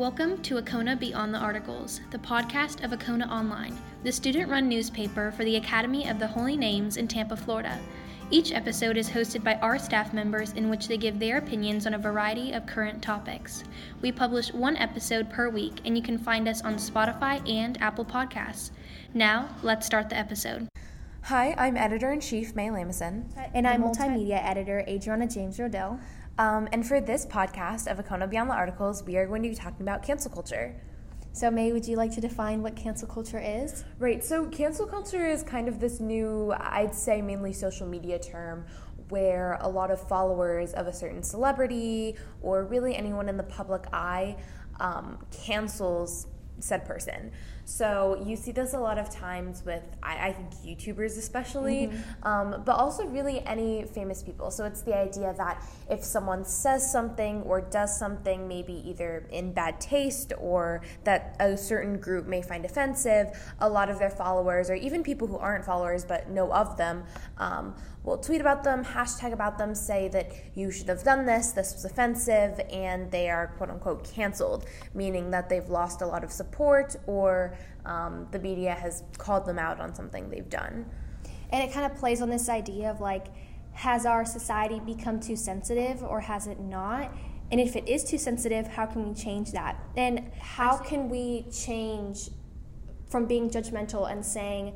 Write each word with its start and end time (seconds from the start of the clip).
Welcome 0.00 0.40
to 0.44 0.54
Acona 0.54 0.98
Beyond 0.98 1.34
the 1.34 1.38
Articles, 1.38 2.00
the 2.10 2.16
podcast 2.16 2.82
of 2.82 2.92
Acona 2.92 3.28
Online, 3.28 3.78
the 4.02 4.10
student 4.10 4.48
run 4.48 4.66
newspaper 4.66 5.30
for 5.30 5.44
the 5.44 5.56
Academy 5.56 6.08
of 6.08 6.18
the 6.18 6.26
Holy 6.26 6.56
Names 6.56 6.96
in 6.96 7.06
Tampa, 7.06 7.36
Florida. 7.36 7.78
Each 8.30 8.50
episode 8.50 8.96
is 8.96 9.10
hosted 9.10 9.44
by 9.44 9.56
our 9.56 9.78
staff 9.78 10.14
members, 10.14 10.52
in 10.52 10.70
which 10.70 10.88
they 10.88 10.96
give 10.96 11.18
their 11.18 11.36
opinions 11.36 11.86
on 11.86 11.92
a 11.92 11.98
variety 11.98 12.52
of 12.52 12.64
current 12.64 13.02
topics. 13.02 13.62
We 14.00 14.10
publish 14.10 14.54
one 14.54 14.78
episode 14.78 15.28
per 15.28 15.50
week, 15.50 15.82
and 15.84 15.94
you 15.98 16.02
can 16.02 16.16
find 16.16 16.48
us 16.48 16.62
on 16.62 16.76
Spotify 16.76 17.46
and 17.46 17.78
Apple 17.82 18.06
Podcasts. 18.06 18.70
Now, 19.12 19.54
let's 19.62 19.84
start 19.84 20.08
the 20.08 20.16
episode. 20.16 20.66
Hi, 21.24 21.54
I'm 21.58 21.76
editor 21.76 22.10
in 22.10 22.20
chief 22.20 22.56
May 22.56 22.70
Lamison. 22.70 23.24
And 23.52 23.68
I'm 23.68 23.82
multimedia 23.82 24.42
editor 24.42 24.82
Adriana 24.88 25.28
James 25.28 25.58
Rodell. 25.58 26.00
Um, 26.40 26.70
and 26.72 26.86
for 26.86 27.02
this 27.02 27.26
podcast 27.26 27.86
of 27.86 28.02
Acona 28.02 28.26
Beyond 28.26 28.48
the 28.48 28.54
Articles, 28.54 29.04
we 29.04 29.18
are 29.18 29.26
going 29.26 29.42
to 29.42 29.50
be 29.50 29.54
talking 29.54 29.82
about 29.82 30.02
cancel 30.02 30.30
culture. 30.30 30.74
So, 31.34 31.50
May, 31.50 31.70
would 31.70 31.86
you 31.86 31.98
like 31.98 32.14
to 32.14 32.20
define 32.22 32.62
what 32.62 32.74
cancel 32.74 33.06
culture 33.06 33.38
is? 33.38 33.84
Right, 33.98 34.24
so 34.24 34.46
cancel 34.46 34.86
culture 34.86 35.26
is 35.26 35.42
kind 35.42 35.68
of 35.68 35.80
this 35.80 36.00
new, 36.00 36.54
I'd 36.56 36.94
say 36.94 37.20
mainly 37.20 37.52
social 37.52 37.86
media 37.86 38.18
term 38.18 38.64
where 39.10 39.58
a 39.60 39.68
lot 39.68 39.90
of 39.90 40.00
followers 40.00 40.72
of 40.72 40.86
a 40.86 40.94
certain 40.94 41.22
celebrity 41.22 42.16
or 42.40 42.64
really 42.64 42.96
anyone 42.96 43.28
in 43.28 43.36
the 43.36 43.42
public 43.42 43.84
eye 43.92 44.34
um, 44.80 45.18
cancels 45.44 46.26
said 46.58 46.86
person. 46.86 47.32
So 47.70 48.22
you 48.26 48.36
see 48.36 48.50
this 48.50 48.74
a 48.74 48.78
lot 48.78 48.98
of 48.98 49.10
times 49.10 49.62
with, 49.64 49.84
I, 50.02 50.28
I 50.28 50.32
think, 50.32 50.50
YouTubers 50.54 51.16
especially, 51.16 51.86
mm-hmm. 51.86 52.26
um, 52.26 52.62
but 52.66 52.72
also 52.72 53.06
really 53.06 53.46
any 53.46 53.84
famous 53.84 54.22
people. 54.22 54.50
So 54.50 54.64
it's 54.64 54.82
the 54.82 54.96
idea 54.96 55.32
that 55.38 55.64
if 55.88 56.02
someone 56.02 56.44
says 56.44 56.90
something 56.90 57.42
or 57.42 57.60
does 57.60 57.96
something, 57.96 58.48
maybe 58.48 58.82
either 58.90 59.24
in 59.30 59.52
bad 59.52 59.80
taste 59.80 60.32
or 60.38 60.82
that 61.04 61.36
a 61.38 61.56
certain 61.56 62.00
group 62.00 62.26
may 62.26 62.42
find 62.42 62.64
offensive, 62.64 63.28
a 63.60 63.68
lot 63.68 63.88
of 63.88 64.00
their 64.00 64.10
followers, 64.10 64.68
or 64.68 64.74
even 64.74 65.04
people 65.04 65.28
who 65.28 65.38
aren't 65.38 65.64
followers 65.64 66.04
but 66.04 66.28
know 66.28 66.52
of 66.52 66.76
them, 66.76 67.04
um, 67.38 67.74
will 68.02 68.18
tweet 68.18 68.40
about 68.40 68.64
them, 68.64 68.84
hashtag 68.84 69.32
about 69.32 69.58
them, 69.58 69.74
say 69.74 70.08
that 70.08 70.32
you 70.54 70.70
should 70.70 70.88
have 70.88 71.02
done 71.04 71.26
this, 71.26 71.52
this 71.52 71.74
was 71.74 71.84
offensive, 71.84 72.58
and 72.72 73.10
they 73.10 73.28
are 73.28 73.48
quote 73.58 73.70
unquote 73.70 74.04
canceled, 74.04 74.66
meaning 74.94 75.30
that 75.30 75.48
they've 75.48 75.68
lost 75.68 76.00
a 76.00 76.06
lot 76.06 76.24
of 76.24 76.32
support 76.32 76.96
or 77.06 77.56
um, 77.84 78.26
the 78.30 78.38
media 78.38 78.74
has 78.74 79.02
called 79.18 79.46
them 79.46 79.58
out 79.58 79.80
on 79.80 79.94
something 79.94 80.28
they've 80.30 80.50
done. 80.50 80.86
And 81.50 81.62
it 81.62 81.72
kind 81.72 81.90
of 81.90 81.98
plays 81.98 82.22
on 82.22 82.30
this 82.30 82.48
idea 82.48 82.90
of 82.90 83.00
like, 83.00 83.26
has 83.72 84.06
our 84.06 84.24
society 84.24 84.80
become 84.80 85.20
too 85.20 85.36
sensitive 85.36 86.02
or 86.02 86.20
has 86.20 86.46
it 86.46 86.60
not? 86.60 87.12
And 87.50 87.60
if 87.60 87.74
it 87.74 87.88
is 87.88 88.04
too 88.04 88.18
sensitive, 88.18 88.68
how 88.68 88.86
can 88.86 89.08
we 89.08 89.14
change 89.14 89.52
that? 89.52 89.76
And 89.96 90.30
how 90.38 90.76
can 90.76 91.08
we 91.08 91.46
change 91.52 92.30
from 93.08 93.26
being 93.26 93.50
judgmental 93.50 94.10
and 94.10 94.24
saying 94.24 94.74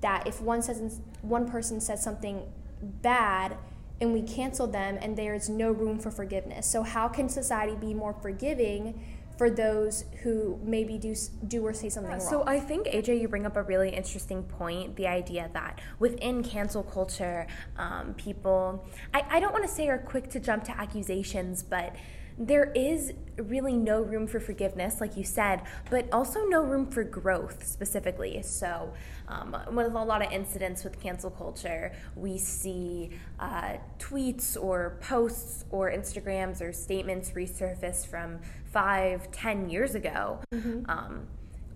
that 0.00 0.26
if 0.26 0.40
one 0.40 0.62
says 0.62 1.00
one 1.22 1.48
person 1.48 1.80
says 1.80 2.02
something 2.02 2.42
bad 2.80 3.56
and 4.00 4.12
we 4.12 4.22
cancel 4.22 4.66
them 4.66 4.98
and 5.00 5.16
there's 5.16 5.48
no 5.48 5.70
room 5.70 5.98
for 5.98 6.10
forgiveness. 6.10 6.66
So 6.66 6.82
how 6.82 7.08
can 7.08 7.28
society 7.28 7.76
be 7.76 7.94
more 7.94 8.12
forgiving 8.12 9.00
for 9.36 9.50
those 9.50 10.04
who 10.22 10.58
maybe 10.62 10.98
do 10.98 11.14
do 11.48 11.64
or 11.66 11.72
say 11.72 11.88
something 11.88 12.10
yeah, 12.10 12.18
wrong. 12.18 12.28
So 12.28 12.44
I 12.46 12.60
think 12.60 12.86
AJ, 12.86 13.20
you 13.20 13.28
bring 13.28 13.46
up 13.46 13.56
a 13.56 13.62
really 13.62 13.90
interesting 13.90 14.42
point: 14.42 14.96
the 14.96 15.06
idea 15.06 15.50
that 15.52 15.80
within 15.98 16.42
cancel 16.42 16.82
culture, 16.82 17.46
um, 17.76 18.14
people 18.14 18.84
I, 19.14 19.24
I 19.28 19.40
don't 19.40 19.52
want 19.52 19.64
to 19.64 19.70
say 19.70 19.88
are 19.88 19.98
quick 19.98 20.28
to 20.30 20.40
jump 20.40 20.64
to 20.64 20.78
accusations, 20.78 21.62
but 21.62 21.94
there 22.38 22.72
is 22.74 23.12
really 23.36 23.76
no 23.76 24.02
room 24.02 24.26
for 24.26 24.40
forgiveness, 24.40 25.00
like 25.00 25.16
you 25.16 25.24
said, 25.24 25.62
but 25.90 26.06
also 26.12 26.44
no 26.46 26.62
room 26.62 26.86
for 26.86 27.04
growth 27.04 27.66
specifically. 27.66 28.42
So, 28.42 28.92
um, 29.28 29.56
with 29.72 29.86
a 29.86 30.04
lot 30.04 30.24
of 30.24 30.32
incidents 30.32 30.84
with 30.84 31.00
cancel 31.00 31.30
culture, 31.30 31.92
we 32.16 32.38
see 32.38 33.10
uh, 33.38 33.74
tweets 33.98 34.56
or 34.60 34.98
posts 35.00 35.64
or 35.70 35.90
Instagrams 35.90 36.60
or 36.60 36.72
statements 36.72 37.30
resurface 37.30 38.06
from 38.06 38.40
five, 38.72 39.30
ten 39.30 39.68
years 39.68 39.94
ago. 39.94 40.40
Mm-hmm. 40.52 40.90
Um, 40.90 41.26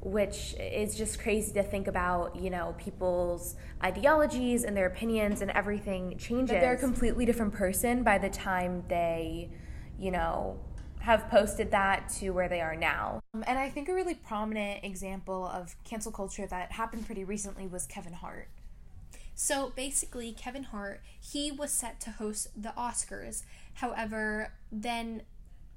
which 0.03 0.55
is 0.61 0.95
just 0.95 1.19
crazy 1.19 1.53
to 1.53 1.65
think 1.65 1.89
about, 1.89 2.37
you 2.37 2.49
know, 2.49 2.77
people's 2.79 3.57
ideologies 3.83 4.63
and 4.63 4.77
their 4.77 4.87
opinions 4.87 5.43
and 5.43 5.51
everything 5.51 6.17
changes. 6.17 6.53
But 6.53 6.61
they're 6.61 6.75
a 6.75 6.79
completely 6.79 7.27
different 7.27 7.53
person 7.53 8.05
by 8.05 8.19
the 8.19 8.29
time 8.29 8.85
they 8.87 9.51
you 9.99 10.11
know, 10.11 10.59
have 11.01 11.29
posted 11.29 11.71
that 11.71 12.09
to 12.09 12.31
where 12.31 12.49
they 12.49 12.61
are 12.61 12.77
now. 12.77 13.21
Um, 13.35 13.45
and 13.47 13.59
I 13.59 13.69
think 13.69 13.89
a 13.89 13.95
really 13.95 14.15
prominent 14.15 14.85
example 14.85 15.47
of 15.47 15.77
cancel 15.85 16.13
culture 16.13 16.47
that 16.47 16.73
happened 16.73 17.07
pretty 17.07 17.25
recently 17.25 17.67
was 17.67 17.87
Kevin 17.87 18.15
Hart. 18.15 18.49
So 19.35 19.73
basically, 19.77 20.33
Kevin 20.33 20.65
Hart, 20.65 21.03
he 21.21 21.53
was 21.53 21.71
set 21.71 22.01
to 22.01 22.11
host 22.11 22.49
the 22.61 22.73
Oscars. 22.77 23.45
However, 23.75 24.53
then 24.73 25.23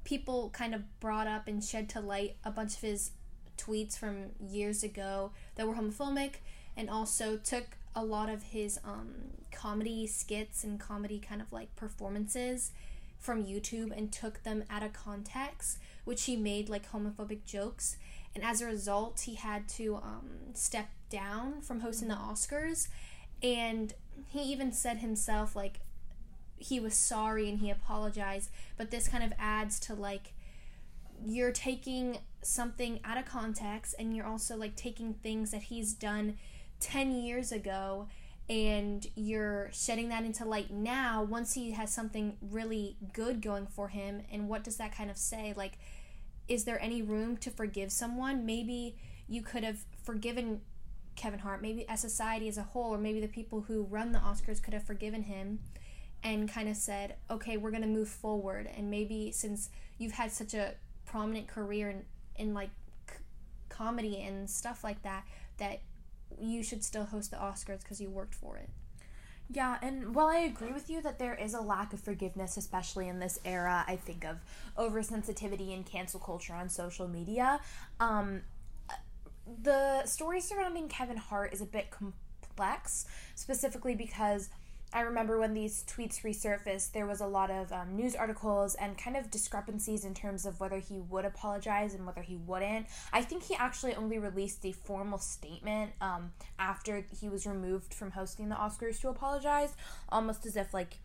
people 0.03 0.49
kind 0.51 0.73
of 0.73 0.99
brought 0.99 1.27
up 1.27 1.47
and 1.47 1.63
shed 1.63 1.89
to 1.89 1.99
light 1.99 2.37
a 2.43 2.51
bunch 2.51 2.75
of 2.75 2.81
his 2.81 3.11
tweets 3.57 3.97
from 3.97 4.31
years 4.39 4.83
ago 4.83 5.31
that 5.55 5.67
were 5.67 5.75
homophobic 5.75 6.35
and 6.77 6.89
also 6.89 7.37
took 7.37 7.77
a 7.95 8.03
lot 8.03 8.29
of 8.29 8.43
his 8.43 8.79
um, 8.85 9.09
comedy 9.51 10.07
skits 10.07 10.63
and 10.63 10.79
comedy 10.79 11.19
kind 11.19 11.41
of 11.41 11.51
like 11.51 11.75
performances 11.75 12.71
from 13.19 13.43
YouTube 13.43 13.95
and 13.95 14.11
took 14.11 14.43
them 14.43 14.63
out 14.69 14.83
of 14.83 14.93
context, 14.93 15.79
which 16.05 16.23
he 16.23 16.35
made 16.35 16.69
like 16.69 16.91
homophobic 16.91 17.43
jokes. 17.45 17.97
And 18.33 18.43
as 18.43 18.61
a 18.61 18.65
result, 18.65 19.21
he 19.21 19.35
had 19.35 19.67
to 19.69 19.95
um, 19.97 20.29
step 20.53 20.89
down 21.09 21.61
from 21.61 21.81
hosting 21.81 22.07
the 22.07 22.15
Oscars. 22.15 22.87
And 23.43 23.93
he 24.27 24.41
even 24.43 24.71
said 24.71 24.97
himself, 24.97 25.55
like, 25.55 25.81
he 26.59 26.79
was 26.79 26.93
sorry 26.93 27.49
and 27.49 27.59
he 27.59 27.69
apologized. 27.69 28.49
But 28.77 28.91
this 28.91 29.07
kind 29.07 29.23
of 29.23 29.33
adds 29.39 29.79
to 29.81 29.95
like, 29.95 30.33
you're 31.25 31.51
taking 31.51 32.19
something 32.41 32.99
out 33.03 33.17
of 33.17 33.25
context 33.25 33.95
and 33.99 34.15
you're 34.15 34.25
also 34.25 34.55
like 34.55 34.75
taking 34.75 35.13
things 35.15 35.51
that 35.51 35.63
he's 35.63 35.93
done 35.93 36.37
10 36.79 37.11
years 37.11 37.51
ago 37.51 38.07
and 38.49 39.07
you're 39.15 39.69
shedding 39.71 40.09
that 40.09 40.23
into 40.23 40.45
light 40.45 40.71
now 40.71 41.21
once 41.21 41.53
he 41.53 41.71
has 41.71 41.93
something 41.93 42.37
really 42.41 42.97
good 43.13 43.41
going 43.41 43.67
for 43.67 43.89
him. 43.89 44.21
And 44.31 44.47
what 44.47 44.63
does 44.63 44.77
that 44.77 44.95
kind 44.95 45.09
of 45.09 45.17
say? 45.17 45.53
Like 45.55 45.77
is 46.49 46.63
there 46.63 46.81
any 46.81 47.01
room 47.01 47.37
to 47.37 47.51
forgive 47.51 47.91
someone? 47.91 48.45
Maybe 48.45 48.97
you 49.27 49.41
could 49.41 49.63
have 49.63 49.85
forgiven 50.03 50.61
Kevin 51.15 51.39
Hart. 51.39 51.61
Maybe 51.61 51.87
as 51.87 52.01
society 52.01 52.47
as 52.47 52.57
a 52.57 52.63
whole 52.63 52.95
or 52.95 52.97
maybe 52.97 53.21
the 53.21 53.27
people 53.27 53.61
who 53.61 53.83
run 53.83 54.11
the 54.11 54.19
Oscars 54.19 54.61
could 54.61 54.73
have 54.73 54.83
forgiven 54.83 55.23
him 55.23 55.59
and 56.23 56.51
kind 56.51 56.67
of 56.67 56.75
said 56.75 57.15
okay 57.29 57.57
we're 57.57 57.71
going 57.71 57.81
to 57.81 57.87
move 57.87 58.09
forward 58.09 58.69
and 58.75 58.89
maybe 58.89 59.31
since 59.31 59.69
you've 59.97 60.11
had 60.13 60.31
such 60.31 60.53
a 60.53 60.73
prominent 61.05 61.47
career 61.47 61.89
in, 61.89 62.03
in 62.35 62.53
like 62.53 62.69
c- 63.09 63.15
comedy 63.69 64.21
and 64.21 64.49
stuff 64.49 64.83
like 64.83 65.01
that 65.03 65.23
that 65.57 65.81
you 66.39 66.63
should 66.63 66.83
still 66.83 67.05
host 67.05 67.31
the 67.31 67.37
Oscars 67.37 67.81
because 67.81 67.99
you 67.99 68.09
worked 68.09 68.35
for 68.35 68.57
it. 68.57 68.69
Yeah, 69.51 69.77
and 69.81 70.13
while 70.13 70.27
I 70.27 70.37
agree 70.37 70.71
with 70.71 70.91
you 70.91 71.01
that 71.01 71.17
there 71.17 71.33
is 71.33 71.55
a 71.55 71.61
lack 71.61 71.91
of 71.91 71.99
forgiveness, 71.99 72.55
especially 72.55 73.07
in 73.07 73.19
this 73.19 73.39
era, 73.43 73.83
I 73.87 73.95
think 73.95 74.23
of 74.23 74.37
oversensitivity 74.77 75.73
and 75.73 75.83
cancel 75.83 76.19
culture 76.19 76.53
on 76.53 76.69
social 76.69 77.07
media. 77.07 77.59
Um, 77.99 78.43
the 79.63 80.05
story 80.05 80.39
surrounding 80.39 80.87
Kevin 80.87 81.17
Hart 81.17 81.51
is 81.51 81.61
a 81.61 81.65
bit 81.65 81.89
complex, 81.89 83.07
specifically 83.33 83.95
because 83.95 84.49
I 84.91 85.01
remember 85.01 85.37
when 85.37 85.53
these 85.53 85.83
tweets 85.83 86.21
resurfaced, 86.21 86.93
there 86.93 87.05
was 87.05 87.21
a 87.21 87.27
lot 87.27 87.51
of 87.51 87.71
um, 87.71 87.95
news 87.95 88.15
articles 88.15 88.73
and 88.75 88.97
kind 88.97 89.15
of 89.15 89.29
discrepancies 89.29 90.03
in 90.03 90.15
terms 90.15 90.45
of 90.45 90.59
whether 90.59 90.79
he 90.79 90.99
would 90.99 91.25
apologize 91.25 91.93
and 91.93 92.05
whether 92.07 92.23
he 92.23 92.37
wouldn't. 92.37 92.87
I 93.13 93.21
think 93.21 93.43
he 93.43 93.55
actually 93.55 93.93
only 93.93 94.17
released 94.17 94.65
a 94.65 94.71
formal 94.71 95.19
statement 95.19 95.91
um, 96.01 96.31
after 96.57 97.05
he 97.19 97.29
was 97.29 97.45
removed 97.45 97.93
from 97.93 98.11
hosting 98.11 98.49
the 98.49 98.55
Oscars 98.55 98.99
to 99.01 99.09
apologize, 99.09 99.75
almost 100.09 100.45
as 100.47 100.55
if, 100.55 100.73
like, 100.73 100.97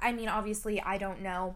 I 0.00 0.12
mean, 0.12 0.28
obviously, 0.28 0.80
I 0.80 0.98
don't 0.98 1.22
know 1.22 1.54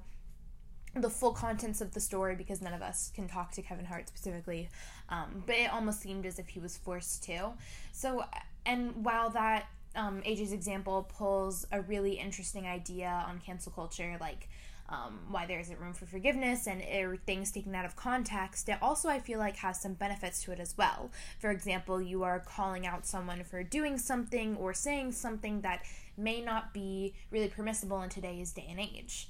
the 0.94 1.10
full 1.10 1.32
contents 1.32 1.80
of 1.80 1.92
the 1.92 2.00
story 2.00 2.34
because 2.34 2.62
none 2.62 2.72
of 2.72 2.82
us 2.82 3.10
can 3.14 3.28
talk 3.28 3.52
to 3.52 3.62
Kevin 3.62 3.84
Hart 3.84 4.08
specifically, 4.08 4.68
um, 5.08 5.42
but 5.46 5.56
it 5.56 5.72
almost 5.72 6.00
seemed 6.00 6.24
as 6.24 6.38
if 6.38 6.48
he 6.48 6.60
was 6.60 6.76
forced 6.76 7.24
to. 7.24 7.50
So, 7.92 8.24
and 8.64 9.04
while 9.04 9.30
that 9.30 9.66
um, 9.98 10.22
AJ's 10.22 10.52
example 10.52 11.10
pulls 11.16 11.66
a 11.72 11.82
really 11.82 12.12
interesting 12.12 12.66
idea 12.66 13.24
on 13.26 13.40
cancel 13.40 13.72
culture, 13.72 14.16
like 14.20 14.48
um, 14.88 15.18
why 15.28 15.44
there 15.44 15.58
isn't 15.58 15.78
room 15.80 15.92
for 15.92 16.06
forgiveness 16.06 16.66
and 16.66 16.82
er, 16.82 17.18
things 17.26 17.50
taken 17.50 17.74
out 17.74 17.84
of 17.84 17.96
context. 17.96 18.68
It 18.68 18.78
also, 18.80 19.08
I 19.08 19.18
feel 19.18 19.40
like, 19.40 19.56
has 19.56 19.82
some 19.82 19.94
benefits 19.94 20.42
to 20.44 20.52
it 20.52 20.60
as 20.60 20.78
well. 20.78 21.10
For 21.40 21.50
example, 21.50 22.00
you 22.00 22.22
are 22.22 22.38
calling 22.38 22.86
out 22.86 23.06
someone 23.06 23.42
for 23.42 23.62
doing 23.64 23.98
something 23.98 24.56
or 24.56 24.72
saying 24.72 25.12
something 25.12 25.62
that 25.62 25.82
may 26.16 26.40
not 26.40 26.72
be 26.72 27.14
really 27.30 27.48
permissible 27.48 28.00
in 28.02 28.08
today's 28.08 28.52
day 28.52 28.66
and 28.70 28.78
age. 28.78 29.28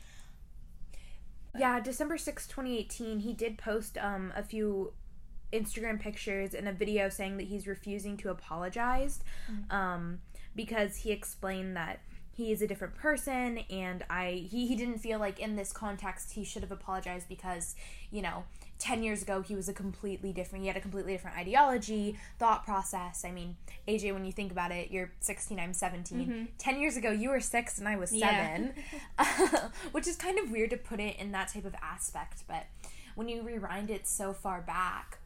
Yeah, 1.58 1.80
December 1.80 2.18
sixth, 2.18 2.50
2018, 2.50 3.20
he 3.20 3.32
did 3.32 3.56
post 3.56 3.96
um, 3.98 4.32
a 4.36 4.42
few 4.42 4.92
Instagram 5.52 5.98
pictures 5.98 6.54
and 6.54 6.68
a 6.68 6.72
video 6.72 7.08
saying 7.08 7.38
that 7.38 7.46
he's 7.46 7.66
refusing 7.66 8.16
to 8.18 8.28
apologize 8.28 9.20
um, 9.70 10.18
because 10.54 10.96
he 10.96 11.12
explained 11.12 11.76
that 11.76 12.00
he 12.38 12.52
is 12.52 12.62
a 12.62 12.68
different 12.68 12.94
person 12.94 13.58
and 13.68 14.04
I 14.08 14.46
he, 14.48 14.68
he 14.68 14.76
didn't 14.76 14.98
feel 14.98 15.18
like 15.18 15.40
in 15.40 15.56
this 15.56 15.72
context 15.72 16.34
he 16.34 16.44
should 16.44 16.62
have 16.62 16.70
apologized 16.70 17.28
because, 17.28 17.74
you 18.12 18.22
know, 18.22 18.44
10 18.78 19.02
years 19.02 19.22
ago 19.22 19.42
he 19.42 19.56
was 19.56 19.68
a 19.68 19.72
completely 19.72 20.32
different 20.32 20.62
he 20.62 20.68
had 20.68 20.76
a 20.76 20.80
completely 20.80 21.12
different 21.12 21.36
ideology 21.36 22.16
thought 22.38 22.64
process. 22.64 23.24
I 23.24 23.32
mean 23.32 23.56
aj 23.88 24.12
when 24.12 24.24
you 24.24 24.30
think 24.30 24.52
about 24.52 24.70
it 24.70 24.90
you're 24.92 25.10
16 25.20 25.58
i'm 25.58 25.72
17 25.72 26.18
mm-hmm. 26.18 26.44
10 26.58 26.80
years 26.80 26.96
ago 26.96 27.10
you 27.10 27.30
were 27.30 27.40
6 27.40 27.78
and 27.78 27.88
i 27.88 27.96
was 27.96 28.10
7 28.10 28.20
Yeah. 28.20 29.68
which 29.92 30.06
is 30.06 30.14
kind 30.14 30.38
of 30.38 30.52
weird 30.52 30.70
to 30.70 30.76
put 30.76 31.00
it 31.00 31.16
in 31.16 31.32
that 31.32 31.48
type 31.48 31.64
of 31.64 31.74
aspect 31.82 32.44
but 32.46 32.66
when 33.16 33.28
you 33.28 33.42
rewind 33.42 33.90
it 33.90 34.06
so 34.06 34.32
far 34.32 34.60
back 34.60 35.17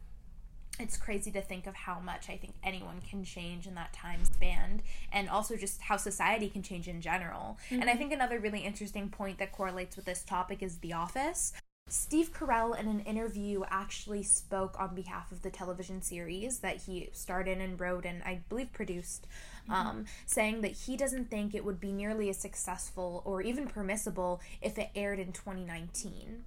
it's 0.79 0.97
crazy 0.97 1.31
to 1.31 1.41
think 1.41 1.67
of 1.67 1.75
how 1.75 1.99
much 1.99 2.29
I 2.29 2.37
think 2.37 2.55
anyone 2.63 3.01
can 3.07 3.23
change 3.23 3.67
in 3.67 3.75
that 3.75 3.93
time 3.93 4.25
span 4.25 4.81
and 5.11 5.29
also 5.29 5.55
just 5.55 5.81
how 5.81 5.97
society 5.97 6.49
can 6.49 6.63
change 6.63 6.87
in 6.87 6.99
general. 6.99 7.57
And 7.69 7.89
I 7.89 7.95
think 7.95 8.11
another 8.11 8.39
really 8.39 8.61
interesting 8.61 9.09
point 9.09 9.37
that 9.37 9.51
correlates 9.51 9.95
with 9.95 10.05
this 10.05 10.23
topic 10.23 10.63
is 10.63 10.77
The 10.77 10.93
Office. 10.93 11.53
Steve 11.89 12.33
Carell, 12.33 12.79
in 12.79 12.87
an 12.87 13.01
interview, 13.01 13.63
actually 13.69 14.23
spoke 14.23 14.79
on 14.79 14.95
behalf 14.95 15.31
of 15.31 15.41
the 15.41 15.51
television 15.51 16.01
series 16.01 16.59
that 16.59 16.77
he 16.83 17.09
starred 17.11 17.47
in 17.47 17.61
and 17.61 17.79
wrote 17.79 18.05
and 18.05 18.23
I 18.23 18.41
believe 18.49 18.71
produced, 18.71 19.27
um, 19.69 20.05
saying 20.25 20.61
that 20.61 20.71
he 20.71 20.97
doesn't 20.97 21.29
think 21.29 21.53
it 21.53 21.63
would 21.63 21.79
be 21.79 21.91
nearly 21.91 22.29
as 22.29 22.37
successful 22.37 23.21
or 23.25 23.41
even 23.41 23.67
permissible 23.67 24.41
if 24.61 24.77
it 24.77 24.89
aired 24.95 25.19
in 25.19 25.33
2019 25.33 26.45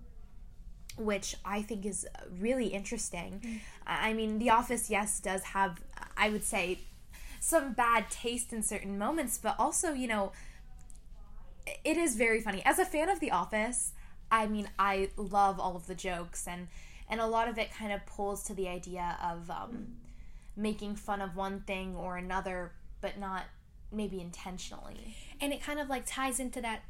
which 0.97 1.37
I 1.45 1.63
think 1.63 1.85
is 1.87 2.07
really 2.39 2.67
interesting. 2.69 3.61
I 3.87 4.13
mean, 4.13 4.39
The 4.39 4.51
Office, 4.51 4.91
yes, 4.91 5.21
does 5.21 5.43
have, 5.45 5.81
I 6.17 6.31
would 6.31 6.45
say, 6.45 6.81
some 7.41 7.73
bad 7.75 8.11
taste 8.11 8.53
in 8.53 8.63
certain 8.63 8.99
moments, 8.99 9.39
but 9.39 9.55
also, 9.59 9.93
you 9.93 10.09
know, 10.09 10.33
it 11.85 11.97
is 11.97 12.17
very 12.17 12.41
funny. 12.41 12.63
As 12.65 12.79
a 12.79 12.85
fan 12.85 13.09
of 13.09 13.21
The 13.21 13.31
Office, 13.31 13.93
I 14.31 14.47
mean, 14.47 14.69
I 14.79 15.11
love 15.17 15.61
all 15.61 15.77
of 15.77 15.87
the 15.87 15.95
jokes, 15.95 16.47
and 16.49 16.69
and 17.09 17.21
a 17.21 17.27
lot 17.27 17.49
of 17.49 17.57
it 17.59 17.73
kind 17.73 17.93
of 17.93 18.05
pulls 18.07 18.43
to 18.45 18.55
the 18.55 18.67
idea 18.69 19.17
of 19.23 19.49
um, 19.49 19.95
making 20.57 20.97
fun 20.97 21.21
of 21.21 21.37
one 21.37 21.61
thing 21.61 21.95
or 21.95 22.17
another, 22.17 22.73
but 23.01 23.19
not 23.19 23.45
maybe 23.93 24.21
intentionally. 24.21 25.15
and 25.41 25.53
it 25.53 25.63
kind 25.63 25.79
of 25.79 25.89
like 25.89 26.03
ties 26.05 26.41
into 26.41 26.61
that 26.61 26.83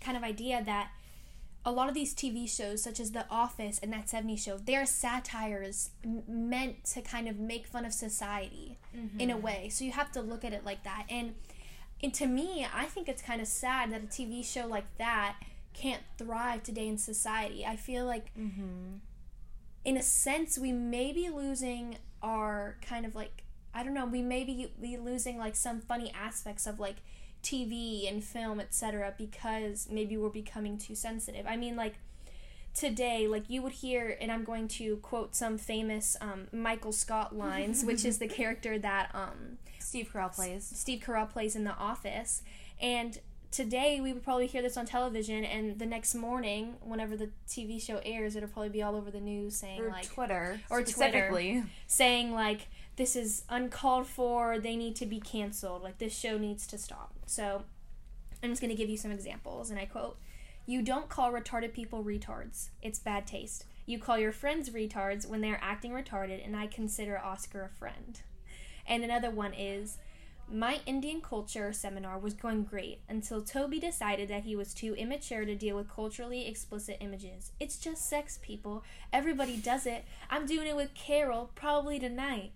kind 0.00 0.16
of 0.16 0.22
idea 0.22 0.62
that 0.64 0.90
a 1.66 1.72
lot 1.72 1.88
of 1.88 1.94
these 1.94 2.14
TV 2.14 2.48
shows, 2.48 2.82
such 2.82 3.00
as 3.00 3.12
The 3.12 3.26
Office 3.30 3.78
and 3.82 3.92
that 3.92 4.06
70s 4.06 4.40
show, 4.40 4.58
they're 4.58 4.84
satires 4.84 5.90
m- 6.04 6.22
meant 6.28 6.84
to 6.86 7.00
kind 7.00 7.26
of 7.26 7.38
make 7.38 7.66
fun 7.66 7.84
of 7.86 7.92
society 7.94 8.78
in 9.18 9.30
a 9.30 9.34
mm-hmm. 9.34 9.42
way. 9.42 9.68
So 9.70 9.84
you 9.84 9.92
have 9.92 10.12
to 10.12 10.20
look 10.20 10.44
at 10.44 10.52
it 10.52 10.64
like 10.64 10.84
that. 10.84 11.06
And, 11.08 11.34
and 12.02 12.12
to 12.14 12.26
me, 12.26 12.66
I 12.72 12.84
think 12.84 13.08
it's 13.08 13.22
kind 13.22 13.40
of 13.40 13.46
sad 13.46 13.92
that 13.92 14.04
a 14.04 14.06
TV 14.06 14.44
show 14.44 14.66
like 14.66 14.84
that 14.98 15.36
can't 15.72 16.02
thrive 16.18 16.62
today 16.62 16.86
in 16.86 16.98
society. 16.98 17.64
I 17.64 17.76
feel 17.76 18.04
like, 18.04 18.26
mm-hmm. 18.38 18.96
in 19.86 19.96
a 19.96 20.02
sense, 20.02 20.58
we 20.58 20.70
may 20.70 21.12
be 21.12 21.30
losing 21.30 21.96
our 22.22 22.76
kind 22.86 23.06
of 23.06 23.14
like, 23.14 23.44
I 23.72 23.82
don't 23.82 23.94
know, 23.94 24.06
we 24.06 24.20
may 24.20 24.44
be, 24.44 24.70
be 24.80 24.98
losing 24.98 25.38
like 25.38 25.56
some 25.56 25.80
funny 25.80 26.12
aspects 26.14 26.66
of 26.66 26.78
like 26.78 26.96
TV 27.44 28.08
and 28.10 28.24
film, 28.24 28.58
etc., 28.58 29.14
because 29.16 29.86
maybe 29.90 30.16
we're 30.16 30.28
becoming 30.30 30.78
too 30.78 30.94
sensitive. 30.96 31.46
I 31.46 31.56
mean, 31.56 31.76
like 31.76 31.94
today, 32.74 33.28
like 33.28 33.44
you 33.48 33.62
would 33.62 33.72
hear, 33.72 34.16
and 34.20 34.32
I'm 34.32 34.42
going 34.44 34.66
to 34.68 34.96
quote 34.96 35.34
some 35.36 35.58
famous 35.58 36.16
um, 36.20 36.48
Michael 36.52 36.92
Scott 36.92 37.36
lines, 37.36 37.84
which 37.84 38.04
is 38.04 38.18
the 38.18 38.26
character 38.40 38.78
that 38.78 39.10
um, 39.14 39.58
Steve 39.78 40.10
Carell 40.12 40.34
plays. 40.34 40.72
Steve 40.74 41.02
Carell 41.04 41.30
plays 41.30 41.54
in 41.54 41.64
The 41.64 41.76
Office, 41.76 42.42
and 42.80 43.18
today 43.52 44.00
we 44.00 44.12
would 44.12 44.24
probably 44.24 44.48
hear 44.48 44.62
this 44.62 44.76
on 44.76 44.86
television, 44.86 45.44
and 45.44 45.78
the 45.78 45.86
next 45.86 46.14
morning, 46.16 46.74
whenever 46.82 47.16
the 47.16 47.30
TV 47.48 47.80
show 47.80 48.00
airs, 48.04 48.34
it'll 48.34 48.48
probably 48.48 48.70
be 48.70 48.82
all 48.82 48.96
over 48.96 49.10
the 49.12 49.20
news 49.20 49.54
saying 49.56 49.80
Or 49.80 49.90
like 49.90 50.06
Twitter. 50.08 50.60
or 50.70 50.80
Twitter. 50.82 50.90
specifically. 50.90 51.62
saying 51.86 52.32
like 52.32 52.66
this 52.96 53.16
is 53.16 53.44
uncalled 53.48 54.06
for 54.06 54.58
they 54.58 54.76
need 54.76 54.94
to 54.96 55.06
be 55.06 55.20
canceled 55.20 55.82
like 55.82 55.98
this 55.98 56.16
show 56.16 56.38
needs 56.38 56.66
to 56.66 56.78
stop 56.78 57.12
so 57.26 57.62
i'm 58.42 58.50
just 58.50 58.60
going 58.60 58.70
to 58.70 58.76
give 58.76 58.90
you 58.90 58.96
some 58.96 59.10
examples 59.10 59.70
and 59.70 59.78
i 59.78 59.84
quote 59.84 60.18
you 60.66 60.82
don't 60.82 61.08
call 61.08 61.32
retarded 61.32 61.72
people 61.72 62.04
retards 62.04 62.68
it's 62.82 62.98
bad 62.98 63.26
taste 63.26 63.64
you 63.86 63.98
call 63.98 64.18
your 64.18 64.32
friends 64.32 64.70
retards 64.70 65.26
when 65.28 65.40
they're 65.40 65.60
acting 65.62 65.92
retarded 65.92 66.44
and 66.44 66.56
i 66.56 66.66
consider 66.66 67.18
oscar 67.18 67.64
a 67.64 67.78
friend 67.78 68.20
and 68.86 69.02
another 69.02 69.30
one 69.30 69.54
is 69.54 69.98
my 70.50 70.80
Indian 70.84 71.20
culture 71.20 71.72
seminar 71.72 72.18
was 72.18 72.34
going 72.34 72.64
great 72.64 73.00
until 73.08 73.42
Toby 73.42 73.80
decided 73.80 74.28
that 74.28 74.44
he 74.44 74.54
was 74.54 74.74
too 74.74 74.94
immature 74.94 75.44
to 75.44 75.54
deal 75.54 75.76
with 75.76 75.88
culturally 75.88 76.46
explicit 76.46 76.98
images. 77.00 77.52
It's 77.58 77.78
just 77.78 78.08
sex, 78.08 78.38
people. 78.42 78.84
Everybody 79.12 79.56
does 79.56 79.86
it. 79.86 80.04
I'm 80.28 80.44
doing 80.44 80.66
it 80.66 80.76
with 80.76 80.94
Carol, 80.94 81.50
probably 81.54 81.98
tonight. 81.98 82.52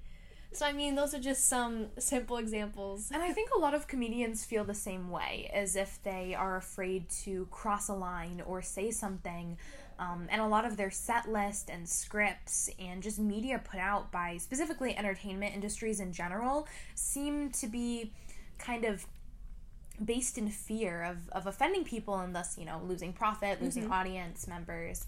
So, 0.53 0.65
I 0.65 0.73
mean, 0.73 0.95
those 0.95 1.15
are 1.15 1.21
just 1.21 1.49
some 1.49 1.89
simple 1.99 2.39
examples. 2.39 3.11
And 3.13 3.23
I 3.23 3.33
think 3.33 3.51
a 3.55 3.59
lot 3.59 3.75
of 3.75 3.87
comedians 3.87 4.45
feel 4.45 4.65
the 4.65 4.75
same 4.75 5.11
way, 5.11 5.51
as 5.53 5.77
if 5.77 6.03
they 6.03 6.35
are 6.35 6.57
afraid 6.57 7.09
to 7.25 7.47
cross 7.51 7.89
a 7.89 7.95
line 7.95 8.43
or 8.47 8.63
say 8.63 8.91
something. 8.91 9.59
Um, 9.99 10.27
and 10.31 10.41
a 10.41 10.47
lot 10.47 10.65
of 10.65 10.77
their 10.77 10.91
set 10.91 11.29
list 11.29 11.69
and 11.71 11.89
scripts 11.89 12.71
and 12.79 13.03
just 13.03 13.19
media 13.19 13.61
put 13.63 13.81
out 13.81 14.13
by 14.13 14.37
specifically 14.37 14.97
entertainment 14.97 15.55
industries 15.55 15.99
in 16.01 16.13
general 16.13 16.69
seem 16.95 17.51
to 17.51 17.67
be 17.67 18.13
kind 18.59 18.85
of 18.85 19.07
based 20.03 20.39
in 20.39 20.49
fear 20.49 21.03
of, 21.03 21.29
of 21.31 21.47
offending 21.47 21.85
people 21.85 22.17
and 22.21 22.35
thus, 22.35 22.57
you 22.57 22.65
know, 22.65 22.81
losing 22.85 23.13
profit, 23.13 23.61
losing 23.61 23.91
audience 23.91 24.47
members. 24.47 25.05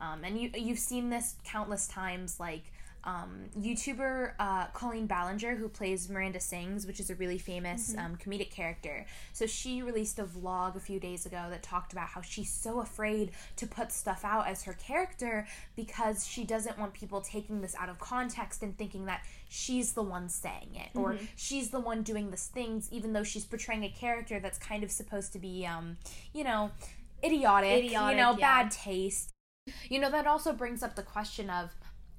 Um, 0.00 0.24
and 0.24 0.38
you, 0.40 0.50
you've 0.54 0.80
seen 0.80 1.10
this 1.10 1.36
countless 1.44 1.86
times, 1.86 2.40
like 2.40 2.64
um, 3.04 3.46
YouTuber 3.58 4.32
uh, 4.38 4.66
Colleen 4.68 5.06
Ballinger, 5.06 5.56
who 5.56 5.68
plays 5.68 6.08
Miranda 6.08 6.40
Sings, 6.40 6.86
which 6.86 7.00
is 7.00 7.10
a 7.10 7.14
really 7.16 7.38
famous 7.38 7.94
um, 7.98 8.16
comedic 8.16 8.50
character. 8.50 9.06
So 9.32 9.46
she 9.46 9.82
released 9.82 10.18
a 10.18 10.24
vlog 10.24 10.76
a 10.76 10.80
few 10.80 11.00
days 11.00 11.26
ago 11.26 11.46
that 11.50 11.62
talked 11.62 11.92
about 11.92 12.08
how 12.08 12.22
she's 12.22 12.52
so 12.52 12.80
afraid 12.80 13.32
to 13.56 13.66
put 13.66 13.90
stuff 13.90 14.24
out 14.24 14.46
as 14.46 14.62
her 14.64 14.74
character 14.74 15.46
because 15.74 16.26
she 16.26 16.44
doesn't 16.44 16.78
want 16.78 16.94
people 16.94 17.20
taking 17.20 17.60
this 17.60 17.74
out 17.76 17.88
of 17.88 17.98
context 17.98 18.62
and 18.62 18.76
thinking 18.78 19.06
that 19.06 19.24
she's 19.48 19.92
the 19.92 20.02
one 20.02 20.28
saying 20.28 20.74
it 20.74 20.96
or 20.96 21.16
she's 21.36 21.70
the 21.70 21.80
one 21.80 22.02
doing 22.02 22.30
these 22.30 22.46
things, 22.46 22.88
even 22.92 23.12
though 23.12 23.24
she's 23.24 23.44
portraying 23.44 23.84
a 23.84 23.90
character 23.90 24.38
that's 24.38 24.58
kind 24.58 24.84
of 24.84 24.90
supposed 24.90 25.32
to 25.32 25.38
be, 25.38 25.66
um, 25.66 25.96
you 26.32 26.44
know, 26.44 26.70
idiotic, 27.24 27.84
Idiotic, 27.84 28.10
you 28.10 28.22
know, 28.22 28.30
yeah. 28.38 28.62
bad 28.62 28.70
taste. 28.70 29.30
You 29.88 30.00
know, 30.00 30.10
that 30.10 30.26
also 30.26 30.52
brings 30.52 30.82
up 30.82 30.96
the 30.96 31.02
question 31.02 31.48
of 31.48 31.70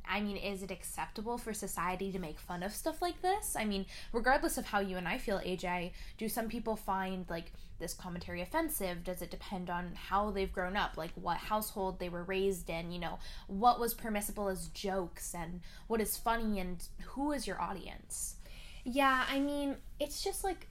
I 0.08 0.22
mean, 0.22 0.38
is 0.38 0.62
it 0.64 0.72
acceptable 0.72 1.38
for 1.38 1.54
society 1.54 2.12
to 2.12 2.20
make 2.20 2.40
fun 2.40 2.64
of 2.64 2.74
stuff 2.74 3.02
like 3.02 3.22
this? 3.22 3.56
I 3.58 3.66
mean, 3.66 3.86
regardless 4.12 4.58
of 4.58 4.66
how 4.66 4.80
you 4.80 4.98
and 4.98 5.08
I 5.08 5.18
feel, 5.18 5.40
AJ, 5.40 5.92
do 6.18 6.28
some 6.28 6.50
people 6.50 6.76
find 6.76 7.26
like 7.30 7.52
this 7.80 7.94
commentary 7.94 8.42
offensive? 8.42 9.04
Does 9.04 9.22
it 9.22 9.32
depend 9.32 9.70
on 9.70 9.94
how 9.96 10.32
they've 10.32 10.52
grown 10.52 10.76
up, 10.76 10.98
like 10.98 11.12
what 11.16 11.38
household 11.38 12.00
they 12.00 12.10
were 12.10 12.24
raised 12.24 12.70
in, 12.70 12.92
you 12.92 13.00
know, 13.00 13.20
what 13.48 13.80
was 13.80 13.94
permissible 13.94 14.50
as 14.50 14.68
jokes 14.70 15.34
and 15.34 15.62
what 15.88 16.02
is 16.02 16.18
funny 16.18 16.60
and 16.60 16.88
who 17.02 17.32
is 17.32 17.48
your 17.48 17.62
audience? 17.62 18.36
Yeah, 18.84 19.26
I 19.30 19.40
mean, 19.40 19.78
it's 20.00 20.24
just 20.24 20.44
like, 20.44 20.68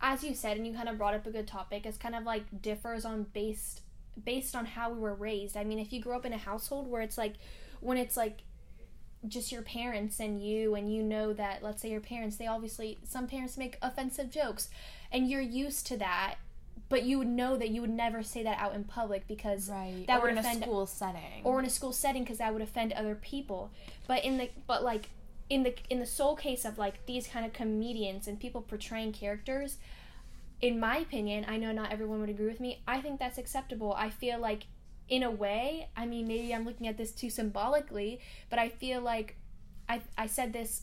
as 0.00 0.24
you 0.24 0.34
said, 0.34 0.56
and 0.56 0.66
you 0.66 0.72
kind 0.72 0.88
of 0.88 0.98
brought 0.98 1.14
up 1.14 1.26
a 1.26 1.30
good 1.30 1.46
topic. 1.46 1.86
It's 1.86 1.98
kind 1.98 2.14
of 2.14 2.24
like 2.24 2.62
differs 2.62 3.04
on 3.04 3.24
based 3.32 3.82
based 4.24 4.54
on 4.54 4.66
how 4.66 4.92
we 4.92 4.98
were 4.98 5.14
raised. 5.14 5.56
I 5.56 5.64
mean, 5.64 5.78
if 5.78 5.92
you 5.92 6.00
grew 6.00 6.14
up 6.14 6.26
in 6.26 6.32
a 6.32 6.38
household 6.38 6.86
where 6.86 7.02
it's 7.02 7.16
like, 7.16 7.34
when 7.80 7.96
it's 7.96 8.16
like 8.16 8.42
just 9.28 9.52
your 9.52 9.62
parents 9.62 10.18
and 10.20 10.42
you 10.44 10.74
and 10.74 10.92
you 10.92 11.02
know 11.02 11.32
that 11.32 11.62
let's 11.62 11.80
say 11.80 11.88
your 11.90 12.00
parents 12.00 12.36
they 12.36 12.46
obviously 12.46 12.98
some 13.04 13.26
parents 13.26 13.56
make 13.56 13.78
offensive 13.80 14.30
jokes 14.30 14.68
and 15.12 15.30
you're 15.30 15.40
used 15.40 15.86
to 15.86 15.96
that 15.96 16.34
but 16.88 17.04
you 17.04 17.18
would 17.18 17.28
know 17.28 17.56
that 17.56 17.70
you 17.70 17.80
would 17.80 17.90
never 17.90 18.22
say 18.22 18.42
that 18.42 18.58
out 18.58 18.74
in 18.74 18.84
public 18.84 19.26
because 19.28 19.70
Right. 19.70 20.04
that 20.08 20.18
or 20.18 20.22
would 20.22 20.32
in 20.32 20.38
a 20.38 20.54
school 20.60 20.86
setting. 20.86 21.42
or 21.44 21.60
in 21.60 21.64
a 21.66 21.70
school 21.70 21.92
setting 21.92 22.24
because 22.24 22.38
that 22.38 22.52
would 22.52 22.62
offend 22.62 22.92
other 22.92 23.14
people 23.14 23.70
but 24.08 24.24
in 24.24 24.38
the 24.38 24.50
but 24.66 24.82
like 24.82 25.10
in 25.48 25.62
the 25.62 25.74
in 25.88 26.00
the 26.00 26.06
sole 26.06 26.34
case 26.34 26.64
of 26.64 26.76
like 26.78 27.06
these 27.06 27.26
kind 27.28 27.46
of 27.46 27.52
comedians 27.52 28.26
and 28.26 28.40
people 28.40 28.60
portraying 28.60 29.12
characters 29.12 29.76
in 30.60 30.78
my 30.80 30.96
opinion 30.98 31.44
i 31.48 31.56
know 31.56 31.72
not 31.72 31.92
everyone 31.92 32.20
would 32.20 32.28
agree 32.30 32.46
with 32.46 32.60
me 32.60 32.80
i 32.88 33.00
think 33.00 33.18
that's 33.20 33.38
acceptable 33.38 33.92
i 33.94 34.08
feel 34.10 34.38
like 34.38 34.64
in 35.08 35.22
a 35.22 35.30
way 35.30 35.88
i 35.96 36.06
mean 36.06 36.26
maybe 36.26 36.54
i'm 36.54 36.64
looking 36.64 36.86
at 36.86 36.96
this 36.96 37.12
too 37.12 37.30
symbolically 37.30 38.20
but 38.50 38.58
i 38.58 38.68
feel 38.68 39.00
like 39.00 39.36
i 39.88 40.00
i 40.16 40.26
said 40.26 40.52
this 40.52 40.82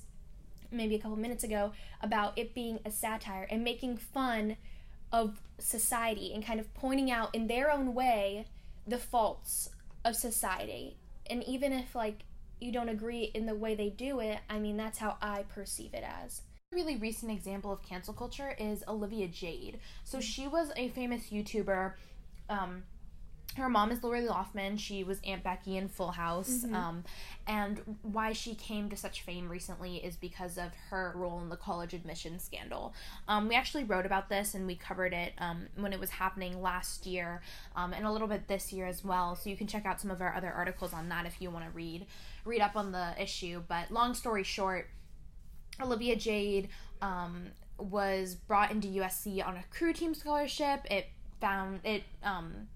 maybe 0.72 0.96
a 0.96 1.00
couple 1.00 1.18
minutes 1.18 1.44
ago 1.44 1.72
about 2.02 2.38
it 2.38 2.54
being 2.54 2.80
a 2.86 2.92
satire 2.92 3.48
and 3.50 3.64
making 3.64 3.98
fun 3.98 4.56
of 5.12 5.42
society 5.58 6.32
and 6.34 6.46
kind 6.46 6.60
of 6.60 6.74
pointing 6.74 7.12
out 7.12 7.34
in 7.34 7.48
their 7.48 7.72
own 7.72 7.94
way 7.94 8.46
the 8.88 8.98
faults 8.98 9.70
of 10.06 10.16
society. 10.16 10.98
And 11.30 11.44
even 11.44 11.74
if 11.74 11.96
like 11.96 12.24
you 12.60 12.72
don't 12.72 12.90
agree 12.90 13.24
in 13.34 13.46
the 13.46 13.56
way 13.56 13.76
they 13.76 13.90
do 13.90 14.20
it, 14.20 14.40
I 14.50 14.60
mean 14.60 14.78
that's 14.78 15.00
how 15.00 15.18
I 15.22 15.44
perceive 15.44 15.94
it 15.94 16.04
as. 16.04 16.42
Really 16.72 16.98
recent 16.98 17.32
example 17.32 17.72
of 17.72 17.82
cancel 17.82 18.14
culture 18.14 18.56
is 18.60 18.84
Olivia 18.88 19.28
Jade. 19.28 19.80
So 20.04 20.20
she 20.20 20.48
was 20.48 20.72
a 20.76 20.90
famous 20.90 21.30
YouTuber. 21.32 21.94
Um, 22.50 22.84
her 23.60 23.70
mom 23.70 23.92
is 23.92 24.04
Lori 24.04 24.22
Loughlin. 24.22 24.78
She 24.78 25.04
was 25.04 25.20
Aunt 25.26 25.44
Becky 25.44 25.78
in 25.78 25.88
Full 25.88 26.12
House. 26.12 26.64
Mm-hmm. 26.64 26.76
Um, 26.76 27.04
and 27.48 27.98
why 28.02 28.34
she 28.34 28.56
came 28.56 28.90
to 28.90 28.96
such 28.96 29.22
fame 29.22 29.50
recently 29.50 29.98
is 29.98 30.16
because 30.16 30.58
of 30.58 30.72
her 30.90 31.14
role 31.16 31.40
in 31.42 31.50
the 31.50 31.56
college 31.56 31.94
admission 31.94 32.40
scandal. 32.40 32.94
Um, 33.28 33.48
we 33.48 33.56
actually 33.56 33.84
wrote 33.84 34.06
about 34.06 34.30
this 34.30 34.56
and 34.56 34.66
we 34.66 34.76
covered 34.76 35.14
it 35.14 35.34
um, 35.38 35.68
when 35.76 35.94
it 35.94 36.00
was 36.00 36.10
happening 36.10 36.62
last 36.62 37.06
year 37.06 37.42
um, 37.76 37.94
and 37.94 38.06
a 38.06 38.12
little 38.12 38.28
bit 38.28 38.48
this 38.48 38.72
year 38.74 38.86
as 38.86 39.04
well. 39.04 39.36
So 39.36 39.50
you 39.50 39.58
can 39.58 39.68
check 39.68 39.86
out 39.86 40.00
some 40.02 40.12
of 40.12 40.22
our 40.22 40.34
other 40.34 40.52
articles 40.52 40.94
on 40.94 41.10
that 41.10 41.26
if 41.26 41.42
you 41.42 41.50
want 41.50 41.66
to 41.66 41.72
read 41.72 42.06
read 42.46 42.62
up 42.62 42.76
on 42.76 42.92
the 42.92 43.14
issue. 43.22 43.62
But 43.68 43.92
long 43.92 44.14
story 44.14 44.44
short, 44.44 44.90
Olivia 45.82 46.16
Jade 46.16 46.70
um, 47.02 47.48
was 47.78 48.36
brought 48.36 48.72
into 48.72 48.88
USC 48.88 49.46
on 49.46 49.58
a 49.58 49.64
crew 49.72 49.94
team 49.94 50.14
scholarship. 50.14 50.82
It 50.90 51.08
found 51.40 51.82
it. 51.84 52.04
Um, 52.24 52.68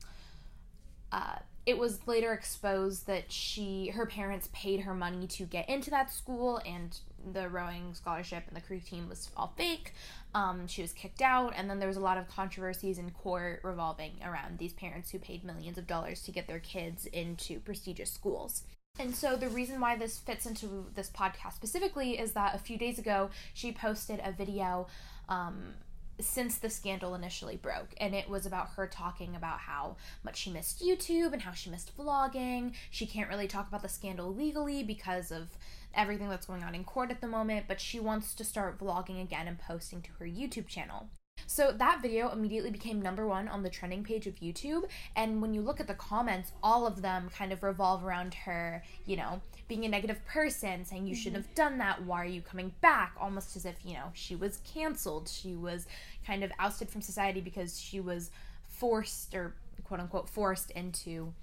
uh, 1.13 1.35
it 1.65 1.77
was 1.77 2.05
later 2.07 2.33
exposed 2.33 3.07
that 3.07 3.31
she 3.31 3.87
her 3.89 4.05
parents 4.05 4.49
paid 4.51 4.81
her 4.81 4.93
money 4.93 5.27
to 5.27 5.45
get 5.45 5.69
into 5.69 5.89
that 5.91 6.11
school 6.11 6.59
and 6.65 6.97
the 7.31 7.47
rowing 7.47 7.93
scholarship 7.93 8.43
and 8.47 8.57
the 8.57 8.61
crew 8.61 8.79
team 8.79 9.07
was 9.07 9.29
all 9.37 9.53
fake. 9.55 9.93
Um, 10.35 10.67
she 10.67 10.81
was 10.81 10.91
kicked 10.91 11.21
out. 11.21 11.53
And 11.55 11.69
then 11.69 11.79
there 11.79 11.87
was 11.87 11.95
a 11.95 12.01
lot 12.01 12.17
of 12.17 12.27
controversies 12.27 12.97
in 12.97 13.11
court 13.11 13.61
revolving 13.63 14.13
around 14.25 14.57
these 14.57 14.73
parents 14.73 15.11
who 15.11 15.19
paid 15.19 15.45
millions 15.45 15.77
of 15.77 15.87
dollars 15.87 16.23
to 16.23 16.31
get 16.31 16.47
their 16.47 16.59
kids 16.59 17.05
into 17.05 17.59
prestigious 17.61 18.11
schools. 18.11 18.63
And 18.99 19.15
so 19.15 19.35
the 19.35 19.47
reason 19.47 19.79
why 19.79 19.95
this 19.95 20.19
fits 20.19 20.45
into 20.45 20.87
this 20.95 21.09
podcast 21.09 21.53
specifically 21.53 22.19
is 22.19 22.33
that 22.33 22.55
a 22.55 22.59
few 22.59 22.77
days 22.77 22.99
ago 22.99 23.29
she 23.53 23.71
posted 23.71 24.19
a 24.23 24.31
video 24.33 24.87
um, 25.29 25.75
since 26.19 26.57
the 26.57 26.69
scandal 26.69 27.15
initially 27.15 27.55
broke 27.55 27.93
and 27.97 28.13
it 28.13 28.29
was 28.29 28.45
about 28.45 28.69
her 28.75 28.87
talking 28.87 29.35
about 29.35 29.59
how 29.59 29.95
much 30.23 30.37
she 30.37 30.51
missed 30.51 30.83
YouTube 30.83 31.33
and 31.33 31.41
how 31.41 31.51
she 31.51 31.69
missed 31.69 31.97
vlogging. 31.97 32.73
She 32.91 33.05
can't 33.05 33.29
really 33.29 33.47
talk 33.47 33.67
about 33.67 33.81
the 33.81 33.89
scandal 33.89 34.33
legally 34.33 34.83
because 34.83 35.31
of 35.31 35.49
everything 35.93 36.29
that's 36.29 36.45
going 36.45 36.63
on 36.63 36.75
in 36.75 36.83
court 36.83 37.11
at 37.11 37.21
the 37.21 37.27
moment, 37.27 37.65
but 37.67 37.79
she 37.79 37.99
wants 37.99 38.33
to 38.35 38.43
start 38.43 38.79
vlogging 38.79 39.21
again 39.21 39.47
and 39.47 39.59
posting 39.59 40.01
to 40.01 40.11
her 40.19 40.25
YouTube 40.25 40.67
channel. 40.67 41.09
So 41.45 41.71
that 41.71 42.01
video 42.01 42.31
immediately 42.31 42.71
became 42.71 43.01
number 43.01 43.27
one 43.27 43.47
on 43.47 43.63
the 43.63 43.69
trending 43.69 44.03
page 44.03 44.27
of 44.27 44.35
YouTube. 44.35 44.83
And 45.15 45.41
when 45.41 45.53
you 45.53 45.61
look 45.61 45.79
at 45.79 45.87
the 45.87 45.93
comments, 45.93 46.51
all 46.61 46.87
of 46.87 47.01
them 47.01 47.29
kind 47.35 47.51
of 47.51 47.63
revolve 47.63 48.03
around 48.03 48.33
her, 48.33 48.83
you 49.05 49.17
know, 49.17 49.41
being 49.67 49.85
a 49.85 49.89
negative 49.89 50.25
person, 50.25 50.85
saying 50.85 51.07
you 51.07 51.15
shouldn't 51.15 51.45
have 51.45 51.55
done 51.55 51.77
that. 51.77 52.03
Why 52.03 52.21
are 52.21 52.27
you 52.27 52.41
coming 52.41 52.73
back? 52.81 53.13
Almost 53.19 53.55
as 53.55 53.65
if, 53.65 53.75
you 53.83 53.93
know, 53.93 54.11
she 54.13 54.35
was 54.35 54.59
canceled. 54.73 55.29
She 55.29 55.55
was 55.55 55.87
kind 56.25 56.43
of 56.43 56.51
ousted 56.59 56.89
from 56.89 57.01
society 57.01 57.41
because 57.41 57.79
she 57.79 57.99
was 57.99 58.29
forced 58.67 59.33
or 59.33 59.53
quote 59.83 59.99
unquote 59.99 60.29
forced 60.29 60.71
into 60.71 61.33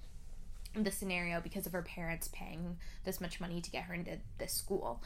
the 0.74 0.90
scenario 0.90 1.40
because 1.40 1.66
of 1.66 1.72
her 1.72 1.82
parents 1.82 2.28
paying 2.32 2.76
this 3.04 3.20
much 3.20 3.40
money 3.40 3.60
to 3.60 3.70
get 3.70 3.84
her 3.84 3.94
into 3.94 4.18
this 4.38 4.52
school. 4.52 5.02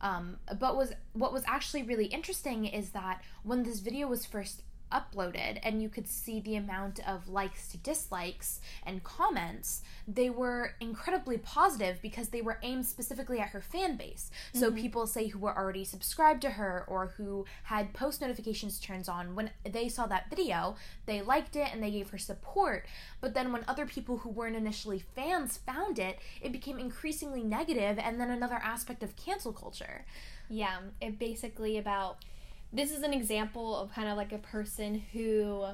Um, 0.00 0.36
but 0.60 0.76
was 0.76 0.92
what 1.12 1.32
was 1.32 1.42
actually 1.46 1.82
really 1.82 2.06
interesting 2.06 2.66
is 2.66 2.90
that 2.90 3.22
when 3.42 3.64
this 3.64 3.80
video 3.80 4.06
was 4.06 4.24
first 4.24 4.62
uploaded 4.92 5.58
and 5.62 5.82
you 5.82 5.88
could 5.88 6.08
see 6.08 6.40
the 6.40 6.56
amount 6.56 7.00
of 7.06 7.28
likes 7.28 7.68
to 7.68 7.76
dislikes 7.78 8.60
and 8.84 9.04
comments 9.04 9.82
they 10.06 10.30
were 10.30 10.74
incredibly 10.80 11.38
positive 11.38 12.00
because 12.00 12.28
they 12.28 12.40
were 12.40 12.58
aimed 12.62 12.86
specifically 12.86 13.38
at 13.38 13.48
her 13.48 13.60
fan 13.60 13.96
base. 13.96 14.30
So 14.54 14.68
mm-hmm. 14.68 14.80
people 14.80 15.06
say 15.06 15.28
who 15.28 15.38
were 15.38 15.56
already 15.56 15.84
subscribed 15.84 16.42
to 16.42 16.50
her 16.50 16.84
or 16.88 17.14
who 17.16 17.44
had 17.64 17.92
post 17.92 18.20
notifications 18.20 18.80
turned 18.80 19.08
on 19.08 19.34
when 19.34 19.50
they 19.64 19.88
saw 19.88 20.06
that 20.06 20.30
video 20.30 20.76
they 21.06 21.22
liked 21.22 21.56
it 21.56 21.68
and 21.72 21.82
they 21.82 21.90
gave 21.90 22.10
her 22.10 22.18
support. 22.18 22.86
But 23.20 23.34
then 23.34 23.52
when 23.52 23.64
other 23.68 23.86
people 23.86 24.18
who 24.18 24.30
weren't 24.30 24.56
initially 24.56 25.02
fans 25.14 25.58
found 25.58 25.98
it 25.98 26.18
it 26.40 26.52
became 26.52 26.78
increasingly 26.78 27.42
negative 27.42 27.98
and 27.98 28.20
then 28.20 28.30
another 28.30 28.60
aspect 28.62 29.02
of 29.02 29.16
cancel 29.16 29.52
culture. 29.52 30.04
Yeah, 30.48 30.78
it 31.00 31.18
basically 31.18 31.76
about 31.76 32.24
this 32.72 32.92
is 32.92 33.02
an 33.02 33.12
example 33.12 33.76
of 33.76 33.92
kind 33.92 34.08
of 34.08 34.16
like 34.16 34.32
a 34.32 34.38
person 34.38 35.02
who 35.12 35.64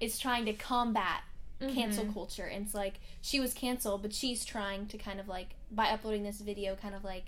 is 0.00 0.18
trying 0.18 0.44
to 0.46 0.52
combat 0.52 1.22
cancel 1.68 2.04
mm-hmm. 2.04 2.12
culture. 2.12 2.44
And 2.44 2.64
it's 2.64 2.74
like 2.74 2.94
she 3.20 3.40
was 3.40 3.54
canceled, 3.54 4.02
but 4.02 4.12
she's 4.12 4.44
trying 4.44 4.86
to 4.86 4.98
kind 4.98 5.20
of 5.20 5.28
like 5.28 5.54
by 5.70 5.86
uploading 5.86 6.22
this 6.22 6.40
video 6.40 6.74
kind 6.74 6.94
of 6.94 7.04
like 7.04 7.26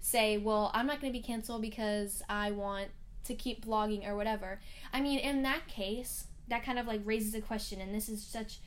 say, 0.00 0.38
"Well, 0.38 0.70
I'm 0.74 0.86
not 0.86 1.00
going 1.00 1.12
to 1.12 1.18
be 1.18 1.22
canceled 1.22 1.62
because 1.62 2.22
I 2.28 2.50
want 2.50 2.88
to 3.24 3.34
keep 3.34 3.64
vlogging 3.64 4.08
or 4.08 4.16
whatever." 4.16 4.60
I 4.92 5.00
mean, 5.00 5.18
in 5.18 5.42
that 5.42 5.68
case, 5.68 6.26
that 6.48 6.64
kind 6.64 6.78
of 6.78 6.86
like 6.86 7.02
raises 7.04 7.34
a 7.34 7.40
question 7.40 7.80
and 7.80 7.94
this 7.94 8.08
is 8.08 8.22
such 8.24 8.58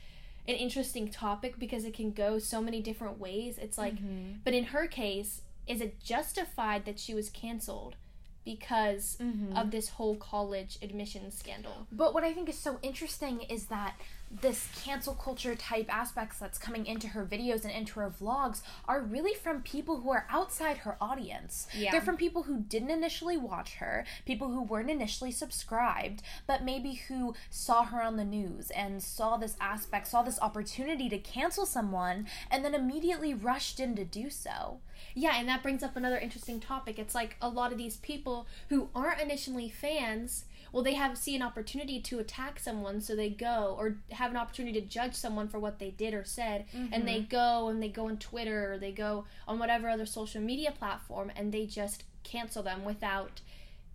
an 0.48 0.54
interesting 0.54 1.08
topic 1.08 1.58
because 1.58 1.84
it 1.84 1.94
can 1.94 2.12
go 2.12 2.38
so 2.38 2.60
many 2.60 2.80
different 2.80 3.18
ways. 3.18 3.58
It's 3.58 3.78
like 3.78 3.96
mm-hmm. 3.96 4.38
but 4.44 4.54
in 4.54 4.64
her 4.64 4.86
case, 4.86 5.42
is 5.66 5.80
it 5.80 6.02
justified 6.02 6.84
that 6.84 6.98
she 6.98 7.14
was 7.14 7.28
canceled 7.30 7.96
because 8.44 9.16
of 9.20 9.26
mm-hmm. 9.26 9.70
this 9.70 9.90
whole 9.90 10.16
college 10.16 10.78
admissions 10.82 11.36
scandal? 11.36 11.86
But 11.92 12.14
what 12.14 12.24
I 12.24 12.32
think 12.32 12.48
is 12.48 12.58
so 12.58 12.78
interesting 12.82 13.42
is 13.42 13.66
that 13.66 13.94
this 14.40 14.68
cancel 14.82 15.14
culture 15.14 15.54
type 15.54 15.94
aspects 15.94 16.38
that's 16.38 16.58
coming 16.58 16.86
into 16.86 17.08
her 17.08 17.24
videos 17.24 17.64
and 17.64 17.72
into 17.72 18.00
her 18.00 18.10
vlogs 18.10 18.62
are 18.86 19.00
really 19.00 19.34
from 19.34 19.62
people 19.62 20.00
who 20.00 20.10
are 20.10 20.26
outside 20.30 20.78
her 20.78 20.96
audience. 21.00 21.66
Yeah. 21.76 21.90
They're 21.90 22.00
from 22.00 22.16
people 22.16 22.44
who 22.44 22.60
didn't 22.60 22.90
initially 22.90 23.36
watch 23.36 23.74
her, 23.74 24.04
people 24.24 24.48
who 24.48 24.62
weren't 24.62 24.90
initially 24.90 25.30
subscribed, 25.30 26.22
but 26.46 26.64
maybe 26.64 26.94
who 27.08 27.34
saw 27.50 27.84
her 27.84 28.02
on 28.02 28.16
the 28.16 28.24
news 28.24 28.70
and 28.70 29.02
saw 29.02 29.36
this 29.36 29.56
aspect, 29.60 30.08
saw 30.08 30.22
this 30.22 30.40
opportunity 30.40 31.08
to 31.08 31.18
cancel 31.18 31.66
someone, 31.66 32.26
and 32.50 32.64
then 32.64 32.74
immediately 32.74 33.34
rushed 33.34 33.80
in 33.80 33.94
to 33.96 34.04
do 34.04 34.30
so. 34.30 34.80
Yeah, 35.14 35.34
and 35.36 35.48
that 35.48 35.62
brings 35.62 35.82
up 35.82 35.96
another 35.96 36.18
interesting 36.18 36.60
topic. 36.60 36.98
It's 36.98 37.14
like 37.14 37.36
a 37.42 37.48
lot 37.48 37.72
of 37.72 37.78
these 37.78 37.96
people 37.98 38.46
who 38.68 38.88
aren't 38.94 39.20
initially 39.20 39.68
fans, 39.68 40.44
well, 40.72 40.82
they 40.82 40.94
have 40.94 41.16
see 41.18 41.36
an 41.36 41.42
opportunity 41.42 42.00
to 42.00 42.18
attack 42.18 42.58
someone, 42.58 43.00
so 43.00 43.14
they 43.14 43.28
go, 43.30 43.76
or 43.78 43.98
have 44.10 44.30
an 44.30 44.36
opportunity 44.36 44.80
to 44.80 44.86
judge 44.86 45.14
someone 45.14 45.46
for 45.48 45.58
what 45.58 45.78
they 45.78 45.90
did 45.90 46.14
or 46.14 46.24
said, 46.24 46.64
and 46.92 47.06
they 47.06 47.20
mm-hmm. 47.20 47.28
go 47.28 47.68
and 47.68 47.82
they 47.82 47.88
go 47.88 48.08
on 48.08 48.16
Twitter 48.16 48.72
or 48.72 48.78
they 48.78 48.92
go 48.92 49.26
on 49.46 49.58
whatever 49.58 49.88
other 49.88 50.06
social 50.06 50.40
media 50.40 50.72
platform, 50.72 51.30
and 51.36 51.52
they 51.52 51.66
just 51.66 52.04
cancel 52.24 52.62
them 52.62 52.84
without 52.84 53.42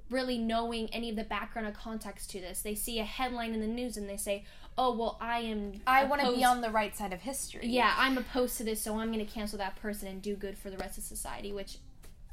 really 0.10 0.38
knowing 0.38 0.90
any 0.94 1.10
of 1.10 1.16
the 1.16 1.24
background 1.24 1.68
or 1.68 1.72
context 1.72 2.30
to 2.32 2.40
this. 2.40 2.62
They 2.62 2.76
see 2.76 3.00
a 3.00 3.04
headline 3.04 3.54
in 3.54 3.60
the 3.60 3.68
news 3.68 3.98
and 3.98 4.10
they 4.10 4.18
say, 4.18 4.46
"Oh, 4.78 4.96
well, 4.96 5.18
I 5.20 5.40
am 5.40 5.82
I 5.86 6.06
want 6.06 6.22
to 6.22 6.32
be 6.32 6.44
on 6.44 6.62
the 6.62 6.70
right 6.70 6.96
side 6.96 7.14
of 7.14 7.22
history. 7.22 7.68
yeah, 7.68 7.94
I'm 7.98 8.18
opposed 8.18 8.58
to 8.58 8.64
this, 8.64 8.82
so 8.82 9.00
I'm 9.00 9.12
going 9.12 9.26
to 9.26 9.32
cancel 9.32 9.58
that 9.58 9.76
person 9.82 10.08
and 10.08 10.22
do 10.22 10.36
good 10.36 10.58
for 10.58 10.70
the 10.70 10.78
rest 10.78 10.98
of 10.98 11.04
society." 11.04 11.52
Which, 11.52 11.80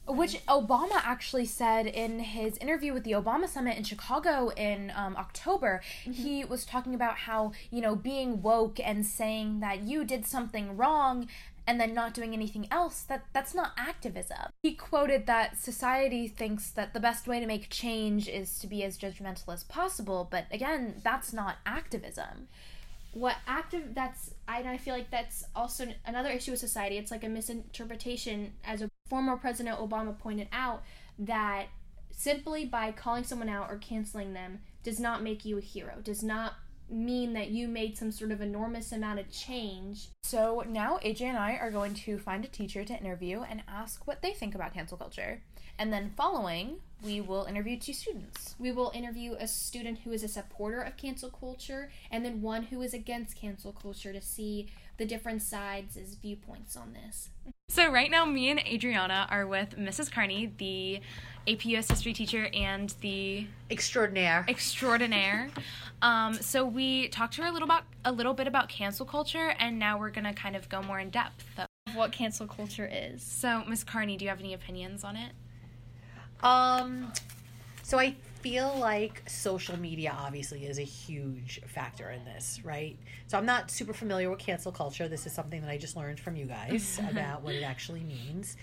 Which 0.07 0.45
Obama 0.47 1.01
actually 1.03 1.47
said 1.47 1.87
in 1.87 2.19
his 2.19 2.59
interview 2.59 2.93
with 2.93 3.05
the 3.05 3.13
Obama 3.13 3.49
Summit 3.49 3.79
in 3.79 3.85
Chicago 3.85 4.51
in 4.51 4.93
um, 4.95 5.17
October. 5.17 5.81
He 6.03 6.45
was 6.45 6.67
talking 6.67 6.95
about 6.95 7.17
how, 7.17 7.53
you 7.71 7.81
know, 7.81 7.97
being 7.97 8.43
woke 8.43 8.79
and 8.79 9.07
saying 9.07 9.61
that 9.61 9.81
you 9.83 10.05
did 10.05 10.27
something 10.27 10.77
wrong 10.77 11.27
and 11.67 11.81
then 11.81 11.95
not 11.95 12.13
doing 12.13 12.35
anything 12.35 12.69
else, 12.71 13.01
that 13.01 13.25
that's 13.33 13.55
not 13.55 13.73
activism. 13.79 14.53
He 14.63 14.75
quoted 14.75 15.25
that 15.27 15.57
society 15.57 16.29
thinks 16.29 16.71
that 16.73 16.93
the 16.93 17.01
best 17.01 17.27
way 17.27 17.41
to 17.41 17.47
make 17.47 17.71
change 17.71 18.29
is 18.29 18.59
to 18.59 18.67
be 18.67 18.83
as 18.85 18.99
judgmental 18.99 19.55
as 19.55 19.65
possible, 19.65 20.29
but 20.31 20.45
again, 20.53 21.01
that's 21.03 21.33
not 21.33 21.57
activism. 21.65 22.49
what 23.15 23.37
active 23.47 23.95
that's 23.95 24.34
I, 24.47 24.61
and 24.61 24.69
I 24.69 24.77
feel 24.77 24.95
like 24.95 25.11
that's 25.11 25.45
also 25.55 25.87
another 26.07 26.31
issue 26.31 26.51
with 26.51 26.61
society. 26.61 26.99
It's 26.99 27.11
like 27.11 27.25
a 27.25 27.29
misinterpretation, 27.29 28.53
as 28.65 28.83
a 28.83 28.89
former 29.09 29.37
President 29.37 29.79
Obama 29.79 30.19
pointed 30.19 30.49
out, 30.53 30.83
that 31.19 31.67
simply 32.11 32.65
by 32.65 32.93
calling 32.93 33.25
someone 33.25 33.49
out 33.49 33.71
or 33.71 33.79
canceling 33.79 34.33
them 34.33 34.61
does 34.83 35.01
not 35.01 35.23
make 35.23 35.45
you 35.45 35.59
a 35.59 35.63
hero. 35.63 35.95
Does 36.03 36.23
not 36.23 36.55
mean 36.91 37.33
that 37.33 37.51
you 37.51 37.67
made 37.67 37.97
some 37.97 38.13
sort 38.13 38.31
of 38.31 38.41
enormous 38.41 38.93
amount 38.93 39.19
of 39.19 39.31
change. 39.31 40.09
So 40.23 40.65
now 40.69 40.99
AJ 41.05 41.23
and 41.23 41.39
I 41.39 41.55
are 41.55 41.71
going 41.71 41.95
to 41.95 42.19
find 42.19 42.45
a 42.45 42.49
teacher 42.49 42.85
to 42.85 42.99
interview 42.99 43.43
and 43.43 43.63
ask 43.67 44.07
what 44.07 44.23
they 44.23 44.33
think 44.33 44.55
about 44.55 44.75
cancel 44.75 44.99
culture. 44.99 45.43
And 45.79 45.93
then 45.93 46.13
following, 46.17 46.77
we 47.05 47.21
will 47.21 47.45
interview 47.45 47.79
two 47.79 47.93
students. 47.93 48.55
We 48.59 48.73
will 48.73 48.91
interview 48.95 49.35
a 49.39 49.47
student 49.47 50.01
who 50.01 50.13
is 50.13 50.23
a 50.25 50.29
supporter 50.29 50.81
of 50.81 50.97
cancel 50.97 51.31
culture 51.31 51.91
and 52.11 52.25
then 52.25 52.41
one 52.43 52.65
who 52.65 52.81
is 52.83 52.95
against 52.95 53.37
cancel 53.37 53.73
culture 53.73 54.13
to 54.13 54.21
see 54.21 54.69
the 54.97 55.05
different 55.05 55.43
sides' 55.43 55.97
viewpoints 56.21 56.77
on 56.77 56.93
this. 56.95 57.29
So 57.69 57.91
right 57.91 58.11
now, 58.11 58.25
me 58.25 58.51
and 58.51 58.61
Adriana 58.61 59.27
are 59.31 59.47
with 59.47 59.77
Mrs. 59.77 60.11
Carney, 60.11 60.53
the 60.59 61.01
AP 61.47 61.67
US 61.67 61.89
history 61.91 62.13
teacher 62.13 62.49
and 62.55 62.95
the 63.01 63.47
Extraordinaire. 63.71 64.45
extraordinaire. 64.49 65.51
Um, 66.03 66.35
so 66.35 66.67
we 66.67 67.09
talked 67.09 67.35
to 67.35 67.43
her 67.43 67.49
a 67.49 67.51
little 67.53 67.65
about 67.65 67.85
a 68.05 68.13
little 68.13 68.35
bit 68.35 68.47
about 68.47 68.69
cancel 68.69 69.07
culture, 69.07 69.55
and 69.59 69.79
now 69.79 69.97
we're 69.99 70.11
gonna 70.11 70.35
kind 70.35 70.55
of 70.55 70.69
go 70.69 70.83
more 70.83 70.99
in 71.01 71.09
depth. 71.09 71.47
of 71.57 71.67
What 71.95 72.13
cancel 72.13 72.47
culture 72.47 72.87
is. 72.93 73.23
so 73.23 73.65
Miss 73.67 73.85
Carney, 73.85 74.19
do 74.19 74.27
you 74.27 74.29
have 74.29 74.41
any 74.41 74.53
opinions 74.53 75.03
on 75.03 75.17
it? 75.17 75.33
Um, 76.45 77.11
so 77.83 77.99
I 77.99 78.15
feel 78.41 78.77
like 78.79 79.23
social 79.27 79.79
media 79.79 80.15
obviously 80.19 80.67
is 80.67 80.79
a 80.79 80.83
huge 80.83 81.63
factor 81.67 82.11
in 82.11 82.25
this, 82.27 82.61
right? 82.63 82.99
So 83.27 83.39
I'm 83.39 83.47
not 83.47 83.71
super 83.71 83.95
familiar 83.95 84.29
with 84.29 84.39
cancel 84.39 84.71
culture. 84.71 85.09
This 85.09 85.27
is 85.27 85.33
something 85.33 85.63
that 85.63 85.71
I 85.71 85.79
just 85.79 85.97
learned 85.97 86.21
from 86.21 86.37
you 86.37 86.45
guys 86.45 87.01
about 87.11 87.43
what 87.43 87.55
it 87.55 87.63
actually 87.63 88.05
means, 88.05 88.59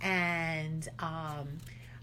and 0.00 0.88
um, 0.98 1.58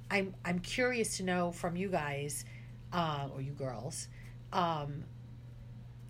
I'm 0.10 0.34
I'm 0.46 0.60
curious 0.60 1.18
to 1.18 1.24
know 1.24 1.52
from 1.52 1.76
you 1.76 1.90
guys, 1.90 2.46
uh, 2.94 3.28
or 3.34 3.42
you 3.42 3.52
girls, 3.52 4.08
um, 4.54 5.04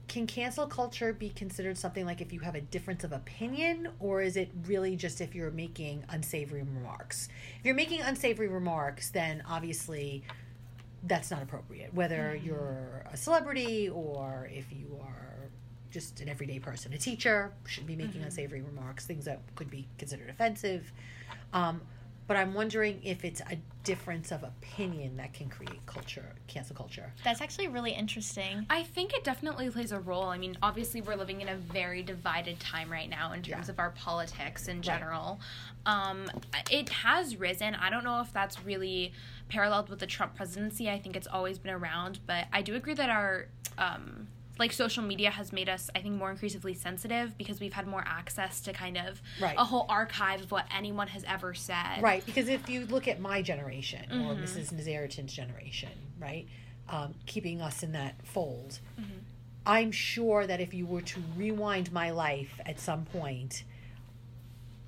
can 0.07 0.25
cancel 0.25 0.65
culture 0.67 1.11
be 1.11 1.29
considered 1.29 1.77
something 1.77 2.05
like 2.05 2.21
if 2.21 2.31
you 2.31 2.39
have 2.39 2.55
a 2.55 2.61
difference 2.61 3.03
of 3.03 3.11
opinion 3.11 3.89
or 3.99 4.21
is 4.21 4.37
it 4.37 4.49
really 4.65 4.95
just 4.95 5.19
if 5.19 5.35
you're 5.35 5.51
making 5.51 6.03
unsavory 6.09 6.63
remarks? 6.63 7.27
If 7.59 7.65
you're 7.65 7.75
making 7.75 8.01
unsavory 8.01 8.47
remarks 8.47 9.09
then 9.09 9.43
obviously 9.47 10.23
that's 11.03 11.29
not 11.29 11.43
appropriate. 11.43 11.93
Whether 11.93 12.35
you're 12.35 13.05
a 13.11 13.17
celebrity 13.17 13.89
or 13.89 14.49
if 14.51 14.71
you 14.71 14.99
are 15.01 15.49
just 15.89 16.19
an 16.21 16.29
everyday 16.29 16.59
person 16.59 16.93
a 16.93 16.97
teacher 16.97 17.51
shouldn't 17.65 17.87
be 17.87 17.95
making 17.95 18.21
unsavory 18.21 18.61
remarks. 18.61 19.05
Things 19.05 19.25
that 19.25 19.41
could 19.55 19.69
be 19.69 19.87
considered 19.97 20.29
offensive. 20.29 20.91
Um, 21.53 21.81
but 22.27 22.37
i'm 22.37 22.53
wondering 22.53 22.99
if 23.03 23.23
it's 23.25 23.41
a 23.41 23.57
difference 23.83 24.31
of 24.33 24.43
opinion 24.43 25.15
that 25.17 25.33
can 25.33 25.47
create 25.49 25.79
culture 25.85 26.25
cancel 26.47 26.75
culture 26.75 27.13
That's 27.23 27.39
actually 27.41 27.69
really 27.69 27.91
interesting. 27.91 28.65
I 28.69 28.83
think 28.83 29.13
it 29.13 29.23
definitely 29.23 29.69
plays 29.69 29.93
a 29.93 29.99
role. 29.99 30.25
I 30.25 30.37
mean, 30.37 30.57
obviously, 30.61 30.99
we're 30.99 31.15
living 31.15 31.39
in 31.39 31.47
a 31.47 31.55
very 31.55 32.03
divided 32.03 32.59
time 32.59 32.91
right 32.91 33.09
now 33.09 33.31
in 33.31 33.41
terms 33.43 33.67
Yeah. 33.67 33.71
of 33.71 33.79
our 33.79 33.91
politics 33.91 34.67
in 34.67 34.81
general. 34.81 35.39
Um, 35.85 36.29
it 36.69 36.89
has 36.89 37.37
risen. 37.37 37.75
I 37.75 37.89
don't 37.89 38.03
know 38.03 38.19
if 38.19 38.33
that's 38.33 38.61
really 38.65 39.13
paralleled 39.47 39.87
with 39.87 39.99
the 39.99 40.07
Trump 40.07 40.35
presidency. 40.35 40.89
I 40.89 40.99
think 40.99 41.15
it's 41.15 41.27
always 41.27 41.57
been 41.57 41.73
around, 41.73 42.19
but 42.27 42.47
I 42.51 42.61
do 42.61 42.75
agree 42.75 42.93
that 42.95 43.09
our 43.09 43.45
um, 43.77 44.27
like 44.59 44.73
social 44.73 45.03
media 45.03 45.29
has 45.31 45.51
made 45.53 45.69
us, 45.69 45.89
I 45.95 45.99
think, 45.99 46.15
more 46.15 46.31
increasingly 46.31 46.73
sensitive 46.73 47.37
because 47.37 47.59
we've 47.59 47.73
had 47.73 47.87
more 47.87 48.03
access 48.05 48.61
to 48.61 48.73
kind 48.73 48.97
of 48.97 49.21
Right. 49.39 49.55
a 49.57 49.63
whole 49.63 49.85
archive 49.89 50.41
of 50.41 50.51
what 50.51 50.65
anyone 50.75 51.07
has 51.09 51.23
ever 51.25 51.53
said. 51.53 52.01
Right, 52.01 52.25
because 52.25 52.47
if 52.49 52.69
you 52.69 52.85
look 52.85 53.07
at 53.07 53.19
my 53.19 53.41
generation 53.41 54.03
or 54.11 54.33
Mm-hmm. 54.35 54.43
Mrs. 54.43 54.71
Nazaritan's 54.71 55.33
generation, 55.33 55.89
right, 56.19 56.47
um, 56.89 57.13
keeping 57.25 57.61
us 57.61 57.83
in 57.83 57.91
that 57.93 58.15
fold, 58.25 58.79
Mm-hmm. 58.99 59.11
I'm 59.65 59.91
sure 59.91 60.47
that 60.47 60.61
if 60.61 60.73
you 60.73 60.85
were 60.85 61.01
to 61.01 61.21
rewind 61.35 61.91
my 61.91 62.11
life 62.11 62.57
at 62.65 62.79
some 62.79 63.03
point, 63.03 63.63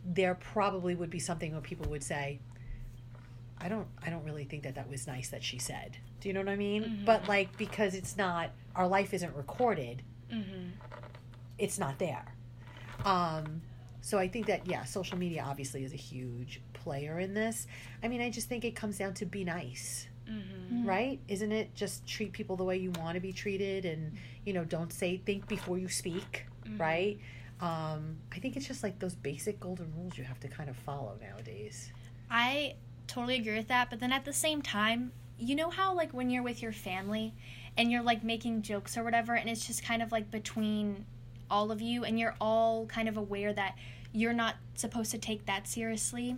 there 0.06 0.36
probably 0.36 0.96
would 0.96 1.10
be 1.10 1.20
something 1.20 1.52
where 1.52 1.60
people 1.62 1.90
would 1.92 2.02
say, 2.04 2.40
"I 3.62 3.70
don't, 3.70 3.88
I 4.06 4.10
don't 4.10 4.24
really 4.24 4.44
think 4.46 4.64
that 4.64 4.76
that 4.76 4.90
was 4.90 5.08
nice 5.08 5.30
that 5.30 5.44
she 5.44 5.58
said." 5.60 5.98
Do 6.22 6.28
you 6.28 6.34
know 6.34 6.42
what 6.42 6.50
I 6.50 6.56
mean? 6.56 6.84
Mm-hmm. 6.84 7.06
But 7.06 7.28
like 7.28 7.58
because 7.58 7.94
it's 7.96 8.18
not, 8.18 8.52
our 8.76 8.88
life 8.88 9.14
isn't 9.14 9.36
recorded, 9.36 10.02
Mm-hmm. 10.32 10.70
it's 11.58 11.80
not 11.80 11.98
there. 12.00 12.26
Um, 13.06 13.62
so 14.02 14.18
I 14.18 14.28
think 14.28 14.46
that 14.48 14.68
yeah, 14.68 14.84
social 14.84 15.18
media 15.18 15.44
obviously 15.48 15.84
is 15.84 15.94
a 15.94 15.98
huge 15.98 16.62
player 16.74 17.20
in 17.20 17.34
this. 17.34 17.68
I 18.04 18.08
mean, 18.08 18.22
I 18.22 18.30
just 18.30 18.48
think 18.48 18.64
it 18.66 18.76
comes 18.76 18.98
down 18.98 19.14
to 19.16 19.26
be 19.26 19.44
nice, 19.44 20.08
Mm-hmm. 20.30 20.86
right? 20.88 21.20
Isn't 21.28 21.52
it? 21.52 21.74
Just 21.74 22.06
treat 22.06 22.32
people 22.34 22.56
the 22.56 22.64
way 22.64 22.78
you 22.78 22.92
want 22.92 23.16
to 23.16 23.20
be 23.20 23.34
treated, 23.34 23.86
and 23.86 24.14
you 24.46 24.54
know, 24.54 24.64
don't 24.64 24.94
say 24.94 25.18
think 25.18 25.48
before 25.48 25.78
you 25.80 25.88
speak, 25.88 26.46
right? 26.78 27.18
Um, 27.62 28.18
I 28.32 28.38
think 28.40 28.56
it's 28.56 28.68
just 28.68 28.84
like 28.84 29.00
those 29.00 29.16
basic 29.16 29.60
golden 29.60 29.92
rules 29.98 30.18
you 30.18 30.24
have 30.24 30.40
to 30.42 30.48
kind 30.48 30.70
of 30.70 30.76
follow 30.78 31.18
nowadays. 31.20 31.92
I 32.30 32.76
totally 33.10 33.36
agree 33.36 33.58
with 33.58 33.68
that, 33.68 33.90
but 33.90 34.00
then 34.00 34.14
at 34.14 34.24
the 34.24 34.34
same 34.34 34.62
time, 34.62 35.12
you 35.38 35.56
know 35.56 35.70
how 35.70 35.94
like 35.94 36.12
when 36.12 36.30
you're 36.30 36.44
with 36.44 36.62
your 36.62 36.72
family 36.72 37.34
and 37.78 37.92
you're 37.92 38.04
like 38.04 38.24
making 38.24 38.62
jokes 38.62 38.98
or 38.98 39.04
whatever 39.04 39.34
and 39.34 39.50
it's 39.50 39.66
just 39.66 39.84
kind 39.84 40.02
of 40.02 40.12
like 40.12 40.30
between 40.30 41.06
all 41.50 41.72
of 41.72 41.82
you 41.82 42.04
and 42.04 42.20
you're 42.20 42.36
all 42.42 42.86
kind 42.88 43.08
of 43.08 43.18
aware 43.18 43.54
that 43.54 43.76
you're 44.12 44.34
not 44.34 44.56
supposed 44.76 45.12
to 45.12 45.18
take 45.18 45.46
that 45.46 45.68
seriously. 45.68 46.36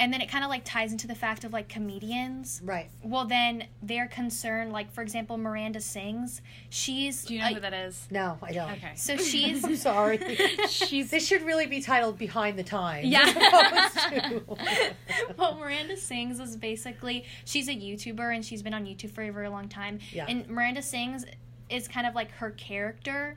And 0.00 0.12
then 0.12 0.20
it 0.22 0.28
kind 0.30 0.42
of 0.42 0.50
like 0.50 0.62
ties 0.64 0.92
into 0.92 1.06
the 1.06 1.14
fact 1.14 1.44
of 1.44 1.52
like 1.52 1.68
comedians. 1.68 2.60
Right. 2.64 2.88
Well, 3.02 3.26
then 3.26 3.66
they're 3.82 4.08
concerned, 4.08 4.72
like 4.72 4.90
for 4.92 5.02
example, 5.02 5.36
Miranda 5.36 5.80
sings. 5.80 6.40
She's 6.70 7.24
Do 7.24 7.34
you 7.34 7.40
know 7.40 7.48
a- 7.48 7.54
who 7.54 7.60
that 7.60 7.74
is? 7.74 8.08
No, 8.10 8.38
I 8.42 8.52
don't. 8.52 8.72
Okay. 8.72 8.92
so 8.96 9.16
she's 9.30 9.62
I'm 9.62 9.76
sorry. 9.76 10.18
She's 10.68 11.10
this 11.10 11.26
should 11.26 11.42
really 11.42 11.66
be 11.66 11.82
titled 11.82 12.16
"Behind 12.18 12.58
the 12.58 12.62
Times." 12.64 13.06
Yeah. 13.06 13.20
as 13.26 13.94
opposed 13.94 14.08
to- 14.08 14.94
what 15.36 15.58
Miranda 15.58 15.96
Sings 15.96 16.40
is 16.40 16.56
basically 16.56 17.26
she's 17.44 17.68
a 17.68 17.74
YouTuber 17.74 18.34
and 18.34 18.44
she's 18.44 18.62
been 18.62 18.74
on 18.74 18.86
YouTube 18.86 19.10
for 19.12 19.22
a 19.22 19.30
very 19.30 19.48
long 19.48 19.68
time. 19.68 19.98
Yeah. 20.12 20.24
And 20.28 20.48
Miranda 20.48 20.82
Sings 20.82 21.24
is 21.68 21.86
kind 21.88 22.06
of 22.06 22.14
like 22.14 22.30
her 22.32 22.50
character. 22.52 23.36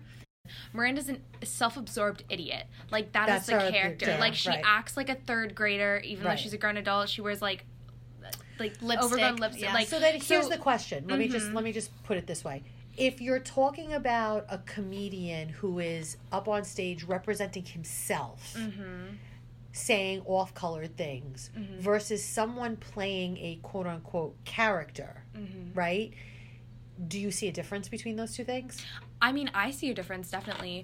Miranda's 0.74 1.10
a 1.10 1.46
self-absorbed 1.46 2.24
idiot. 2.30 2.66
Like 2.92 3.12
that 3.14 3.30
is 3.30 3.46
That's 3.48 3.66
the 3.66 3.72
character. 3.72 4.06
yeah, 4.08 4.20
like 4.20 4.34
she 4.34 4.50
right. 4.50 4.62
acts 4.66 4.98
like 4.98 5.10
a 5.10 5.16
third 5.16 5.56
grader, 5.56 6.02
even 6.04 6.26
Right. 6.26 6.32
though 6.38 6.42
she's 6.42 6.54
a 6.54 6.58
grown 6.58 6.78
adult. 6.78 7.10
She 7.10 7.22
wears 7.22 7.42
like 7.42 7.66
like 8.60 8.80
Lipstick, 8.82 9.04
overgrown 9.04 9.36
lipstick. 9.38 9.64
yeah. 9.64 9.74
Like 9.74 9.88
so 9.88 10.00
then 10.00 10.14
here's 10.22 10.44
so- 10.46 10.50
the 10.50 10.58
question 10.58 11.08
let 11.08 11.18
me 11.18 11.28
just 11.28 11.48
Mhm. 11.48 11.54
let 11.56 11.64
me 11.64 11.72
just 11.74 11.92
put 12.04 12.18
it 12.18 12.28
this 12.28 12.44
way 12.44 12.62
if 12.96 13.20
you're 13.20 13.40
talking 13.40 13.94
about 13.94 14.46
a 14.48 14.60
comedian 14.60 15.50
who 15.50 15.80
is 15.80 16.18
up 16.32 16.48
on 16.48 16.64
stage 16.64 17.04
representing 17.04 17.66
himself 17.66 18.54
Mhm. 18.56 19.18
saying 19.72 20.22
off-colored 20.28 20.96
things 20.96 21.50
Mm-hmm. 21.58 21.80
versus 21.80 22.24
someone 22.24 22.78
playing 22.78 23.38
a 23.40 23.56
quote-unquote 23.64 24.36
character 24.46 25.24
Mhm. 25.36 25.76
right 25.76 26.14
do 27.08 27.20
you 27.20 27.32
see 27.32 27.48
a 27.48 27.52
difference 27.52 27.90
between 27.90 28.16
those 28.18 28.36
two 28.36 28.44
things 28.44 28.86
I 29.24 29.32
mean, 29.32 29.50
I 29.54 29.72
see 29.72 29.90
a 29.90 29.94
difference 29.94 30.30
definitely. 30.30 30.84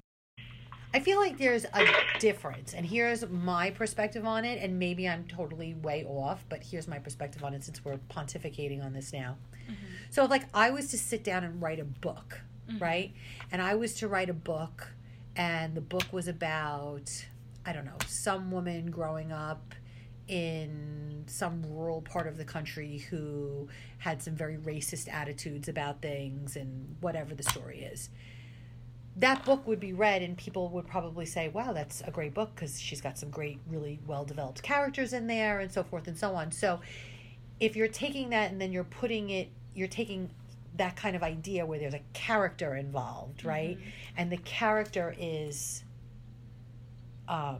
I 0.94 1.02
feel 1.02 1.20
like 1.20 1.38
there's 1.38 1.66
a 1.66 1.86
difference, 2.20 2.74
and 2.74 2.86
here's 2.86 3.28
my 3.30 3.70
perspective 3.70 4.26
on 4.26 4.46
it, 4.46 4.64
and 4.64 4.80
maybe 4.80 5.10
I'm 5.10 5.26
totally 5.26 5.74
way 5.74 6.06
off, 6.06 6.46
but 6.48 6.64
here's 6.64 6.88
my 6.88 7.00
perspective 7.00 7.44
on 7.44 7.54
it 7.54 7.66
since 7.66 7.84
we're 7.84 7.98
pontificating 8.10 8.84
on 8.84 8.94
this 8.94 9.12
now. 9.12 9.36
Mm-hmm. 9.66 9.74
So, 10.10 10.24
like, 10.24 10.46
I 10.54 10.70
was 10.72 10.90
to 10.92 10.98
sit 10.98 11.22
down 11.24 11.44
and 11.44 11.62
write 11.62 11.80
a 11.82 11.84
book, 11.84 12.40
mm-hmm. 12.70 12.82
right? 12.82 13.14
And 13.52 13.62
I 13.62 13.76
was 13.76 13.96
to 13.96 14.08
write 14.08 14.30
a 14.30 14.34
book, 14.34 14.88
and 15.36 15.76
the 15.76 15.82
book 15.82 16.06
was 16.14 16.30
about, 16.30 17.12
I 17.66 17.74
don't 17.74 17.86
know, 17.86 17.98
some 18.08 18.52
woman 18.52 18.90
growing 18.90 19.34
up 19.34 19.76
in 20.30 21.24
some 21.26 21.64
rural 21.68 22.02
part 22.02 22.28
of 22.28 22.38
the 22.38 22.46
country 22.46 23.00
who 23.10 23.68
had 23.98 24.22
some 24.22 24.36
very 24.36 24.58
racist 24.58 25.12
attitudes 25.12 25.68
about 25.68 26.02
things 26.02 26.56
and 26.56 26.96
whatever 27.02 27.34
the 27.34 27.44
story 27.44 27.82
is. 27.82 28.10
That 29.18 29.44
book 29.44 29.68
would 29.68 29.80
be 29.80 29.92
read 29.92 30.22
and 30.22 30.38
people 30.38 30.70
would 30.70 30.88
probably 30.88 31.26
say 31.26 31.50
wow 31.50 31.74
that's 31.74 32.02
a 32.06 32.12
great 32.12 32.34
book 32.34 32.52
because 32.56 32.80
she's 32.80 33.02
got 33.02 33.18
some 33.18 33.30
great 33.30 33.60
really 33.68 34.00
well 34.08 34.24
developed 34.24 34.62
characters 34.62 35.12
in 35.14 35.28
there 35.28 35.60
and 35.60 35.72
so 35.72 35.84
forth 35.84 36.08
and 36.08 36.18
so 36.18 36.36
on. 36.36 36.52
So 36.52 36.80
if 37.60 37.76
you're 37.76 37.88
taking 37.88 38.30
that 38.30 38.52
and 38.52 38.62
then 38.62 38.72
you're 38.72 38.84
putting 38.84 39.32
it 39.32 39.50
you're 39.74 39.88
taking 39.88 40.30
that 40.78 40.96
kind 40.96 41.16
of 41.16 41.24
idea 41.24 41.66
where 41.66 41.80
there's 41.80 41.96
a 41.96 42.02
character 42.14 42.76
involved 42.76 43.44
right? 43.44 43.78
And 44.16 44.32
the 44.32 44.38
character 44.38 45.14
is 45.20 45.84
um, 47.28 47.60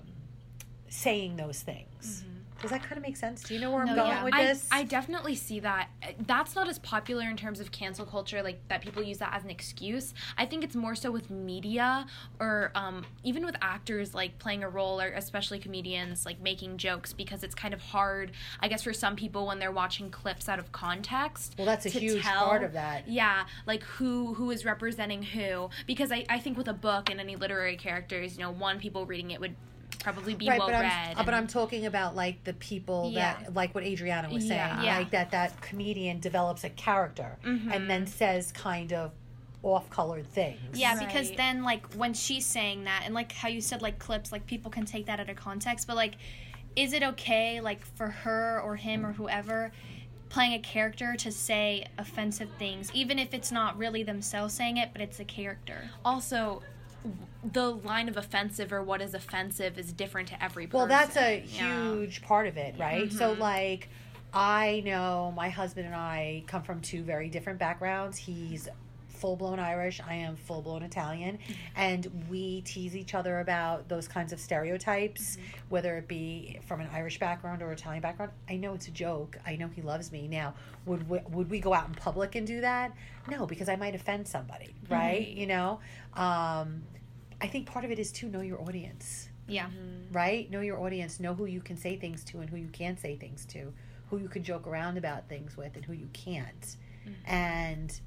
saying 0.88 1.36
those 1.36 1.62
things 1.62 2.24
does 2.62 2.72
that 2.72 2.82
kind 2.82 2.98
of 2.98 3.04
make 3.04 3.18
sense 3.18 3.44
do 3.44 3.54
you 3.54 3.60
know 3.60 3.72
where 3.72 3.82
i'm 3.82 3.96
going 3.96 4.08
yeah. 4.10 4.24
with 4.24 4.34
I, 4.34 4.46
this 4.46 4.68
I 4.72 4.84
definitely 4.84 5.36
see 5.36 5.60
that. 5.62 5.90
That's 6.28 6.56
not 6.56 6.68
as 6.68 6.80
popular 6.80 7.30
in 7.30 7.38
terms 7.38 7.60
of 7.60 7.72
cancel 7.72 8.06
culture, 8.06 8.42
like 8.44 8.60
that 8.68 8.82
people 8.82 9.02
use 9.04 9.18
that 9.20 9.34
as 9.34 9.44
an 9.44 9.50
excuse. 9.50 10.14
I 10.38 10.46
think 10.46 10.64
it's 10.64 10.76
more 10.76 10.96
so 10.96 11.12
with 11.12 11.30
media 11.30 12.06
or 12.40 12.72
um, 12.76 13.06
even 13.24 13.46
with 13.46 13.56
actors 13.62 14.14
like 14.14 14.38
playing 14.40 14.64
a 14.64 14.70
role, 14.70 15.02
or 15.02 15.08
especially 15.08 15.60
comedians 15.60 16.26
like 16.26 16.42
making 16.42 16.78
jokes 16.78 17.14
because 17.14 17.44
it's 17.44 17.56
kind 17.56 17.74
of 17.74 17.82
hard, 17.82 18.32
I 18.60 18.68
guess, 18.68 18.84
for 18.84 18.94
some 18.94 19.16
people 19.16 19.48
when 19.48 19.60
they're 19.60 19.72
watching 19.72 20.10
clips 20.10 20.48
out 20.48 20.60
of 20.60 20.72
context. 20.72 21.56
well 21.58 21.66
that's 21.66 21.86
a 21.86 21.90
huge 21.90 22.24
tell- 22.24 22.46
part 22.46 22.64
of 22.64 22.74
that 22.74 23.08
Yeah, 23.08 23.46
like 23.66 23.84
who 23.84 24.34
who 24.34 24.52
is 24.52 24.66
representing 24.66 25.24
who? 25.24 25.70
Because 25.88 26.12
I, 26.12 26.26
I 26.30 26.40
think 26.40 26.58
with 26.58 26.68
a 26.68 26.74
book 26.74 27.10
and 27.10 27.20
any 27.20 27.36
literary 27.36 27.76
characters, 27.78 28.38
you 28.38 28.44
know, 28.44 28.52
one 28.52 28.80
people 28.80 29.06
reading 29.06 29.32
it 29.32 29.40
would 29.40 29.56
probably 30.00 30.34
be 30.34 30.48
well 30.48 30.60
but 30.60 30.74
I'm, 30.74 30.82
read. 30.82 31.14
uh, 31.18 31.24
but 31.24 31.34
I'm 31.34 31.48
talking 31.48 31.86
about 31.86 32.16
like 32.16 32.44
the 32.44 32.54
people 32.54 33.12
Yeah. 33.14 33.36
that 33.42 33.54
like 33.54 33.76
what 33.76 33.84
Adriana 33.84 34.30
was 34.30 34.44
saying, 34.48 34.52
Yeah. 34.60 34.84
Yeah. 34.84 34.98
like 35.00 35.12
that 35.12 35.32
that 35.32 35.60
comedian 35.62 36.20
develops 36.20 36.64
a 36.64 36.70
character 36.70 37.38
Mm-hmm. 37.46 37.72
and 37.72 37.90
then 37.90 38.08
says 38.08 38.52
kind 38.52 38.94
of 38.94 39.12
off-colored 39.62 40.26
things. 40.26 40.80
Yeah, 40.80 40.98
because 40.98 41.32
then 41.32 41.64
like 41.64 41.86
when 41.96 42.14
she's 42.14 42.46
saying 42.46 42.86
that 42.86 43.02
and 43.06 43.14
like 43.14 43.34
how 43.34 43.50
you 43.50 43.60
said 43.60 43.82
like 43.82 44.00
clips, 44.00 44.32
like 44.32 44.46
people 44.48 44.72
can 44.72 44.86
take 44.86 45.06
that 45.08 45.20
out 45.20 45.30
of 45.30 45.36
context, 45.36 45.86
but 45.86 45.96
like 45.98 46.16
is 46.76 46.94
it 46.94 47.04
okay 47.04 47.60
like 47.60 47.86
for 47.86 48.08
her 48.08 48.62
or 48.64 48.78
him 48.78 49.06
or 49.06 49.12
whoever 49.12 49.72
playing 50.30 50.54
a 50.54 50.60
character 50.60 51.16
to 51.18 51.30
say 51.32 51.86
offensive 51.98 52.48
things, 52.58 52.90
even 52.94 53.20
if 53.20 53.34
it's 53.34 53.52
not 53.52 53.78
really 53.78 54.04
themselves 54.04 54.54
saying 54.54 54.78
it, 54.78 54.90
but 54.94 55.02
it's 55.02 55.20
a 55.20 55.26
character. 55.26 55.90
Also, 56.06 56.62
the 57.44 57.72
line 57.72 58.10
of 58.10 58.18
offensive 58.18 58.74
or 58.74 58.84
what 58.84 59.02
is 59.02 59.14
offensive 59.14 59.78
is 59.78 59.94
different 59.94 60.28
to 60.30 60.44
every 60.44 60.68
person. 60.68 60.78
Well, 60.78 60.88
that's 60.88 61.16
a 61.16 61.44
Yeah. 61.46 61.94
huge 61.94 62.22
part 62.22 62.48
of 62.48 62.58
it, 62.58 62.76
right? 62.78 63.12
So, 63.12 63.32
mm-hmm. 63.32 63.42
like, 63.42 63.90
I 64.34 64.82
know 64.86 65.34
my 65.36 65.50
husband 65.50 65.88
and 65.88 65.96
I 65.96 66.44
come 66.48 66.64
from 66.64 66.82
two 66.82 67.02
very 67.04 67.30
different 67.30 67.58
backgrounds. 67.60 68.18
He's 68.18 68.68
full 69.08 69.36
blown 69.36 69.60
Irish, 69.60 70.00
I 70.08 70.16
am 70.16 70.38
full 70.38 70.62
blown 70.62 70.82
Italian, 70.82 71.38
mm-hmm. 71.38 71.54
and 71.76 72.26
we 72.30 72.62
tease 72.62 72.96
each 72.96 73.14
other 73.14 73.40
about 73.40 73.90
those 73.90 74.08
kinds 74.08 74.32
of 74.32 74.40
stereotypes, 74.40 75.36
mm-hmm. 75.36 75.60
whether 75.70 75.98
it 75.98 76.08
be 76.08 76.60
from 76.68 76.80
an 76.80 76.90
Irish 76.94 77.20
background 77.20 77.62
or 77.62 77.72
Italian 77.72 78.02
background. 78.02 78.32
I 78.50 78.56
know 78.56 78.74
it's 78.74 78.88
a 78.88 78.92
joke. 78.92 79.38
I 79.46 79.56
know 79.58 79.68
he 79.68 79.82
loves 79.82 80.12
me. 80.12 80.28
Now, 80.28 80.54
would 80.86 81.10
we, 81.10 81.20
would 81.30 81.50
we 81.50 81.60
go 81.60 81.74
out 81.74 81.88
in 81.88 81.96
public 81.96 82.36
and 82.36 82.48
do 82.48 82.62
that? 82.62 82.94
No, 83.30 83.46
because 83.46 83.68
I 83.68 83.76
might 83.76 83.94
offend 83.94 84.28
somebody, 84.28 84.74
right? 84.90 85.28
You 85.28 85.48
know, 85.48 85.80
um, 86.14 86.84
I 87.42 87.48
think 87.48 87.66
part 87.68 87.86
of 87.86 87.92
it 87.92 88.00
is 88.00 88.12
to 88.14 88.28
know 88.28 88.42
your 88.42 88.62
audience 88.62 89.30
Yeah. 89.48 89.66
Mm-hmm. 89.68 90.14
right? 90.14 90.50
Know 90.52 90.62
your 90.62 90.80
audience, 90.80 91.20
know 91.20 91.34
who 91.34 91.46
you 91.46 91.62
can 91.62 91.78
say 91.78 91.96
things 91.96 92.24
to 92.26 92.40
and 92.40 92.50
who 92.50 92.58
you 92.58 92.68
can't 92.68 93.00
say 93.00 93.16
things 93.16 93.46
to, 93.46 93.74
who 94.10 94.18
you 94.18 94.28
can 94.28 94.44
joke 94.44 94.68
around 94.68 94.98
about 94.98 95.28
things 95.30 95.56
with 95.58 95.76
and 95.76 95.86
who 95.86 95.94
you 95.94 96.10
can't. 96.14 96.62
Mm-hmm. 96.62 97.30
And 97.32 98.00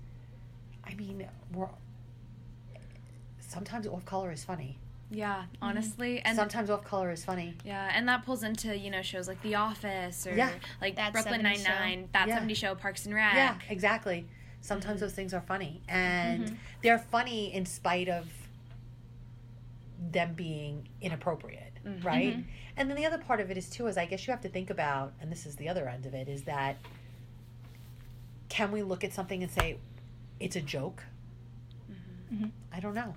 I 0.85 0.95
mean, 0.95 1.27
we're 1.55 1.69
sometimes 3.41 3.87
off 3.87 4.05
color 4.05 4.33
is 4.33 4.45
funny. 4.45 4.79
Yeah, 5.11 5.43
mm-hmm. 5.43 5.65
honestly, 5.65 6.21
and 6.25 6.37
sometimes 6.37 6.71
off 6.71 6.85
color 6.85 7.11
is 7.11 7.23
funny. 7.25 7.55
yeah, 7.65 7.91
and 7.95 8.09
that 8.09 8.25
pulls 8.25 8.43
into 8.43 8.77
you 8.77 8.91
know 8.91 9.03
shows 9.03 9.29
like 9.29 9.43
The 9.43 9.57
Office 9.57 10.27
or 10.27 10.35
Yeah. 10.35 10.51
like 10.81 10.97
That 10.97 11.13
Brooklyn 11.13 11.43
Nine 11.43 11.63
Nine, 11.63 12.09
That 12.13 12.29
Yeah. 12.29 12.35
Seventy 12.37 12.55
Show, 12.55 12.75
Parks 12.75 13.05
and 13.07 13.15
Rec. 13.15 13.35
Yeah, 13.35 13.57
exactly. 13.69 14.27
Sometimes 14.63 15.01
those 15.01 15.13
things 15.13 15.35
are 15.35 15.41
funny, 15.43 15.83
and 15.89 16.57
they're 16.83 16.99
funny 16.99 17.53
in 17.53 17.67
spite 17.67 18.09
of 18.09 18.27
them 20.11 20.35
being 20.35 20.89
inappropriate, 21.01 21.73
mm-hmm. 21.87 22.07
right? 22.07 22.37
Mm-hmm. 22.37 22.49
And 22.77 22.91
then 22.91 22.97
the 22.97 23.07
other 23.07 23.19
part 23.19 23.41
of 23.41 23.51
it 23.51 23.57
is 23.57 23.69
too 23.69 23.87
is 23.87 23.97
I 23.97 24.07
guess 24.07 24.27
you 24.27 24.33
have 24.33 24.41
to 24.43 24.49
think 24.49 24.71
about, 24.71 25.13
and 25.21 25.31
this 25.31 25.47
is 25.47 25.57
the 25.57 25.69
other 25.69 25.89
end 25.89 26.07
of 26.07 26.15
it, 26.15 26.29
is 26.29 26.43
that 26.45 26.77
can 28.49 28.73
we 28.73 28.83
look 28.83 29.05
at 29.05 29.13
something 29.13 29.43
and 29.43 29.51
say 29.51 29.79
it's 30.41 30.57
a 30.57 30.61
joke? 30.61 31.03
Mm-hmm. 32.33 32.47
I 32.73 32.81
don't 32.81 32.95
know. 32.95 33.15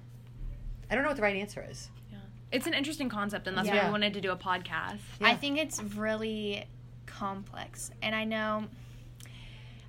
I 0.90 0.96
don't 0.96 1.04
know 1.04 1.10
what 1.10 1.18
the 1.18 1.24
right 1.24 1.36
answer 1.36 1.66
is. 1.70 1.90
Yeah. 2.12 2.20
It's 2.52 2.68
an 2.68 2.74
interesting 2.74 3.10
concept, 3.10 3.48
and 3.48 3.58
that's 3.58 3.68
why 3.68 3.76
Yeah. 3.76 3.88
we 3.88 3.92
wanted 3.92 4.14
to 4.14 4.22
do 4.22 4.32
a 4.32 4.38
podcast. 4.38 5.00
Yeah. 5.20 5.28
I 5.28 5.36
think 5.36 5.58
it's 5.58 5.82
really 5.82 6.66
complex. 7.06 7.92
And 8.02 8.14
I 8.14 8.24
know, 8.24 8.66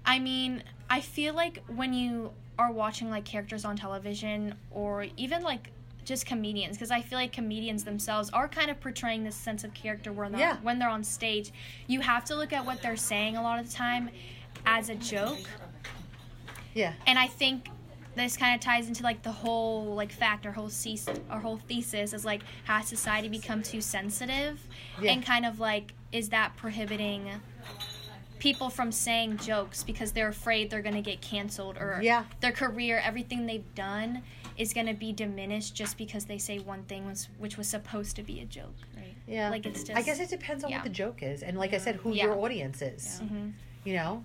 I 0.04 0.18
mean, 0.18 0.62
I 0.88 1.00
feel 1.00 1.34
like 1.34 1.62
when 1.66 1.92
you 1.92 2.32
are 2.58 2.72
watching 2.72 3.10
like 3.10 3.24
characters 3.24 3.64
on 3.64 3.76
television 3.76 4.54
or 4.70 5.06
even 5.16 5.42
like 5.42 5.70
just 6.06 6.24
comedians, 6.24 6.76
because 6.76 6.90
I 6.90 7.02
feel 7.02 7.18
like 7.18 7.32
comedians 7.32 7.84
themselves 7.84 8.30
are 8.30 8.48
kind 8.48 8.70
of 8.70 8.80
portraying 8.80 9.24
this 9.24 9.34
sense 9.36 9.64
of 9.64 9.74
character 9.74 10.12
when 10.12 10.32
they're, 10.32 10.40
Yeah. 10.40 10.56
when 10.62 10.78
they're 10.78 10.88
on 10.88 11.04
stage. 11.04 11.50
You 11.88 12.00
have 12.00 12.24
to 12.26 12.36
look 12.36 12.52
at 12.54 12.64
what 12.64 12.80
they're 12.80 12.96
saying 12.96 13.36
a 13.36 13.42
lot 13.42 13.58
of 13.58 13.66
the 13.68 13.72
time 13.74 14.08
as 14.64 14.88
a 14.88 14.94
joke. 14.94 15.40
Yeah. 16.74 16.92
And 17.06 17.18
I 17.18 17.26
think 17.26 17.68
this 18.14 18.36
kind 18.36 18.54
of 18.54 18.60
ties 18.60 18.88
into 18.88 19.02
like 19.02 19.22
the 19.22 19.32
whole 19.32 19.94
like 19.94 20.10
fact 20.12 20.46
or 20.46 20.52
whole 20.52 20.70
cease 20.70 21.06
our 21.28 21.38
whole 21.40 21.58
thesis 21.68 22.14
is 22.14 22.24
like 22.24 22.40
has 22.64 22.86
society 22.86 23.28
become 23.28 23.62
too 23.62 23.80
sensitive 23.82 24.58
Yeah. 25.02 25.12
and 25.12 25.22
kind 25.26 25.44
of 25.44 25.60
like 25.60 25.92
is 26.12 26.30
that 26.30 26.56
prohibiting 26.56 27.28
people 28.38 28.70
from 28.70 28.90
saying 28.90 29.36
jokes 29.38 29.82
because 29.82 30.12
they're 30.12 30.28
afraid 30.28 30.70
they're 30.70 30.80
going 30.80 30.94
to 30.94 31.02
get 31.02 31.20
canceled 31.20 31.76
or 31.76 32.00
Yeah. 32.02 32.24
their 32.40 32.52
career 32.52 33.02
everything 33.04 33.44
they've 33.44 33.74
done 33.74 34.22
is 34.56 34.72
going 34.72 34.86
to 34.86 34.94
be 34.94 35.12
diminished 35.12 35.74
just 35.74 35.98
because 35.98 36.24
they 36.24 36.38
say 36.38 36.58
one 36.58 36.82
thing 36.84 37.06
was 37.06 37.28
which 37.38 37.56
was 37.58 37.68
supposed 37.68 38.16
to 38.16 38.22
be 38.22 38.40
a 38.40 38.44
joke 38.44 38.74
right 38.96 39.14
Yeah. 39.26 39.50
like 39.50 39.66
it's 39.66 39.82
just 39.84 39.96
I 39.98 40.02
guess 40.02 40.18
it 40.20 40.30
depends 40.30 40.64
on 40.64 40.70
yeah. 40.70 40.78
what 40.78 40.84
the 40.84 40.90
joke 40.90 41.22
is, 41.22 41.42
and 41.42 41.58
like 41.58 41.74
I 41.74 41.78
said, 41.78 41.96
who 41.96 42.12
Yeah. 42.12 42.24
your 42.24 42.38
audience 42.38 42.80
is. 42.82 43.20
Mhm. 43.22 43.52
You 43.84 43.94
know, 43.94 44.24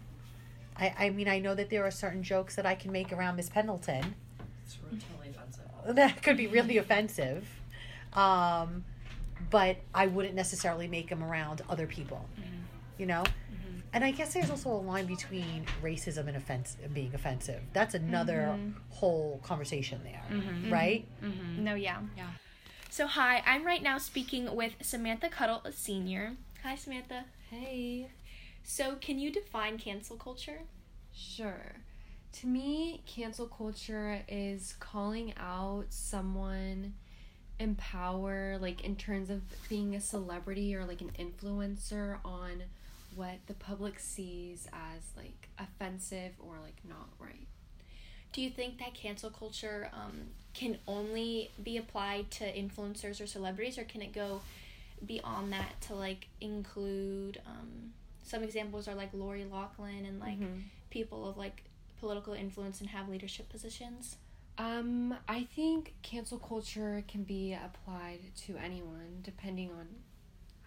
I 0.78 0.94
I 0.98 1.10
mean 1.10 1.28
I 1.28 1.40
know 1.40 1.54
that 1.56 1.70
there 1.70 1.84
are 1.86 1.92
certain 1.92 2.24
jokes 2.24 2.56
that 2.56 2.66
I 2.66 2.76
can 2.76 2.92
make 2.92 3.12
around 3.12 3.36
Miss 3.36 3.50
Pendleton 3.50 4.16
It's 4.64 4.78
totally 4.78 5.30
offensive. 5.30 5.66
that 5.96 6.22
could 6.24 6.38
be 6.38 6.48
really 6.48 6.78
offensive, 6.78 7.48
um, 8.14 8.84
but 9.50 9.78
I 9.94 10.08
wouldn't 10.08 10.36
necessarily 10.36 10.88
make 10.88 11.10
them 11.10 11.24
around 11.24 11.62
other 11.70 11.88
people. 11.88 12.26
You 12.98 13.08
know, 13.08 13.24
and 13.94 14.04
I 14.04 14.12
guess 14.12 14.34
there's 14.34 14.50
also 14.50 14.72
a 14.72 14.82
line 14.82 15.06
between 15.06 15.66
racism 15.82 16.28
and 16.28 16.38
offense 16.38 16.78
and 16.84 16.94
being 16.94 17.14
offensive. 17.14 17.62
That's 17.74 17.94
another 17.94 18.50
mm-hmm. 18.54 18.80
whole 18.90 19.40
conversation 19.44 20.02
there, 20.04 20.24
mm-hmm. 20.30 20.50
Mm-hmm. 20.50 20.74
right? 20.74 21.08
no 21.58 21.76
yeah. 21.76 22.00
Yeah. 22.16 22.28
so 22.90 23.06
hi 23.08 23.44
i'm 23.46 23.66
right 23.66 23.84
now 23.84 23.98
speaking 23.98 24.56
with 24.56 24.74
samantha 24.82 25.30
cuddle 25.30 25.62
a 25.66 25.72
senior. 25.72 26.34
Hi 26.64 26.76
samantha. 26.76 27.26
Hey, 27.50 28.10
so 28.64 28.96
can 29.02 29.18
you 29.20 29.32
define 29.32 29.78
cancel 29.78 30.16
culture? 30.16 30.62
Sure. 31.14 31.76
To 32.34 32.48
me, 32.48 33.02
cancel 33.06 33.48
culture 33.48 34.22
is 34.30 34.76
calling 34.80 35.34
out 35.38 35.86
someone 35.90 36.94
in 37.60 37.76
power, 37.76 38.58
like 38.60 38.84
in 38.84 38.96
terms 38.96 39.30
of 39.30 39.42
being 39.70 39.96
a 39.96 40.02
celebrity 40.02 40.76
or 40.76 40.86
like 40.86 41.02
an 41.02 41.12
influencer 41.20 42.20
on 42.24 42.64
what 43.16 43.40
the 43.48 43.54
public 43.54 44.00
sees 44.00 44.68
as 44.74 45.02
like 45.18 45.50
offensive 45.60 46.34
or 46.40 46.56
like 46.64 46.78
not 46.88 47.10
right. 47.20 47.48
Do 48.34 48.42
you 48.42 48.50
think 48.50 48.80
that 48.80 48.94
cancel 48.94 49.30
culture 49.30 49.90
um, 49.94 50.22
can 50.54 50.78
only 50.88 51.52
be 51.62 51.78
applied 51.78 52.32
to 52.32 52.46
influencers 52.46 53.22
or 53.22 53.28
celebrities, 53.28 53.78
or 53.78 53.84
can 53.84 54.02
it 54.02 54.14
go 54.14 54.42
beyond 55.06 55.52
that 55.52 55.82
to 55.82 55.96
like 55.96 56.28
include 56.40 57.42
um, 57.46 57.92
some 58.24 58.44
examples 58.44 58.88
are 58.88 58.96
like 58.96 59.10
Lori 59.14 59.46
Loughlin 59.46 60.06
and 60.06 60.20
like 60.20 60.38
people 60.90 61.28
of 61.28 61.38
like 61.38 61.64
political 62.00 62.34
influence 62.34 62.80
and 62.80 62.90
have 62.90 63.10
leadership 63.10 63.50
positions? 63.50 64.16
Um, 64.58 65.16
I 65.28 65.44
think 65.56 65.94
cancel 66.02 66.38
culture 66.38 67.04
can 67.08 67.24
be 67.24 67.54
applied 67.54 68.20
to 68.46 68.58
anyone 68.58 69.22
depending 69.24 69.70
on 69.72 69.88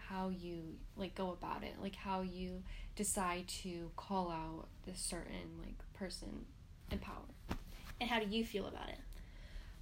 how 0.08 0.28
you 0.28 0.76
like 0.96 1.14
go 1.14 1.32
about 1.32 1.62
it, 1.62 1.74
like 1.80 1.96
how 1.96 2.22
you 2.22 2.62
decide 2.96 3.48
to 3.48 3.90
call 3.96 4.30
out 4.30 4.66
this 4.86 4.98
certain 4.98 5.60
like 5.62 5.78
person 5.94 6.46
in 6.90 6.98
power. 6.98 7.56
And 8.00 8.10
how 8.10 8.20
do 8.20 8.26
you 8.26 8.44
feel 8.44 8.66
about 8.66 8.88
it? 8.88 8.98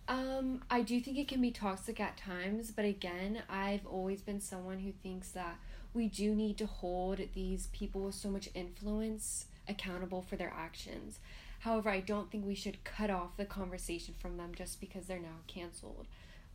Um, 0.08 0.62
I 0.70 0.82
do 0.82 1.00
think 1.00 1.16
it 1.16 1.28
can 1.28 1.40
be 1.40 1.50
toxic 1.50 2.00
at 2.00 2.16
times, 2.16 2.70
but 2.70 2.84
again, 2.84 3.42
I've 3.48 3.86
always 3.86 4.20
been 4.20 4.40
someone 4.40 4.80
who 4.80 4.92
thinks 4.92 5.30
that 5.30 5.58
we 5.94 6.08
do 6.08 6.34
need 6.34 6.58
to 6.58 6.66
hold 6.66 7.20
these 7.34 7.68
people 7.68 8.02
with 8.02 8.14
so 8.14 8.28
much 8.28 8.48
influence 8.54 9.46
accountable 9.68 10.22
for 10.22 10.36
their 10.36 10.52
actions. 10.54 11.18
However, 11.60 11.90
I 11.90 12.00
don't 12.00 12.30
think 12.30 12.44
we 12.44 12.56
should 12.56 12.82
cut 12.82 13.10
off 13.10 13.36
the 13.36 13.44
conversation 13.44 14.14
from 14.18 14.36
them 14.36 14.52
just 14.54 14.80
because 14.80 15.06
they're 15.06 15.20
now 15.20 15.40
canceled. 15.46 16.06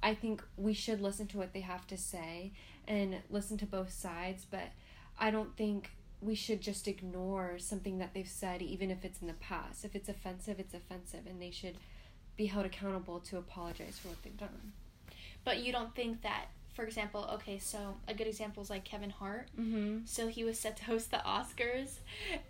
I 0.02 0.14
think 0.14 0.44
we 0.58 0.74
should 0.74 1.02
listen 1.02 1.28
to 1.28 1.38
what 1.38 1.54
they 1.54 1.62
have 1.62 1.88
to 1.88 1.98
say 1.98 2.52
and 2.88 3.18
listen 3.30 3.58
to 3.58 3.66
both 3.66 3.92
sides, 3.92 4.46
but 4.50 4.70
I 5.20 5.32
don't 5.32 5.56
think 5.58 5.92
we 6.22 6.36
should 6.36 6.62
just 6.62 6.88
ignore 6.88 7.60
something 7.60 8.00
that 8.00 8.14
they've 8.14 8.28
said, 8.28 8.62
even 8.62 8.90
if 8.90 9.04
it's 9.04 9.22
in 9.22 9.28
the 9.28 9.34
past. 9.34 9.86
If 9.86 9.96
it's 9.96 10.10
offensive, 10.10 10.60
it's 10.60 10.74
offensive, 10.74 11.22
and 11.28 11.42
they 11.42 11.52
should 11.52 11.76
be 12.36 12.46
held 12.48 12.66
accountable 12.66 13.20
to 13.22 13.38
apologize 13.38 14.00
for 14.00 14.10
what 14.10 14.24
they've 14.24 14.38
done. 14.38 14.74
But 15.44 15.60
you 15.60 15.72
don't 15.72 15.94
think 15.96 16.22
that, 16.24 16.46
for 16.74 16.84
example, 16.84 17.28
okay, 17.36 17.60
so 17.60 17.96
a 18.08 18.14
good 18.14 18.28
example 18.28 18.62
is 18.64 18.70
like 18.70 18.84
Kevin 18.84 19.10
Hart. 19.10 19.48
Mm-hmm. 19.60 20.00
So 20.06 20.28
he 20.28 20.44
was 20.44 20.60
set 20.60 20.78
to 20.78 20.86
host 20.86 21.12
the 21.12 21.18
Oscars, 21.18 22.00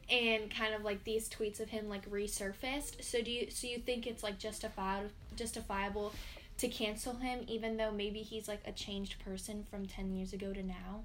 and 0.09 0.49
kind 0.49 0.73
of 0.73 0.83
like 0.83 1.03
these 1.03 1.29
tweets 1.29 1.59
of 1.59 1.69
him 1.69 1.89
like 1.89 2.09
resurfaced. 2.09 3.03
So 3.03 3.21
do 3.21 3.31
you 3.31 3.49
so 3.49 3.67
you 3.67 3.79
think 3.79 4.07
it's 4.07 4.23
like 4.23 4.39
justified 4.39 5.09
justifiable 5.35 6.13
to 6.57 6.67
cancel 6.67 7.17
him, 7.17 7.45
even 7.47 7.77
though 7.77 7.91
maybe 7.91 8.19
he's 8.19 8.47
like 8.47 8.61
a 8.65 8.71
changed 8.71 9.23
person 9.23 9.65
from 9.69 9.85
ten 9.85 10.11
years 10.11 10.33
ago 10.33 10.53
to 10.53 10.63
now? 10.63 11.03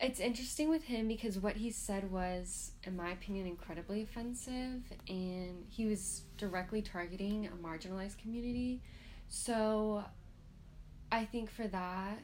It's 0.00 0.18
interesting 0.18 0.68
with 0.68 0.84
him 0.84 1.06
because 1.06 1.38
what 1.38 1.56
he 1.56 1.70
said 1.70 2.10
was, 2.10 2.72
in 2.82 2.96
my 2.96 3.12
opinion, 3.12 3.46
incredibly 3.46 4.02
offensive, 4.02 4.82
and 5.08 5.64
he 5.68 5.86
was 5.86 6.22
directly 6.36 6.82
targeting 6.82 7.46
a 7.46 7.50
marginalized 7.50 8.18
community. 8.18 8.82
So, 9.28 10.04
I 11.12 11.24
think 11.24 11.50
for 11.50 11.68
that, 11.68 12.18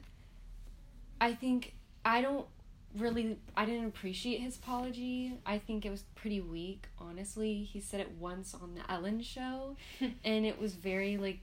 I 1.21 1.35
think 1.35 1.75
I 2.05 2.21
don't 2.21 2.47
really 2.97 3.39
I 3.57 3.65
didn't 3.65 3.87
appreciate 3.87 4.41
his 4.41 4.57
apology. 4.57 5.35
I 5.45 5.59
think 5.59 5.85
it 5.85 5.91
was 5.91 6.03
pretty 6.15 6.41
weak, 6.41 6.87
honestly. 6.99 7.65
He 7.65 7.81
said 7.81 8.01
it 8.01 8.13
once 8.19 8.55
on 8.55 8.75
the 8.75 8.91
Ellen 8.91 9.23
show 9.23 9.77
and 10.25 10.47
it 10.47 10.61
was 10.61 10.75
very 10.75 11.17
like 11.17 11.41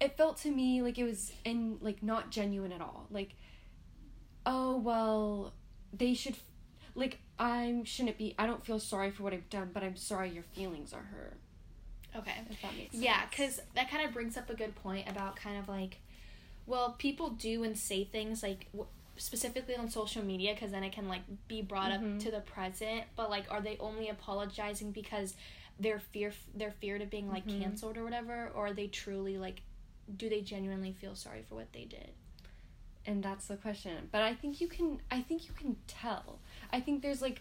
it 0.00 0.16
felt 0.16 0.36
to 0.38 0.50
me 0.50 0.82
like 0.82 0.98
it 0.98 1.04
was 1.04 1.32
in 1.44 1.78
like 1.80 2.02
not 2.02 2.30
genuine 2.30 2.72
at 2.72 2.80
all. 2.80 3.06
Like 3.10 3.34
oh 4.46 4.76
well, 4.76 5.52
they 5.92 6.14
should 6.14 6.36
like 6.94 7.18
I 7.38 7.80
shouldn't 7.84 8.18
be. 8.18 8.34
I 8.38 8.46
don't 8.46 8.64
feel 8.64 8.80
sorry 8.80 9.10
for 9.10 9.22
what 9.22 9.32
I've 9.32 9.48
done, 9.48 9.70
but 9.72 9.82
I'm 9.82 9.96
sorry 9.96 10.30
your 10.30 10.42
feelings 10.42 10.92
are 10.92 11.02
hurt. 11.02 11.36
Okay. 12.16 12.32
If 12.50 12.62
that 12.62 12.74
makes 12.76 12.92
sense. 12.92 13.04
Yeah, 13.04 13.22
because 13.30 13.60
that 13.74 13.90
kind 13.90 14.04
of 14.06 14.12
brings 14.12 14.36
up 14.36 14.50
a 14.50 14.54
good 14.54 14.74
point 14.76 15.08
about 15.08 15.36
kind 15.36 15.58
of 15.58 15.68
like, 15.68 16.00
well, 16.66 16.96
people 16.98 17.30
do 17.30 17.62
and 17.62 17.78
say 17.78 18.04
things 18.04 18.42
like 18.42 18.66
specifically 19.18 19.76
on 19.76 19.88
social 19.90 20.24
media 20.24 20.54
because 20.54 20.70
then 20.72 20.82
it 20.84 20.92
can 20.92 21.08
like 21.08 21.22
be 21.48 21.60
brought 21.62 21.90
Mhm. 21.92 22.16
up 22.16 22.22
to 22.24 22.30
the 22.30 22.40
present. 22.40 23.04
But 23.16 23.28
like, 23.30 23.50
are 23.50 23.60
they 23.60 23.76
only 23.78 24.08
apologizing 24.08 24.92
because 24.92 25.34
they're 25.80 26.00
fear 26.00 26.32
they're 26.54 26.72
feared 26.72 27.02
of 27.02 27.10
being 27.10 27.28
like 27.28 27.46
Mhm. 27.46 27.60
canceled 27.60 27.96
or 27.96 28.04
whatever, 28.04 28.48
or 28.54 28.66
are 28.68 28.72
they 28.72 28.88
truly 28.88 29.38
like, 29.38 29.62
do 30.16 30.28
they 30.28 30.40
genuinely 30.40 30.92
feel 30.92 31.14
sorry 31.14 31.42
for 31.42 31.54
what 31.56 31.72
they 31.72 31.84
did? 31.84 32.10
and 33.06 33.22
that's 33.22 33.46
the 33.46 33.56
question 33.56 34.06
but 34.12 34.20
i 34.20 34.34
think 34.34 34.60
you 34.60 34.68
can 34.68 35.00
i 35.10 35.22
think 35.22 35.46
you 35.48 35.54
can 35.54 35.76
tell 35.86 36.40
i 36.72 36.78
think 36.80 37.00
there's 37.00 37.22
like 37.22 37.40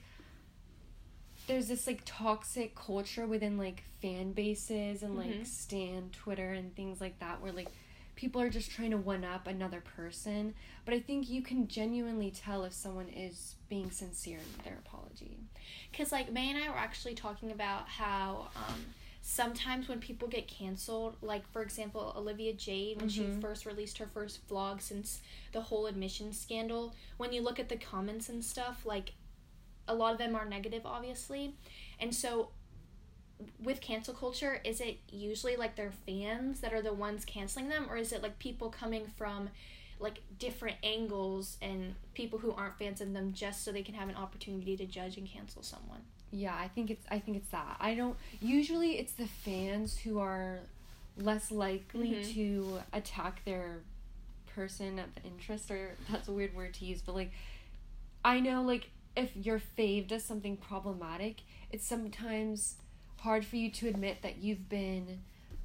there's 1.47 1.67
this 1.67 1.87
like 1.87 2.01
toxic 2.05 2.73
culture 2.75 3.25
within 3.25 3.57
like 3.57 3.83
fan 4.01 4.31
bases 4.33 5.03
and 5.03 5.15
like 5.17 5.29
Mhm. 5.31 5.45
stan 5.45 6.09
twitter 6.11 6.51
and 6.53 6.73
things 6.75 7.01
like 7.01 7.19
that 7.19 7.41
where 7.41 7.51
like 7.51 7.69
people 8.17 8.41
are 8.41 8.49
just 8.49 8.69
trying 8.71 8.91
to 8.91 8.97
one 8.97 9.23
up 9.23 9.47
another 9.47 9.79
person 9.95 10.53
but 10.83 10.93
i 10.93 10.99
think 10.99 11.29
you 11.29 11.41
can 11.41 11.67
genuinely 11.69 12.29
tell 12.31 12.65
if 12.65 12.73
someone 12.73 13.07
is 13.07 13.55
being 13.69 13.89
sincere 13.91 14.39
in 14.39 14.63
their 14.65 14.79
apology 14.85 15.37
Because 15.91 16.11
like 16.11 16.31
May 16.31 16.49
and 16.49 16.61
I 16.63 16.69
were 16.69 16.77
actually 16.77 17.15
talking 17.15 17.51
about 17.51 17.87
how 17.87 18.49
um, 18.55 18.81
sometimes 19.21 19.87
when 19.89 19.99
people 19.99 20.27
get 20.29 20.47
canceled, 20.47 21.17
like 21.21 21.45
for 21.51 21.61
example 21.61 22.13
Olivia 22.17 22.53
Jade 22.53 22.99
when 23.01 23.09
she 23.09 23.21
Mhm. 23.23 23.41
first 23.41 23.65
released 23.65 23.97
her 23.97 24.07
first 24.07 24.47
vlog 24.47 24.81
since 24.81 25.21
the 25.51 25.61
whole 25.61 25.85
admission 25.87 26.31
scandal, 26.33 26.93
when 27.17 27.33
you 27.33 27.41
look 27.41 27.59
at 27.59 27.67
the 27.69 27.77
comments 27.77 28.29
and 28.29 28.43
stuff, 28.43 28.85
like 28.85 29.13
a 29.87 29.93
lot 29.95 30.11
of 30.13 30.17
them 30.17 30.35
are 30.35 30.45
negative, 30.45 30.85
obviously, 30.85 31.53
and 31.99 32.13
so 32.15 32.49
with 33.63 33.81
cancel 33.81 34.13
culture, 34.13 34.59
is 34.63 34.81
it 34.81 34.97
usually 35.11 35.55
like 35.55 35.75
their 35.75 35.91
fans 36.05 36.59
that 36.61 36.73
are 36.73 36.81
the 36.81 36.93
ones 36.93 37.23
canceling 37.25 37.69
them, 37.69 37.87
or 37.89 37.97
is 37.97 38.11
it 38.11 38.23
like 38.23 38.39
people 38.39 38.69
coming 38.69 39.05
from 39.15 39.49
like 39.99 40.21
different 40.37 40.77
angles 40.83 41.57
and 41.61 41.95
people 42.13 42.37
who 42.39 42.51
aren't 42.51 42.77
fans 42.77 43.01
of 43.01 43.13
them 43.13 43.33
just 43.33 43.63
so 43.63 43.71
they 43.71 43.81
can 43.81 43.95
have 43.95 44.09
an 44.09 44.15
opportunity 44.15 44.77
to 44.77 44.85
judge 44.85 45.17
and 45.17 45.27
cancel 45.27 45.63
someone. 45.63 46.01
Yeah, 46.31 46.55
I 46.55 46.67
think 46.67 46.91
it's 46.91 47.05
I 47.09 47.19
think 47.19 47.37
it's 47.37 47.49
that. 47.49 47.77
I 47.79 47.95
don't 47.95 48.15
usually 48.41 48.99
it's 48.99 49.13
the 49.13 49.25
fans 49.27 49.97
who 49.97 50.19
are 50.19 50.59
less 51.17 51.49
likely 51.51 52.11
Mhm. 52.11 52.33
to 52.35 52.79
attack 52.93 53.43
their 53.43 53.79
person 54.55 54.99
of 54.99 55.09
interest 55.25 55.71
or 55.71 55.95
that's 56.11 56.27
a 56.27 56.31
weird 56.31 56.53
word 56.55 56.73
to 56.75 56.85
use, 56.85 57.01
but 57.01 57.15
like 57.15 57.31
I 58.23 58.39
know 58.39 58.61
like 58.61 58.89
if 59.15 59.35
your 59.35 59.59
fave 59.59 60.07
does 60.07 60.23
something 60.23 60.57
problematic, 60.57 61.41
it's 61.71 61.85
sometimes 61.87 62.75
hard 63.19 63.45
for 63.45 63.55
you 63.55 63.69
to 63.71 63.87
admit 63.87 64.21
that 64.21 64.37
you've 64.37 64.69
been 64.69 65.19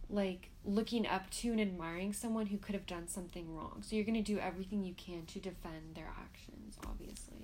like 0.08 0.50
looking 0.64 1.06
up 1.06 1.28
to 1.30 1.50
and 1.50 1.60
admiring 1.60 2.12
someone 2.12 2.46
who 2.46 2.58
could 2.58 2.74
have 2.74 2.86
done 2.86 3.08
something 3.08 3.54
wrong. 3.54 3.82
So 3.82 3.96
you're 3.96 4.04
going 4.04 4.22
to 4.22 4.32
do 4.32 4.38
everything 4.38 4.84
you 4.84 4.94
can 4.94 5.26
to 5.26 5.38
defend 5.38 5.94
their 5.94 6.10
actions, 6.20 6.76
obviously. 6.86 7.38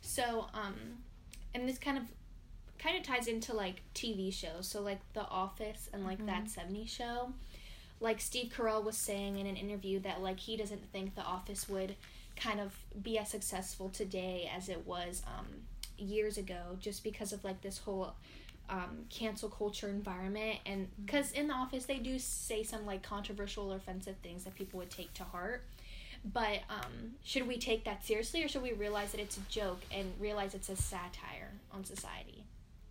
So, 0.00 0.46
um 0.52 0.74
and 1.54 1.68
this 1.68 1.78
kind 1.78 1.96
of 1.96 2.04
kind 2.78 2.98
of 2.98 3.04
ties 3.04 3.28
into 3.28 3.54
like 3.54 3.82
TV 3.94 4.32
shows. 4.32 4.68
So 4.68 4.82
like 4.82 5.00
The 5.14 5.26
Office 5.28 5.88
and 5.92 6.04
like 6.04 6.24
That 6.26 6.50
70 6.50 6.86
show. 6.86 7.32
Like 8.00 8.20
Steve 8.20 8.52
Carell 8.54 8.84
was 8.84 8.96
saying 8.96 9.38
in 9.38 9.46
an 9.46 9.56
interview 9.56 10.00
that 10.00 10.20
like 10.20 10.40
he 10.40 10.56
doesn't 10.56 10.92
think 10.92 11.14
The 11.14 11.22
Office 11.22 11.68
would 11.68 11.94
kind 12.36 12.60
of 12.60 12.76
be 13.02 13.16
as 13.16 13.30
successful 13.30 13.88
today 13.88 14.50
as 14.54 14.68
it 14.68 14.84
was 14.84 15.22
um 15.26 15.46
years 15.96 16.36
ago 16.36 16.76
just 16.80 17.04
because 17.04 17.32
of 17.32 17.44
like 17.44 17.62
this 17.62 17.78
whole 17.78 18.14
um, 18.70 19.04
cancel 19.10 19.48
culture 19.48 19.88
environment 19.88 20.58
and 20.66 20.88
because 21.04 21.32
in 21.32 21.48
the 21.48 21.54
office 21.54 21.84
they 21.86 21.98
do 21.98 22.18
say 22.18 22.62
some 22.62 22.86
like 22.86 23.02
controversial 23.02 23.72
or 23.72 23.76
offensive 23.76 24.16
things 24.22 24.44
that 24.44 24.54
people 24.54 24.78
would 24.78 24.90
take 24.90 25.12
to 25.14 25.24
heart 25.24 25.62
but 26.24 26.60
um, 26.70 27.12
should 27.22 27.46
we 27.46 27.58
take 27.58 27.84
that 27.84 28.04
seriously 28.04 28.42
or 28.42 28.48
should 28.48 28.62
we 28.62 28.72
realize 28.72 29.10
that 29.12 29.20
it's 29.20 29.36
a 29.36 29.42
joke 29.50 29.80
and 29.92 30.12
realize 30.18 30.54
it's 30.54 30.70
a 30.70 30.76
satire 30.76 31.52
on 31.72 31.84
society 31.84 32.44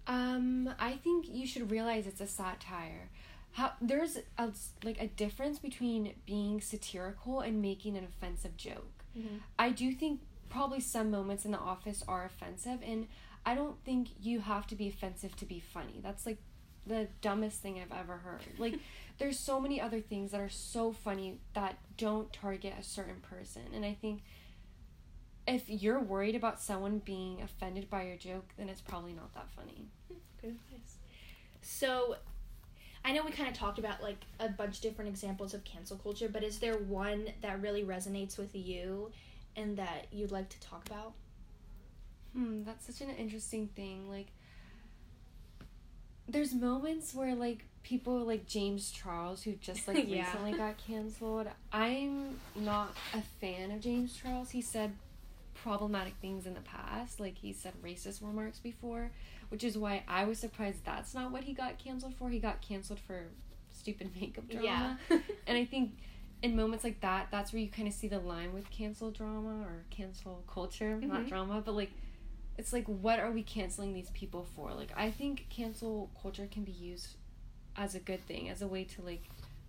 Um, 0.05 0.69
I 0.79 0.93
think 1.03 1.27
you 1.29 1.47
should 1.47 1.71
realize 1.71 2.05
it's 2.07 2.21
a 2.21 2.27
satire. 2.27 3.09
How 3.53 3.71
there's 3.81 4.17
a 4.37 4.49
like 4.83 4.99
a 5.01 5.07
difference 5.07 5.59
between 5.59 6.13
being 6.25 6.59
satirical 6.61 7.39
and 7.39 7.61
making 7.61 7.95
an 7.97 8.03
offensive 8.03 8.57
joke. 8.57 9.03
Mhm. 9.17 9.39
I 9.57 9.69
do 9.69 9.93
think 9.93 10.19
probably 10.49 10.79
some 10.81 11.09
moments 11.09 11.45
in 11.45 11.51
the 11.51 11.59
office 11.59 12.03
are 12.07 12.25
offensive, 12.25 12.79
and 12.83 13.07
I 13.45 13.55
don't 13.55 13.83
think 13.83 14.09
you 14.21 14.39
have 14.39 14.67
to 14.67 14.75
be 14.75 14.87
offensive 14.87 15.35
to 15.37 15.45
be 15.45 15.59
funny. 15.59 15.99
That's 16.01 16.25
like 16.25 16.37
the 16.85 17.07
dumbest 17.21 17.61
thing 17.61 17.79
I've 17.81 17.97
ever 17.97 18.17
heard. 18.17 18.41
Like, 18.57 18.75
there's 19.19 19.37
so 19.37 19.59
many 19.59 19.79
other 19.79 19.99
things 19.99 20.31
that 20.31 20.41
are 20.41 20.49
so 20.49 20.91
funny 20.91 21.39
that 21.53 21.77
don't 21.97 22.31
target 22.33 22.73
a 22.79 22.83
certain 22.83 23.21
person, 23.21 23.61
and 23.73 23.85
I 23.85 23.93
think 23.93 24.21
if 25.45 25.63
you're 25.67 25.99
worried 25.99 26.35
about 26.35 26.61
someone 26.61 26.99
being 26.99 27.41
offended 27.41 27.89
by 27.89 28.03
your 28.03 28.17
joke, 28.17 28.45
then 28.57 28.69
it's 28.69 28.81
probably 28.81 29.13
not 29.13 29.33
that 29.33 29.49
funny. 29.55 29.87
Hmm, 30.07 30.15
good 30.41 30.51
advice. 30.51 30.95
So, 31.61 32.15
I 33.05 33.11
know 33.11 33.23
we 33.23 33.31
kind 33.31 33.49
of 33.49 33.55
talked 33.55 33.79
about 33.79 34.01
like 34.01 34.21
a 34.39 34.47
bunch 34.47 34.77
of 34.77 34.81
different 34.81 35.09
examples 35.09 35.53
of 35.53 35.63
cancel 35.65 35.97
culture, 35.97 36.29
but 36.29 36.43
is 36.43 36.59
there 36.59 36.77
one 36.77 37.27
that 37.41 37.61
really 37.61 37.83
resonates 37.83 38.37
with 38.37 38.55
you 38.55 39.11
and 39.55 39.77
that 39.77 40.07
you'd 40.11 40.31
like 40.31 40.49
to 40.49 40.59
talk 40.61 40.87
about? 40.87 41.13
Hmm, 42.33 42.63
that's 42.63 42.85
such 42.87 43.01
an 43.07 43.15
interesting 43.15 43.67
thing. 43.67 44.09
Like, 44.09 44.27
there's 46.27 46.53
moments 46.53 47.13
where 47.13 47.35
like 47.35 47.65
people 47.83 48.19
like 48.25 48.45
James 48.47 48.91
Charles, 48.91 49.43
who 49.43 49.53
just 49.53 49.87
like 49.93 50.05
Yeah. 50.07 50.25
recently 50.25 50.53
got 50.53 50.77
canceled. 50.77 51.47
I'm 51.71 52.39
not 52.55 52.95
a 53.13 53.21
fan 53.41 53.71
of 53.71 53.81
James 53.81 54.13
Charles. 54.15 54.49
He 54.51 54.61
said 54.61 54.93
problematic 55.53 56.15
things 56.21 56.45
in 56.45 56.53
the 56.55 56.61
past, 56.61 57.19
like 57.19 57.37
he 57.37 57.53
said 57.53 57.73
racist 57.83 58.21
remarks 58.25 58.59
before, 58.59 59.11
which 59.49 59.63
is 59.63 59.77
why 59.77 60.03
I 60.07 60.25
was 60.25 60.39
surprised 60.39 60.83
that's 60.85 61.13
not 61.13 61.31
what 61.31 61.43
he 61.43 61.53
got 61.53 61.77
canceled 61.77 62.15
for. 62.15 62.29
He 62.29 62.39
got 62.39 62.61
canceled 62.61 62.99
for 62.99 63.27
stupid 63.71 64.11
makeup 64.19 64.49
drama. 64.49 64.97
And 65.45 65.57
I 65.57 65.65
think 65.65 65.91
in 66.41 66.55
moments 66.55 66.85
like 66.85 67.01
that, 67.01 67.27
that's 67.29 67.51
where 67.51 67.61
you 67.61 67.69
kind 67.69 67.85
of 67.87 67.93
see 67.93 68.07
the 68.07 68.19
line 68.19 68.53
with 68.53 68.69
cancel 68.69 69.11
drama 69.11 69.61
or 69.65 69.83
cancel 69.89 70.41
culture, 70.47 70.95
not 71.01 71.21
Mhm. 71.21 71.27
drama, 71.29 71.61
but 71.63 71.73
like 71.75 71.91
it's 72.57 72.71
like 72.73 72.85
what 72.85 73.19
are 73.19 73.31
we 73.31 73.43
canceling 73.43 73.93
these 73.93 74.09
people 74.11 74.45
for? 74.55 74.71
Like 74.73 74.91
I 74.95 75.11
think 75.11 75.47
cancel 75.49 76.09
culture 76.21 76.47
can 76.51 76.63
be 76.63 76.71
used 76.71 77.15
as 77.75 77.95
a 77.95 77.99
good 77.99 78.25
thing, 78.27 78.49
as 78.49 78.61
a 78.61 78.67
way 78.67 78.83
to 78.83 79.01
like 79.01 79.23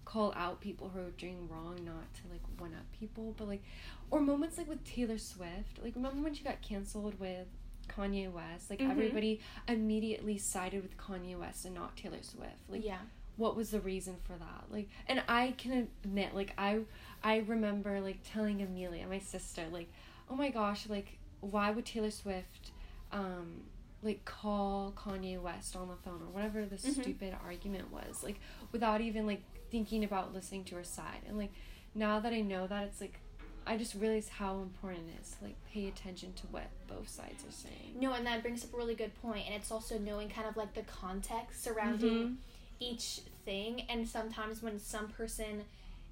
call 0.05 0.35
out 0.37 0.61
people 0.61 0.91
who 0.93 1.01
are 1.01 1.11
doing 1.17 1.49
wrong, 1.51 1.79
not 1.85 2.13
to 2.15 2.21
like 2.31 2.43
one 2.59 2.75
up 2.75 2.85
people, 2.99 3.35
but 3.39 3.49
like 3.49 3.63
or 4.11 4.21
moments 4.21 4.59
like 4.59 4.69
with 4.69 4.85
Taylor 4.85 5.19
Swift. 5.19 5.83
Like 5.83 5.95
remember 5.97 6.23
when 6.23 6.35
she 6.35 6.45
got 6.45 6.61
canceled 6.61 7.19
with 7.19 7.47
Kanye 7.89 8.31
West? 8.31 8.69
Like 8.71 8.81
Mhm. 8.81 8.91
everybody 8.91 9.41
immediately 9.69 10.39
sided 10.39 10.83
with 10.83 10.97
Kanye 10.97 11.39
West 11.39 11.65
and 11.65 11.75
not 11.75 11.97
Taylor 11.97 12.23
Swift. 12.23 12.53
Like 12.69 12.85
yeah. 12.85 12.99
what 13.37 13.57
was 13.57 13.71
the 13.71 13.81
reason 13.81 14.15
for 14.23 14.35
that 14.35 14.65
like 14.71 14.89
and 15.09 15.21
i 15.29 15.53
can 15.59 15.89
admit 16.05 16.33
like 16.37 16.53
i 16.57 16.79
i 17.25 17.39
remember 17.39 18.01
like 18.01 18.19
telling 18.23 18.63
amelia 18.63 19.05
my 19.09 19.19
sister 19.19 19.63
like 19.73 19.89
oh 20.31 20.37
my 20.37 20.51
gosh 20.51 20.87
like 20.89 21.19
why 21.41 21.69
would 21.73 21.85
taylor 21.85 22.13
swift 22.13 22.71
um 23.15 23.63
like 24.03 24.25
call 24.27 24.93
kanye 24.97 25.41
west 25.41 25.75
on 25.77 25.89
the 25.89 25.97
phone 25.97 26.21
or 26.21 26.31
whatever 26.33 26.67
the 26.67 26.77
Mhm. 26.77 27.01
stupid 27.01 27.35
argument 27.43 27.91
was 27.91 28.23
like 28.23 28.39
without 28.73 29.01
even 29.01 29.27
like 29.27 29.41
thinking 29.71 30.05
about 30.05 30.35
listening 30.35 30.65
to 30.65 30.75
her 30.75 30.85
side 30.85 31.23
and 31.27 31.39
like 31.39 31.53
now 31.95 32.21
that 32.21 32.33
i 32.33 32.41
know 32.43 32.67
that 32.67 32.85
it's 32.85 33.01
like 33.01 33.19
i 33.67 33.79
just 33.79 33.95
realize 33.95 34.29
how 34.29 34.59
important 34.61 35.09
it 35.17 35.23
is 35.23 35.31
to 35.39 35.45
like 35.45 35.57
pay 35.73 35.87
attention 35.89 36.33
to 36.35 36.47
what 36.49 36.69
both 36.87 37.09
sides 37.09 37.43
are 37.49 37.53
saying 37.53 37.99
No, 37.99 38.13
and 38.13 38.27
that 38.27 38.43
brings 38.43 38.63
up 38.65 38.75
a 38.75 38.77
really 38.77 38.95
good 38.97 39.15
point, 39.23 39.47
and 39.47 39.55
it's 39.55 39.71
also 39.71 39.99
knowing 39.99 40.29
kind 40.29 40.47
of 40.49 40.57
like 40.57 40.75
the 40.75 40.83
context 40.83 41.63
surrounding 41.63 42.19
Mhm. 42.27 42.37
each 42.81 43.21
thing. 43.45 43.83
And 43.89 44.07
sometimes 44.09 44.63
when 44.63 44.79
some 44.81 45.09
person 45.09 45.65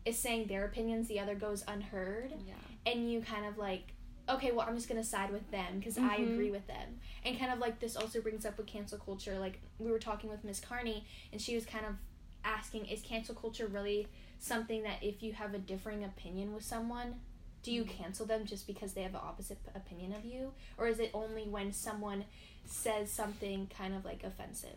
is 0.07 0.17
saying 0.19 0.47
their 0.47 0.65
opinions, 0.65 1.09
the 1.09 1.19
other 1.21 1.35
goes 1.35 1.63
unheard, 1.69 2.33
yeah 2.47 2.55
and 2.87 3.11
you 3.11 3.21
kind 3.21 3.45
of 3.47 3.59
like, 3.59 3.93
okay, 4.29 4.53
well, 4.53 4.67
I'm 4.69 4.77
just 4.77 4.89
gonna 4.89 5.05
side 5.05 5.31
with 5.33 5.51
them 5.51 5.79
because 5.79 5.99
I 5.99 6.19
Mhm. 6.19 6.33
agree 6.33 6.51
with 6.51 6.67
them. 6.67 7.01
And 7.25 7.39
kind 7.39 7.53
of 7.53 7.59
like 7.59 7.81
this 7.81 7.97
also 7.97 8.21
brings 8.21 8.45
up 8.47 8.57
with 8.59 8.67
cancel 8.67 8.99
culture. 8.99 9.39
Like 9.39 9.61
we 9.79 9.91
were 9.91 9.99
talking 9.99 10.31
with 10.31 10.45
Miss 10.45 10.61
Carney, 10.61 11.05
and 11.33 11.41
she 11.41 11.55
was 11.55 11.67
kind 11.67 11.85
of 11.87 11.97
asking, 12.45 12.87
is 12.87 13.03
cancel 13.03 13.35
culture 13.35 13.67
really 13.67 14.09
something 14.39 14.83
that 14.83 15.03
if 15.03 15.23
you 15.23 15.33
have 15.33 15.55
a 15.55 15.59
differing 15.59 16.03
opinion 16.05 16.53
with 16.53 16.65
someone, 16.65 17.21
do 17.63 17.73
you 17.73 17.85
cancel 17.85 18.27
them 18.27 18.45
just 18.45 18.67
because 18.67 18.93
they 18.95 19.03
have 19.03 19.15
an 19.15 19.21
opposite 19.23 19.63
p- 19.65 19.71
opinion 19.77 20.13
of 20.13 20.25
you, 20.25 20.53
or 20.77 20.89
is 20.89 20.99
it 20.99 21.11
only 21.15 21.45
when 21.45 21.73
someone 21.73 22.25
says 22.65 23.11
something 23.11 23.69
kind 23.77 23.95
of 23.95 24.05
like 24.05 24.25
offensive? 24.25 24.77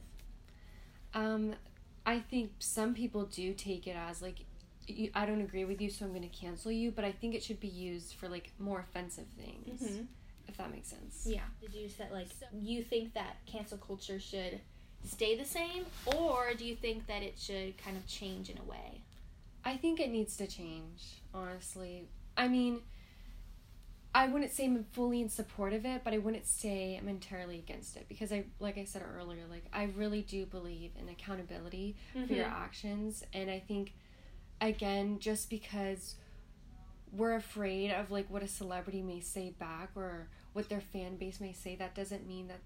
Um, 1.14 1.56
I 2.06 2.20
think 2.20 2.52
some 2.60 2.94
people 2.94 3.26
do 3.26 3.54
take 3.54 3.88
it 3.88 3.96
as 3.96 4.22
like, 4.22 4.46
I 5.14 5.26
don't 5.26 5.42
agree 5.42 5.66
with 5.66 5.82
you, 5.82 5.90
so 5.90 6.06
I'm 6.06 6.12
going 6.12 6.22
to 6.22 6.36
cancel 6.36 6.72
you. 6.72 6.92
But 6.92 7.06
I 7.06 7.12
think 7.12 7.36
it 7.36 7.44
should 7.44 7.60
be 7.60 7.68
used 7.68 8.14
for 8.16 8.30
like 8.30 8.52
more 8.60 8.80
offensive 8.80 9.26
things. 9.38 9.82
Mm-hmm. 9.82 10.04
if 10.48 10.58
that 10.58 10.72
makes 10.72 10.90
sense. 10.90 11.26
Yeah. 11.26 11.42
Did 11.62 11.74
you 11.74 11.90
say 11.90 12.06
like 12.12 12.28
you 12.54 12.84
think 12.84 13.14
that 13.14 13.38
cancel 13.46 13.78
culture 13.78 14.20
should 14.20 14.60
stay 15.06 15.38
the 15.38 15.46
same, 15.46 15.86
or 16.06 16.54
do 16.58 16.66
you 16.66 16.76
think 16.76 17.08
that 17.08 17.22
it 17.22 17.38
should 17.38 17.78
kind 17.78 17.98
of 17.98 18.06
change 18.08 18.50
in 18.50 18.58
a 18.58 18.64
way? 18.64 19.02
I 19.64 19.78
think 19.78 20.00
it 20.00 20.10
needs 20.12 20.38
to 20.38 20.48
change, 20.48 21.22
honestly. 21.34 22.08
I 22.38 22.48
mean, 22.48 22.82
I 24.14 24.28
wouldn't 24.28 24.52
say 24.52 24.66
I'm 24.66 24.86
fully 24.92 25.22
in 25.22 25.30
support 25.30 25.74
of 25.74 25.86
it, 25.86 26.02
but 26.04 26.14
I 26.14 26.20
wouldn't 26.20 26.46
say 26.46 26.98
I'm 27.02 27.10
entirely 27.10 27.58
against 27.58 27.98
it 27.98 28.06
because 28.08 28.32
I, 28.32 28.46
like 28.60 28.78
I 28.78 28.86
said 28.86 29.04
earlier, 29.18 29.42
like 29.50 29.66
I 29.74 29.90
really 29.96 30.22
do 30.22 30.46
believe 30.46 30.92
in 31.00 31.10
accountability 31.10 31.96
for 32.14 32.34
your 32.34 32.46
mm-hmm. 32.46 32.64
actions, 32.64 33.24
and 33.34 33.50
I 33.50 33.60
think, 33.60 33.94
again, 34.62 35.20
just 35.20 35.50
because 35.50 36.16
we're 37.12 37.36
afraid 37.36 37.92
of 37.92 38.12
like 38.12 38.30
what 38.30 38.44
a 38.44 38.48
celebrity 38.48 39.02
may 39.02 39.20
say 39.20 39.54
back 39.58 39.90
or 39.96 40.28
what 40.54 40.70
their 40.70 40.82
fan 40.82 41.16
base 41.18 41.40
may 41.40 41.54
say, 41.54 41.76
that 41.76 41.96
doesn't 41.96 42.28
mean 42.28 42.48
that 42.48 42.60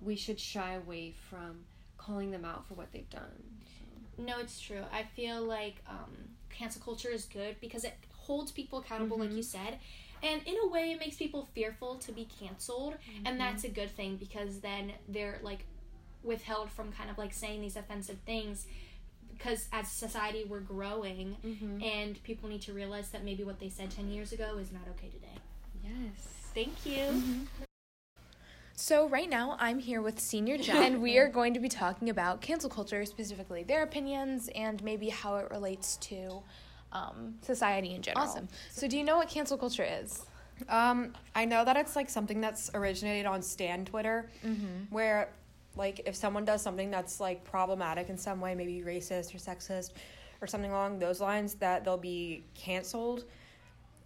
we 0.00 0.16
should 0.16 0.40
shy 0.40 0.74
away 0.74 1.14
from 1.28 1.60
calling 1.98 2.30
them 2.30 2.44
out 2.44 2.66
for 2.66 2.74
what 2.74 2.92
they've 2.92 3.10
done. 3.10 3.42
No, 4.18 4.38
it's 4.38 4.60
true. 4.60 4.82
I 4.92 5.04
feel 5.14 5.42
like 5.42 5.82
um, 5.88 6.10
cancel 6.50 6.82
culture 6.82 7.10
is 7.10 7.24
good 7.24 7.56
because 7.60 7.84
it 7.84 7.94
holds 8.14 8.52
people 8.52 8.80
accountable, 8.80 9.18
like 9.18 9.32
you 9.32 9.42
said. 9.42 9.78
And 10.22 10.42
in 10.46 10.54
a 10.62 10.68
way, 10.68 10.92
it 10.92 11.00
makes 11.00 11.16
people 11.16 11.48
fearful 11.54 11.96
to 11.96 12.12
be 12.12 12.28
canceled. 12.40 12.94
And 13.24 13.40
that's 13.40 13.64
a 13.64 13.68
good 13.68 13.90
thing 13.90 14.16
because 14.16 14.60
then 14.60 14.92
they're 15.08 15.38
like 15.42 15.64
withheld 16.22 16.70
from 16.70 16.92
kind 16.92 17.10
of 17.10 17.16
like 17.16 17.32
saying 17.32 17.62
these 17.62 17.76
offensive 17.76 18.18
things. 18.26 18.66
Because 19.42 19.68
as 19.72 19.90
society, 19.90 20.44
we're 20.46 20.60
growing 20.60 21.36
and 21.82 22.22
people 22.24 22.48
need 22.48 22.60
to 22.62 22.72
realize 22.74 23.08
that 23.10 23.24
maybe 23.24 23.42
what 23.42 23.58
they 23.58 23.70
said 23.70 23.90
10 23.90 24.10
years 24.10 24.32
ago 24.32 24.58
is 24.58 24.70
not 24.70 24.82
okay 24.96 25.08
today. 25.08 25.38
Yes. 25.82 26.26
Thank 26.54 26.84
you. 26.84 27.46
So 28.74 29.08
right 29.08 29.28
now 29.28 29.56
I'm 29.58 29.78
here 29.78 30.02
with 30.02 30.20
Senior 30.20 30.58
Jen, 30.58 30.82
and 30.82 31.02
we 31.02 31.18
are 31.18 31.28
going 31.38 31.54
to 31.54 31.60
be 31.60 31.68
talking 31.68 32.10
about 32.10 32.40
cancel 32.40 32.68
culture, 32.70 33.04
specifically 33.04 33.62
their 33.62 33.82
opinions 33.82 34.48
and 34.54 34.82
maybe 34.82 35.08
how 35.08 35.36
it 35.36 35.50
relates 35.50 35.96
to 35.98 36.42
um, 36.92 37.34
society 37.42 37.94
in 37.94 38.02
general. 38.02 38.26
Awesome. 38.26 38.48
So 38.70 38.88
do 38.88 38.98
you 38.98 39.04
know 39.04 39.16
what 39.16 39.28
cancel 39.28 39.56
culture 39.56 39.86
is? 39.88 40.24
Um, 40.68 41.14
I 41.34 41.46
know 41.46 41.64
that 41.64 41.76
it's 41.78 41.96
like 41.96 42.10
something 42.10 42.40
that's 42.42 42.70
originated 42.74 43.24
on 43.26 43.40
Stan 43.42 43.84
Twitter, 43.86 44.28
Mm-hmm. 44.44 44.92
where 44.94 45.30
like 45.76 46.02
if 46.06 46.14
someone 46.16 46.44
does 46.44 46.62
something 46.62 46.90
that's 46.90 47.20
like 47.20 47.44
problematic 47.44 48.08
in 48.08 48.18
some 48.18 48.40
way, 48.40 48.54
maybe 48.54 48.82
racist 48.84 49.34
or 49.34 49.38
sexist 49.38 49.90
or 50.40 50.46
something 50.46 50.70
along 50.70 50.98
those 50.98 51.20
lines, 51.20 51.54
that 51.54 51.84
they'll 51.84 51.96
be 51.96 52.42
canceled. 52.54 53.24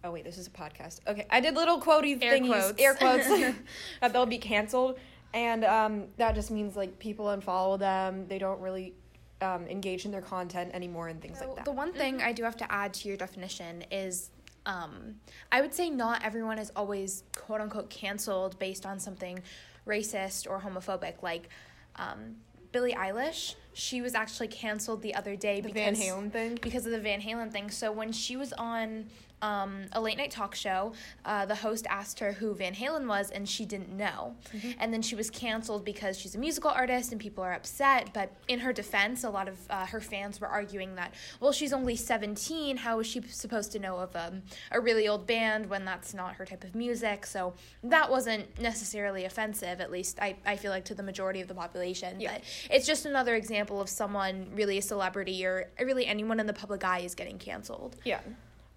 Oh 0.03 0.11
wait, 0.11 0.23
this 0.23 0.37
is 0.37 0.47
a 0.47 0.51
podcast. 0.51 0.99
Okay, 1.07 1.25
I 1.29 1.39
did 1.39 1.55
little 1.55 1.79
quotey 1.81 2.21
Air 2.23 2.33
thingies, 2.37 2.47
quotes. 2.47 2.81
air 2.81 2.93
quotes, 2.93 3.27
that 4.01 4.13
they'll 4.13 4.25
be 4.27 4.37
canceled, 4.37 4.99
and 5.33 5.63
um, 5.65 6.05
that 6.17 6.35
just 6.35 6.51
means 6.51 6.75
like 6.75 6.99
people 6.99 7.25
unfollow 7.25 7.79
them. 7.79 8.27
They 8.27 8.37
don't 8.37 8.59
really 8.61 8.93
um, 9.41 9.65
engage 9.67 10.05
in 10.05 10.11
their 10.11 10.21
content 10.21 10.71
anymore 10.73 11.07
and 11.07 11.19
things 11.21 11.39
So 11.39 11.47
like 11.47 11.55
that. 11.57 11.65
the 11.65 11.71
one 11.71 11.91
thing 11.91 12.21
I 12.21 12.31
do 12.33 12.43
have 12.43 12.57
to 12.57 12.71
add 12.71 12.93
to 12.95 13.07
your 13.07 13.17
definition 13.17 13.83
is 13.91 14.29
um, 14.67 15.15
I 15.51 15.61
would 15.61 15.73
say 15.73 15.89
not 15.89 16.23
everyone 16.23 16.57
is 16.59 16.71
always 16.75 17.23
quote 17.35 17.61
unquote 17.61 17.89
canceled 17.89 18.57
based 18.59 18.85
on 18.85 18.99
something 18.99 19.39
racist 19.87 20.49
or 20.49 20.59
homophobic. 20.59 21.21
Like 21.21 21.49
um, 21.95 22.37
Billie 22.71 22.93
Eilish, 22.93 23.55
she 23.73 24.01
was 24.01 24.15
actually 24.15 24.47
canceled 24.47 25.01
the 25.01 25.15
other 25.15 25.35
day 25.35 25.61
the 25.61 25.71
because 25.71 25.97
Van 25.97 26.07
Halen 26.09 26.31
thing. 26.31 26.59
because 26.61 26.85
of 26.85 26.91
the 26.91 26.99
Van 26.99 27.21
Halen 27.21 27.51
thing. 27.51 27.69
So 27.69 27.91
when 27.91 28.11
she 28.11 28.35
was 28.35 28.53
on 28.53 29.05
um, 29.41 29.83
a 29.91 30.01
late 30.01 30.17
night 30.17 30.31
talk 30.31 30.55
show, 30.55 30.93
uh, 31.25 31.45
the 31.45 31.55
host 31.55 31.85
asked 31.89 32.19
her 32.19 32.31
who 32.33 32.53
Van 32.55 32.73
Halen 32.73 33.07
was, 33.07 33.31
and 33.31 33.47
she 33.47 33.65
didn't 33.65 33.95
know. 33.95 34.35
And 34.79 34.93
then 34.93 35.01
she 35.01 35.15
was 35.15 35.29
canceled 35.29 35.85
because 35.85 36.17
she's 36.17 36.35
a 36.35 36.39
musical 36.39 36.71
artist 36.71 37.11
and 37.11 37.21
people 37.21 37.43
are 37.43 37.53
upset. 37.53 38.09
But 38.13 38.31
in 38.47 38.59
her 38.59 38.73
defense, 38.73 39.23
a 39.23 39.29
lot 39.29 39.47
of 39.47 39.57
uh, 39.69 39.85
her 39.85 40.01
fans 40.01 40.39
were 40.39 40.47
arguing 40.47 40.95
that, 40.95 41.13
well, 41.39 41.51
she's 41.51 41.73
only 41.73 41.95
17. 41.95 42.77
How 42.77 42.99
is 42.99 43.07
she 43.07 43.21
supposed 43.21 43.71
to 43.73 43.79
know 43.79 43.97
of 43.97 44.15
um, 44.15 44.41
a 44.71 44.79
really 44.79 45.07
old 45.07 45.27
band 45.27 45.69
when 45.69 45.85
that's 45.85 46.13
not 46.13 46.35
her 46.35 46.45
type 46.45 46.63
of 46.63 46.75
music? 46.75 47.25
So 47.25 47.53
that 47.83 48.09
wasn't 48.09 48.59
necessarily 48.59 49.25
offensive, 49.25 49.81
at 49.81 49.91
least 49.91 50.19
I, 50.21 50.35
I 50.45 50.55
feel 50.55 50.71
like 50.71 50.85
to 50.85 50.95
the 50.95 51.03
majority 51.03 51.41
of 51.41 51.47
the 51.47 51.55
population. 51.55 52.19
Yeah. 52.19 52.33
But 52.33 52.41
it's 52.71 52.87
just 52.87 53.05
another 53.05 53.35
example 53.35 53.81
of 53.81 53.89
someone 53.89 54.47
really 54.53 54.77
a 54.77 54.81
celebrity 54.81 55.45
or 55.45 55.69
really 55.79 56.05
anyone 56.05 56.39
in 56.39 56.47
the 56.47 56.53
public 56.53 56.83
eye 56.83 56.99
is 56.99 57.15
getting 57.15 57.37
canceled. 57.37 57.97
Yeah. 58.03 58.19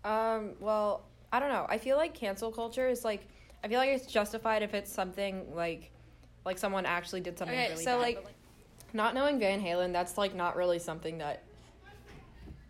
Um, 0.04 0.52
well, 0.61 1.04
I 1.32 1.40
don't 1.40 1.50
know. 1.50 1.66
I 1.68 1.78
feel 1.78 1.96
like 1.96 2.14
cancel 2.14 2.50
culture 2.52 2.88
is 2.88 3.04
like 3.04 3.26
I 3.62 3.68
feel 3.68 3.78
like 3.78 3.90
it's 3.90 4.06
justified 4.06 4.62
if 4.62 4.74
it's 4.74 4.92
something 4.92 5.54
like 5.54 5.90
like 6.44 6.58
someone 6.58 6.87
actually 6.87 7.20
did 7.20 7.38
something 7.38 7.56
Okay, 7.58 7.70
really 7.72 7.84
so, 7.84 7.96
bad. 7.96 8.02
like- 8.02 8.24
like 8.24 8.34
not 8.94 9.14
knowing 9.14 9.38
Van 9.38 9.61
Halen, 9.62 9.92
that's 9.92 10.16
like 10.16 10.34
not 10.34 10.56
really 10.56 10.78
something 10.78 11.18
that 11.18 11.42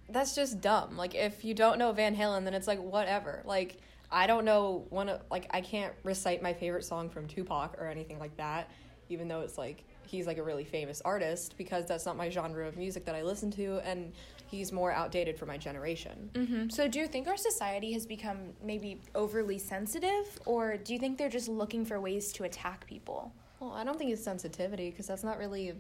that's 0.09 0.35
just 0.35 0.61
dumb. 0.61 0.97
Like 0.97 1.15
if 1.15 1.45
you 1.45 1.55
don't 1.55 1.79
know 1.79 1.93
Van 1.93 2.17
Halen, 2.17 2.45
then 2.45 2.55
it's 2.55 2.67
like 2.67 2.81
whatever. 2.81 3.43
Like 3.45 3.77
I 4.11 4.27
don't 4.27 4.45
know 4.45 4.87
one 4.91 5.09
of 5.11 5.21
like 5.31 5.47
I 5.51 5.61
can't 5.61 5.93
recite 6.03 6.43
my 6.43 6.55
favorite 6.55 6.85
song 6.85 7.09
from 7.11 7.29
Tupac 7.29 7.77
or 7.79 7.87
anything 7.87 8.19
like 8.19 8.37
that, 8.39 8.71
even 9.11 9.29
though 9.29 9.43
it's 9.43 9.59
like 9.59 9.85
he's 10.07 10.27
like 10.27 10.39
a 10.39 10.43
really 10.43 10.65
famous 10.65 11.03
artist 11.05 11.55
because 11.59 11.87
that's 11.87 12.07
not 12.07 12.17
my 12.17 12.31
genre 12.31 12.67
of 12.67 12.77
music 12.79 13.05
that 13.05 13.15
I 13.15 13.23
listen 13.23 13.51
to 13.53 13.79
and 13.85 14.13
he's 14.49 14.73
more 14.73 14.93
outdated 14.93 15.39
for 15.39 15.47
my 15.47 15.57
generation. 15.57 16.31
Mm-hmm. 16.33 16.69
So, 16.71 16.89
do 16.89 16.99
you 16.99 17.07
think 17.07 17.29
our 17.29 17.37
society 17.37 17.93
has 17.93 18.07
become 18.07 18.39
maybe 18.63 19.01
overly 19.15 19.59
sensitive, 19.59 20.39
or 20.47 20.77
do 20.77 20.93
you 20.93 20.99
think 20.99 21.19
they're 21.19 21.29
just 21.29 21.49
looking 21.49 21.85
for 21.85 22.01
ways 22.01 22.33
to 22.35 22.45
attack 22.45 22.87
people? 22.87 23.33
Well, 23.61 23.73
I 23.73 23.85
don't 23.85 23.99
think 23.99 24.13
it's 24.13 24.23
sensitivity 24.23 24.91
because 24.91 25.07
that's 25.07 25.25
not 25.25 25.39
really 25.39 25.75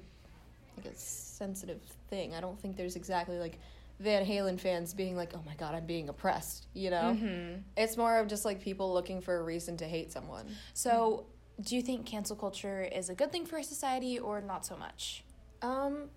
like 0.76 0.87
a 0.87 0.96
sensitive 0.96 1.81
thing. 2.09 2.35
I 2.35 2.40
don't 2.40 2.61
think 2.61 2.76
there's 2.76 2.96
exactly 2.96 3.38
like 3.38 3.59
Van 4.00 4.24
Halen 4.24 4.59
fans 4.61 4.94
being 4.94 5.16
like, 5.16 5.33
"Oh 5.35 5.42
my 5.46 5.54
god, 5.54 5.74
I'm 5.74 5.87
being 5.87 6.09
oppressed," 6.09 6.66
you 6.74 6.90
know? 6.90 7.16
Mm-hmm. 7.16 7.61
It's 7.76 7.96
more 7.96 8.18
of 8.18 8.28
just 8.28 8.44
like 8.44 8.61
people 8.61 8.92
looking 8.92 9.20
for 9.20 9.37
a 9.37 9.42
reason 9.42 9.76
to 9.78 9.87
hate 9.87 10.12
someone. 10.12 10.46
So, 10.74 11.26
do 11.61 11.74
you 11.74 11.83
think 11.83 12.07
cancel 12.07 12.37
culture 12.37 12.83
is 12.83 13.09
a 13.09 13.14
good 13.14 13.33
thing 13.33 13.44
for 13.44 13.62
society, 13.62 14.18
or 14.18 14.40
not 14.40 14.64
so 14.64 14.76
much? 14.76 15.24
Um 15.62 16.11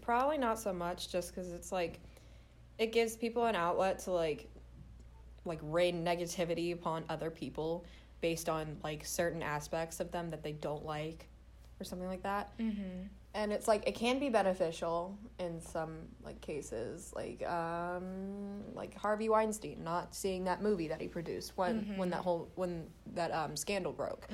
probably 0.00 0.38
not 0.38 0.58
so 0.58 0.72
much 0.72 1.08
just 1.10 1.34
cuz 1.34 1.50
it's 1.52 1.72
like 1.72 2.00
it 2.78 2.92
gives 2.92 3.16
people 3.16 3.44
an 3.44 3.54
outlet 3.56 3.98
to 4.00 4.10
like 4.10 4.48
like 5.44 5.60
rain 5.62 6.04
negativity 6.04 6.72
upon 6.72 7.04
other 7.08 7.30
people 7.30 7.84
based 8.20 8.48
on 8.48 8.76
like 8.84 9.04
certain 9.04 9.42
aspects 9.42 10.00
of 10.00 10.10
them 10.10 10.30
that 10.30 10.42
they 10.42 10.52
don't 10.52 10.84
like 10.84 11.26
or 11.80 11.84
something 11.84 12.08
like 12.08 12.22
that. 12.22 12.56
Mm-hmm. 12.58 13.06
and 13.32 13.52
it's 13.52 13.66
like 13.68 13.86
it 13.86 13.94
can 13.94 14.18
be 14.18 14.28
beneficial 14.28 15.16
in 15.38 15.60
some 15.60 15.92
like 16.24 16.40
cases 16.40 17.12
like 17.14 17.46
um 17.48 18.60
like 18.74 18.94
harvey 18.96 19.28
weinstein 19.28 19.82
not 19.84 20.14
seeing 20.14 20.44
that 20.44 20.60
movie 20.62 20.88
that 20.88 21.00
he 21.00 21.08
produced 21.08 21.56
when 21.56 21.76
when 21.96 22.10
that 22.10 22.20
whole 22.22 22.50
when 22.56 22.86
that 23.14 23.30
um 23.32 23.56
scandal 23.56 23.92
broke 23.92 24.26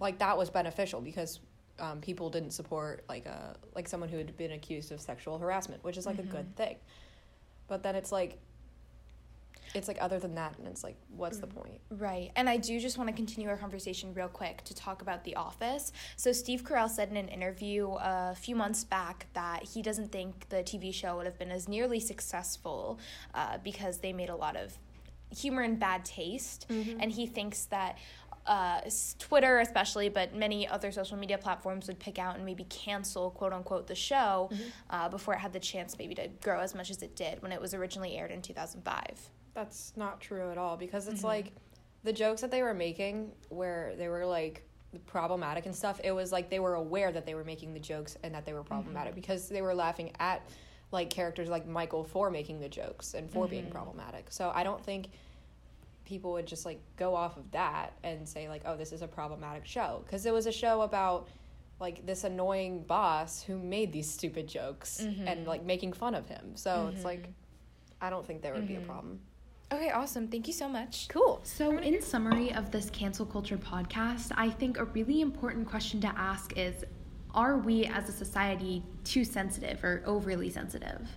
like 0.00 0.18
that 0.18 0.36
was 0.36 0.50
beneficial 0.50 1.00
because 1.00 1.40
um, 1.82 2.00
people 2.00 2.30
didn't 2.30 2.52
support 2.52 3.04
like 3.08 3.26
a 3.26 3.56
like 3.74 3.88
someone 3.88 4.08
who 4.08 4.16
had 4.16 4.34
been 4.36 4.52
accused 4.52 4.90
of 4.92 5.00
sexual 5.00 5.38
harassment 5.38 5.84
which 5.84 5.98
is 5.98 6.06
like 6.06 6.18
a 6.18 6.22
good 6.22 6.56
thing 6.56 6.76
but 7.68 7.82
then 7.82 7.94
it's 7.94 8.10
like 8.10 8.38
it's 9.74 9.88
like 9.88 9.98
other 10.00 10.18
than 10.18 10.34
that 10.34 10.56
and 10.58 10.66
it's 10.68 10.84
like 10.84 10.96
what's 11.16 11.38
the 11.38 11.46
point 11.46 11.80
Right. 11.98 12.30
And 12.36 12.48
I 12.48 12.56
do 12.56 12.80
just 12.80 12.96
want 12.96 13.08
to 13.08 13.14
continue 13.14 13.48
our 13.48 13.56
conversation 13.56 14.14
real 14.14 14.28
quick 14.28 14.64
to 14.64 14.74
talk 14.74 15.02
about 15.02 15.24
The 15.24 15.36
Office. 15.36 15.92
So, 16.16 16.32
Steve 16.32 16.64
Carell 16.64 16.88
said 16.88 17.10
in 17.10 17.16
an 17.16 17.28
interview 17.28 17.90
a 17.92 18.34
few 18.34 18.56
months 18.56 18.82
back 18.82 19.26
that 19.34 19.62
he 19.62 19.82
doesn't 19.82 20.10
think 20.10 20.48
the 20.48 20.58
TV 20.58 20.92
show 20.92 21.16
would 21.16 21.26
have 21.26 21.38
been 21.38 21.50
as 21.50 21.68
nearly 21.68 22.00
successful 22.00 22.98
uh, 23.34 23.58
because 23.62 23.98
they 23.98 24.12
made 24.12 24.30
a 24.30 24.36
lot 24.36 24.56
of 24.56 24.78
humor 25.30 25.62
and 25.62 25.78
bad 25.78 26.04
taste. 26.04 26.66
And 27.00 27.12
he 27.12 27.26
thinks 27.26 27.66
that. 27.66 27.98
Uh, 28.44 28.80
Twitter, 29.18 29.60
especially, 29.60 30.08
but 30.08 30.34
many 30.34 30.66
other 30.66 30.90
social 30.90 31.16
media 31.16 31.38
platforms 31.38 31.86
would 31.86 31.98
pick 32.00 32.18
out 32.18 32.34
and 32.34 32.44
maybe 32.44 32.64
cancel, 32.64 33.30
quote 33.30 33.52
unquote, 33.52 33.86
the 33.86 33.94
show 33.94 34.50
uh, 34.90 35.08
before 35.08 35.34
it 35.34 35.38
had 35.38 35.52
the 35.52 35.60
chance 35.60 35.96
maybe 35.98 36.14
to 36.14 36.28
grow 36.42 36.58
as 36.58 36.74
much 36.74 36.90
as 36.90 37.02
it 37.02 37.14
did 37.14 37.40
when 37.40 37.52
it 37.52 37.60
was 37.60 37.72
originally 37.72 38.16
aired 38.16 38.32
in 38.32 38.42
2005. 38.42 39.30
That's 39.54 39.92
not 39.96 40.20
true 40.20 40.50
at 40.50 40.58
all 40.58 40.76
because 40.76 41.06
it's 41.06 41.22
like 41.22 41.52
the 42.04 42.12
jokes 42.12 42.40
that 42.40 42.50
they 42.50 42.62
were 42.62 42.74
making 42.74 43.30
where 43.48 43.94
they 43.96 44.08
were 44.08 44.26
like 44.26 44.66
problematic 45.06 45.66
and 45.66 45.74
stuff. 45.74 46.00
It 46.02 46.12
was 46.12 46.32
like 46.32 46.50
they 46.50 46.58
were 46.58 46.74
aware 46.74 47.12
that 47.12 47.26
they 47.26 47.34
were 47.34 47.44
making 47.44 47.74
the 47.74 47.80
jokes 47.80 48.16
and 48.22 48.34
that 48.34 48.44
they 48.44 48.52
were 48.54 48.64
problematic 48.64 49.14
because 49.14 49.48
they 49.48 49.62
were 49.62 49.74
laughing 49.74 50.10
at 50.18 50.42
like 50.90 51.10
characters 51.10 51.48
like 51.48 51.66
Michael 51.66 52.04
for 52.04 52.30
making 52.30 52.60
the 52.60 52.68
jokes 52.68 53.14
and 53.14 53.30
for 53.30 53.46
being 53.46 53.70
problematic. 53.70 54.26
So 54.30 54.50
I 54.54 54.62
don't 54.62 54.84
think 54.84 55.08
people 56.04 56.32
would 56.32 56.46
just 56.46 56.64
like 56.64 56.80
go 56.96 57.14
off 57.14 57.36
of 57.36 57.50
that 57.52 57.92
and 58.02 58.28
say 58.28 58.48
like 58.48 58.62
oh 58.66 58.76
this 58.76 58.92
is 58.92 59.02
a 59.02 59.08
problematic 59.08 59.64
show 59.64 60.02
because 60.04 60.26
it 60.26 60.32
was 60.32 60.46
a 60.46 60.52
show 60.52 60.82
about 60.82 61.28
like 61.80 62.06
this 62.06 62.24
annoying 62.24 62.82
boss 62.84 63.42
who 63.42 63.58
made 63.58 63.92
these 63.92 64.08
stupid 64.08 64.46
jokes 64.46 65.00
mm-hmm. 65.02 65.26
and 65.26 65.46
like 65.46 65.64
making 65.64 65.92
fun 65.92 66.14
of 66.14 66.26
him. 66.28 66.52
So 66.54 66.88
it's 66.88 66.98
mm-hmm. 66.98 67.06
like 67.06 67.28
I 68.00 68.08
don't 68.08 68.26
think 68.26 68.40
there 68.40 68.54
would 68.54 68.68
be 68.68 68.74
a 68.74 68.78
mm-hmm. 68.78 68.86
problem. 68.86 69.20
Okay, 69.72 69.90
awesome. 69.90 70.28
Thank 70.28 70.46
you 70.46 70.52
so 70.52 70.68
much. 70.68 71.08
Cool. 71.08 71.40
So, 71.44 71.78
in 71.78 72.02
summary 72.02 72.52
of 72.52 72.70
this 72.70 72.90
cancel 72.90 73.24
culture 73.24 73.56
podcast, 73.56 74.30
I 74.36 74.50
think 74.50 74.76
a 74.76 74.84
really 74.84 75.22
important 75.22 75.66
question 75.66 75.98
to 76.02 76.08
ask 76.08 76.58
is 76.58 76.84
Are 77.34 77.56
we 77.56 77.86
as 77.86 78.08
a 78.08 78.12
society 78.12 78.82
too 79.04 79.24
sensitive 79.24 79.82
or 79.82 80.02
overly 80.04 80.50
sensitive? 80.50 81.08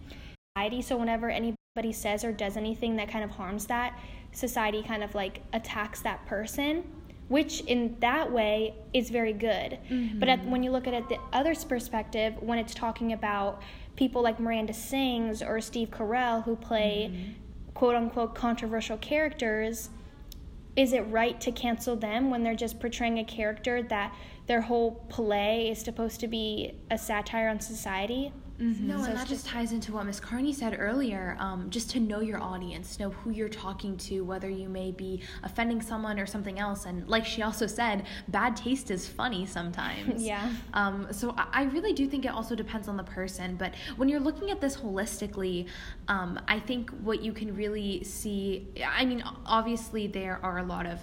society. 0.58 0.82
So 0.82 0.96
whenever 0.96 1.30
anybody 1.30 1.92
says 1.92 2.24
or 2.24 2.32
does 2.32 2.56
anything 2.56 2.96
that 2.96 3.10
kind 3.10 3.26
of 3.26 3.30
harms 3.30 3.66
that, 3.68 4.00
society 4.36 4.84
kind 4.84 5.04
of 5.04 5.16
like 5.16 5.42
attacks 5.54 6.02
that 6.02 6.26
person, 6.26 6.84
which 7.28 7.62
in 7.62 7.96
that 8.00 8.32
way 8.32 8.76
is 8.94 9.10
very 9.10 9.34
good. 9.34 9.80
Mm-hmm. 9.90 10.20
But 10.20 10.30
at, 10.30 10.46
when 10.46 10.62
you 10.62 10.72
look 10.72 10.88
at 10.88 10.94
it 10.94 11.10
the 11.10 11.20
other's 11.34 11.64
perspective, 11.64 12.36
when 12.42 12.60
it's 12.60 12.74
talking 12.74 13.14
about 13.14 13.62
people 13.96 14.22
like 14.22 14.40
Miranda 14.40 14.74
Sings 14.74 15.42
or 15.42 15.62
Steve 15.62 15.90
Carell 15.90 16.44
who 16.44 16.56
play 16.56 17.12
mm-hmm. 17.12 17.32
quote 17.74 17.96
unquote 17.96 18.36
controversial 18.36 18.98
characters, 18.98 19.90
is 20.76 20.92
it 20.92 21.02
right 21.02 21.40
to 21.42 21.52
cancel 21.52 21.96
them 21.96 22.30
when 22.30 22.44
they're 22.44 22.56
just 22.56 22.80
portraying 22.80 23.20
a 23.20 23.24
character 23.24 23.82
that 23.84 24.14
their 24.48 24.62
whole 24.62 24.92
play 25.10 25.70
is 25.70 25.80
supposed 25.80 26.20
to 26.22 26.28
be 26.28 26.74
a 26.92 26.98
satire 26.98 27.50
on 27.50 27.60
society? 27.60 28.32
No, 28.58 29.04
and 29.04 29.18
that 29.18 29.28
just 29.28 29.46
ties 29.46 29.74
into 29.74 29.92
what 29.92 30.06
Miss 30.06 30.22
Carney 30.22 30.54
said 30.54 30.78
earlier. 30.80 31.36
Um, 31.40 31.70
just 31.70 31.90
to 31.92 32.00
know 32.00 32.22
your 32.22 32.42
audience, 32.42 33.00
know 33.00 33.10
who 33.10 33.32
you're 33.32 33.50
talking 33.50 33.98
to, 33.98 34.24
whether 34.24 34.50
you 34.50 34.70
may 34.70 34.92
be 34.92 35.22
offending 35.44 35.82
someone 35.82 36.20
or 36.20 36.26
something 36.26 36.58
else. 36.58 36.86
And 36.86 37.06
like 37.10 37.26
she 37.26 37.42
also 37.42 37.68
said, 37.68 38.06
bad 38.30 38.56
taste 38.56 38.92
is 38.92 39.08
funny 39.08 39.46
sometimes. 39.46 40.24
Yeah. 40.26 40.54
Um, 40.74 41.08
so 41.12 41.36
I, 41.38 41.48
I 41.52 41.64
really 41.66 41.94
do 41.94 42.08
think 42.08 42.26
it 42.26 42.30
also 42.30 42.56
depends 42.56 42.88
on 42.88 42.98
the 42.98 43.04
person. 43.04 43.58
But 43.58 43.76
when 43.96 44.10
you're 44.10 44.20
looking 44.20 44.50
at 44.50 44.60
this 44.60 44.76
holistically, 44.78 45.68
um, 46.08 46.40
I 46.48 46.60
think 46.60 46.90
what 47.02 47.22
you 47.22 47.32
can 47.32 47.56
really 47.56 48.04
see. 48.04 48.68
I 48.88 49.06
mean, 49.06 49.24
obviously 49.46 50.08
there 50.08 50.40
are 50.42 50.60
a 50.60 50.64
lot 50.64 50.88
of 50.88 51.00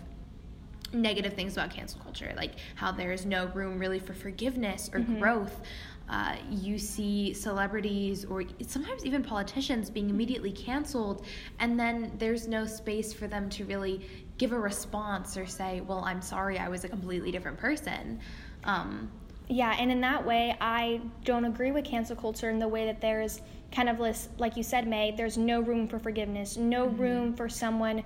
negative 0.93 1.35
things 1.35 1.55
about 1.55 1.71
cancel 1.71 2.01
culture, 2.01 2.33
like 2.37 2.53
how 2.75 2.93
there 2.93 3.13
is 3.13 3.25
no 3.27 3.47
room 3.49 3.79
really 3.79 3.99
for 3.99 4.15
forgiveness 4.15 4.91
or 4.93 5.01
growth. 5.01 5.61
Uh, 6.09 6.37
you 6.51 6.79
see 6.79 7.33
celebrities 7.33 8.25
or 8.27 8.43
sometimes 8.67 9.05
even 9.05 9.23
politicians 9.23 9.89
being 9.89 10.11
immediately 10.11 10.53
canceled, 10.53 11.25
and 11.59 11.79
then 11.79 12.13
there's 12.19 12.47
no 12.49 12.67
space 12.67 13.13
for 13.13 13.27
them 13.27 13.49
to 13.49 13.65
really 13.65 14.07
give 14.37 14.53
a 14.53 14.59
response 14.59 15.37
or 15.37 15.47
say, 15.47 15.81
Well, 15.81 16.03
I'm 16.05 16.21
sorry, 16.21 16.59
I 16.59 16.69
was 16.69 16.85
a 16.85 16.89
completely 16.89 17.31
different 17.31 17.59
person. 17.59 18.21
Um, 18.65 19.11
Yeah, 19.49 19.75
and 19.79 19.91
in 19.91 20.01
that 20.03 20.25
way, 20.27 20.57
I 20.61 21.01
don't 21.25 21.45
agree 21.45 21.71
with 21.71 21.85
cancel 21.85 22.17
culture 22.17 22.51
in 22.51 22.59
the 22.59 22.69
way 22.69 22.85
that 22.87 23.01
there's 23.01 23.41
kind 23.71 23.89
of 23.89 23.99
this, 23.99 24.29
like 24.39 24.57
you 24.57 24.63
said, 24.63 24.87
May, 24.87 25.13
there's 25.13 25.39
no 25.39 25.61
room 25.61 25.89
for 25.89 25.99
forgiveness, 25.99 26.57
no 26.57 26.87
room 26.87 27.35
for 27.35 27.49
someone 27.49 28.03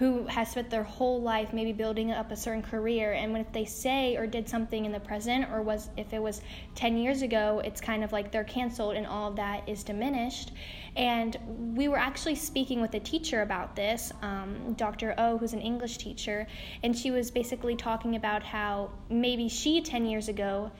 who 0.00 0.26
has 0.28 0.50
spent 0.50 0.70
their 0.70 0.82
whole 0.82 1.20
life 1.20 1.52
maybe 1.52 1.74
building 1.74 2.10
up 2.10 2.32
a 2.32 2.36
certain 2.36 2.62
career. 2.62 3.12
And 3.12 3.34
when 3.34 3.42
if 3.42 3.52
they 3.52 3.66
say 3.66 4.16
or 4.16 4.26
did 4.26 4.48
something 4.48 4.86
in 4.86 4.92
the 4.92 4.98
present, 4.98 5.52
or 5.52 5.60
was 5.60 5.90
if 5.98 6.14
it 6.14 6.22
was 6.22 6.40
10 6.74 6.96
years 6.96 7.20
ago, 7.20 7.60
it's 7.62 7.82
kind 7.82 8.02
of 8.02 8.10
like 8.10 8.32
they're 8.32 8.42
canceled 8.42 8.96
and 8.96 9.06
all 9.06 9.28
of 9.28 9.36
that 9.36 9.68
is 9.68 9.84
diminished. 9.84 10.52
And 10.96 11.36
we 11.76 11.86
were 11.88 11.98
actually 11.98 12.36
speaking 12.36 12.80
with 12.80 12.94
a 12.94 13.00
teacher 13.00 13.42
about 13.42 13.76
this, 13.76 14.10
um, 14.22 14.72
Dr. 14.72 15.14
O, 15.18 15.36
who's 15.36 15.52
an 15.52 15.60
English 15.60 15.98
teacher, 15.98 16.46
and 16.82 16.96
she 16.96 17.10
was 17.10 17.30
basically 17.30 17.76
talking 17.76 18.16
about 18.16 18.42
how 18.42 18.92
maybe 19.10 19.50
she 19.50 19.82
10 19.82 20.06
years 20.06 20.28
ago 20.28 20.72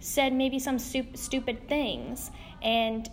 said 0.00 0.32
maybe 0.32 0.58
some 0.58 0.78
stu- 0.78 1.14
stupid 1.14 1.68
things 1.68 2.30
and 2.62 3.10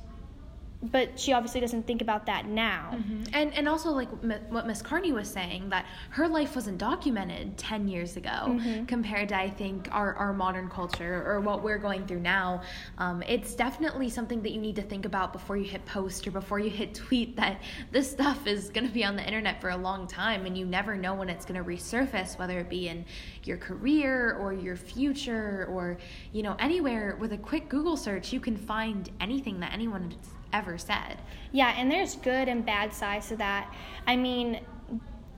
but 0.82 1.20
she 1.20 1.34
obviously 1.34 1.60
doesn't 1.60 1.86
think 1.86 2.02
about 2.02 2.26
that 2.28 2.48
now. 2.48 2.98
And 3.34 3.54
and 3.54 3.68
also 3.68 3.90
like 3.92 4.08
m- 4.24 4.40
what 4.48 4.66
Miss 4.66 4.82
Carney 4.82 5.12
was 5.12 5.28
saying 5.30 5.68
that 5.70 5.86
her 6.12 6.26
life 6.26 6.56
wasn't 6.56 6.78
documented 6.78 7.58
10 7.58 7.90
years 7.90 8.16
ago 8.16 8.58
compared 8.88 9.28
to 9.30 9.38
I 9.38 9.50
think 9.50 9.90
our, 9.92 10.14
our 10.16 10.32
modern 10.32 10.70
culture 10.70 11.24
or 11.28 11.42
what 11.42 11.64
we're 11.64 11.80
going 11.80 12.08
through 12.08 12.22
now. 12.22 12.62
Um, 12.98 13.22
it's 13.28 13.56
definitely 13.56 14.10
something 14.10 14.42
that 14.44 14.52
you 14.52 14.62
need 14.62 14.78
to 14.78 14.82
think 14.82 15.04
about 15.06 15.34
before 15.34 15.58
you 15.58 15.66
hit 15.66 15.86
post 15.86 16.26
or 16.28 16.32
before 16.32 16.60
you 16.60 16.70
hit 16.70 16.96
tweet 16.96 17.36
that 17.36 17.62
this 17.92 18.10
stuff 18.10 18.48
is 18.48 18.70
going 18.70 18.88
to 18.88 18.94
be 18.94 19.04
on 19.04 19.18
the 19.18 19.26
internet 19.26 19.60
for 19.60 19.72
a 19.72 19.78
long 19.78 20.08
time 20.08 20.46
and 20.46 20.58
you 20.58 20.66
never 20.66 20.96
know 20.96 21.14
when 21.14 21.28
it's 21.28 21.46
going 21.46 21.62
to 21.62 21.70
resurface 21.70 22.40
whether 22.40 22.58
it 22.58 22.70
be 22.70 22.88
in 22.88 23.04
your 23.44 23.58
career 23.58 24.38
or 24.40 24.54
your 24.54 24.78
future 24.78 25.68
or 25.70 25.98
you 26.32 26.42
know 26.42 26.56
anywhere. 26.58 27.18
With 27.20 27.34
a 27.34 27.38
quick 27.38 27.68
Google 27.68 27.98
search 27.98 28.32
you 28.32 28.40
can 28.40 28.56
find 28.56 29.10
anything 29.20 29.60
that 29.60 29.74
anyone 29.74 30.14
ever 30.54 30.78
said. 30.78 31.18
yeah 31.52 31.74
and 31.78 31.92
there's 31.92 32.16
good 32.16 32.48
and 32.48 32.66
bad 32.66 32.94
sides 32.94 33.28
to 33.30 33.36
that. 33.38 33.74
I 34.08 34.16
mean 34.16 34.62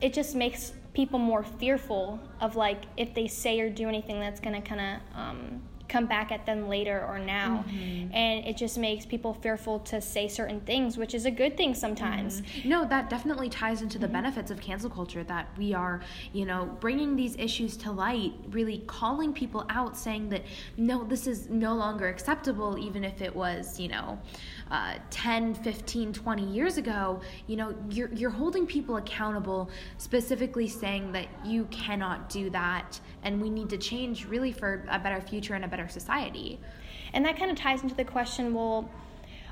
it 0.01 0.13
just 0.13 0.35
makes 0.35 0.73
people 0.93 1.19
more 1.19 1.43
fearful 1.43 2.19
of 2.41 2.55
like 2.55 2.83
if 2.97 3.13
they 3.13 3.27
say 3.27 3.59
or 3.59 3.69
do 3.69 3.87
anything 3.87 4.19
that's 4.19 4.39
going 4.39 4.59
to 4.59 4.67
kind 4.67 4.81
of 4.81 5.17
um, 5.17 5.61
come 5.91 6.05
back 6.05 6.31
at 6.31 6.45
them 6.45 6.69
later 6.69 7.05
or 7.05 7.19
now. 7.19 7.65
Mm-hmm. 7.67 8.15
And 8.15 8.45
it 8.45 8.55
just 8.55 8.77
makes 8.77 9.05
people 9.05 9.33
fearful 9.33 9.79
to 9.79 9.99
say 9.99 10.27
certain 10.29 10.61
things 10.61 10.97
which 10.97 11.13
is 11.13 11.25
a 11.25 11.31
good 11.31 11.57
thing 11.57 11.75
sometimes. 11.75 12.41
Mm-hmm. 12.41 12.69
No, 12.69 12.85
that 12.85 13.09
definitely 13.09 13.49
ties 13.49 13.81
into 13.81 13.99
the 13.99 14.05
mm-hmm. 14.05 14.13
benefits 14.13 14.51
of 14.51 14.61
cancel 14.61 14.89
culture 14.89 15.23
that 15.25 15.49
we 15.57 15.73
are, 15.73 16.01
you 16.31 16.45
know, 16.45 16.77
bringing 16.79 17.15
these 17.15 17.35
issues 17.37 17.75
to 17.77 17.91
light, 17.91 18.33
really 18.49 18.79
calling 18.87 19.33
people 19.33 19.65
out, 19.69 19.97
saying 19.97 20.29
that 20.29 20.43
no, 20.77 21.03
this 21.03 21.27
is 21.27 21.49
no 21.49 21.75
longer 21.75 22.07
acceptable, 22.07 22.77
even 22.79 23.03
if 23.03 23.21
it 23.21 23.35
was, 23.35 23.77
you 23.79 23.89
know, 23.89 24.17
uh, 24.71 24.95
10, 25.09 25.53
15, 25.53 26.13
20 26.13 26.45
years 26.45 26.77
ago. 26.77 27.19
You 27.47 27.57
know, 27.57 27.75
you're, 27.89 28.11
you're 28.13 28.29
holding 28.31 28.65
people 28.65 28.95
accountable, 28.95 29.69
specifically 29.97 30.67
saying 30.67 31.11
that 31.11 31.27
you 31.45 31.65
cannot 31.65 32.29
do 32.29 32.49
that, 32.51 32.99
and 33.23 33.41
we 33.41 33.49
need 33.49 33.69
to 33.69 33.77
change 33.77 34.25
really 34.25 34.53
for 34.53 34.85
a 34.89 34.97
better 34.97 35.21
future 35.21 35.53
and 35.53 35.65
a 35.65 35.67
better 35.67 35.89
society. 35.89 36.59
And 37.13 37.25
that 37.25 37.37
kind 37.37 37.51
of 37.51 37.57
ties 37.57 37.83
into 37.83 37.95
the 37.95 38.05
question 38.05 38.53
well, 38.53 38.89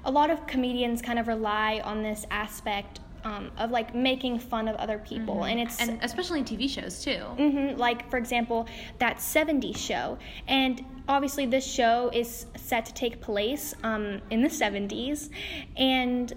a 0.06 0.12
lot 0.12 0.32
of 0.32 0.48
comedians 0.48 1.02
kind 1.02 1.20
of 1.20 1.28
rely 1.28 1.82
on 1.84 2.02
this 2.02 2.26
aspect 2.32 3.02
um, 3.26 3.52
of 3.58 3.72
like 3.72 3.94
making 3.94 4.40
fun 4.40 4.68
of 4.68 4.76
other 4.78 5.00
people. 5.00 5.44
And 5.44 5.60
it's. 5.60 5.80
And 5.80 6.00
especially 6.02 6.40
in 6.40 6.46
TV 6.46 6.70
shows, 6.70 7.04
too. 7.04 7.24
Mhm, 7.38 7.78
like, 7.78 8.10
for 8.10 8.18
example, 8.18 8.68
that 9.00 9.18
70s 9.18 9.78
show. 9.78 10.18
And 10.48 10.84
obviously, 11.10 11.46
this 11.46 11.66
show 11.66 12.10
is 12.14 12.46
set 12.56 12.86
to 12.86 12.94
take 12.94 13.20
place 13.20 13.74
um, 13.84 14.22
in 14.30 14.42
the 14.42 14.48
70s. 14.48 15.30
And 15.76 16.32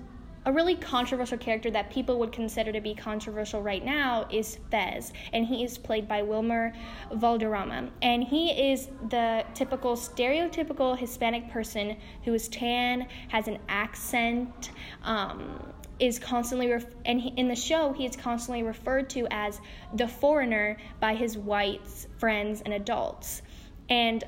a 0.44 0.52
really 0.52 0.74
controversial 0.74 1.38
character 1.38 1.70
that 1.70 1.90
people 1.90 2.18
would 2.18 2.32
consider 2.32 2.72
to 2.72 2.80
be 2.80 2.94
controversial 2.94 3.62
right 3.62 3.84
now 3.84 4.26
is 4.28 4.58
Fez, 4.72 5.12
and 5.32 5.46
he 5.46 5.62
is 5.62 5.78
played 5.78 6.08
by 6.08 6.22
Wilmer 6.22 6.72
Valderrama. 7.12 7.90
And 8.00 8.24
he 8.24 8.50
is 8.50 8.88
the 9.10 9.44
typical, 9.54 9.94
stereotypical 9.94 10.98
Hispanic 10.98 11.48
person 11.50 11.96
who 12.24 12.34
is 12.34 12.48
tan, 12.48 13.06
has 13.28 13.46
an 13.46 13.58
accent, 13.68 14.70
um, 15.04 15.72
is 16.00 16.18
constantly, 16.18 16.72
ref- 16.72 16.86
and 17.04 17.20
he, 17.20 17.28
in 17.36 17.46
the 17.46 17.54
show, 17.54 17.92
he 17.92 18.04
is 18.04 18.16
constantly 18.16 18.64
referred 18.64 19.08
to 19.10 19.28
as 19.30 19.60
the 19.94 20.08
foreigner 20.08 20.76
by 20.98 21.14
his 21.14 21.38
white 21.38 21.86
friends 22.18 22.62
and 22.62 22.74
adults. 22.74 23.42
And 23.88 24.24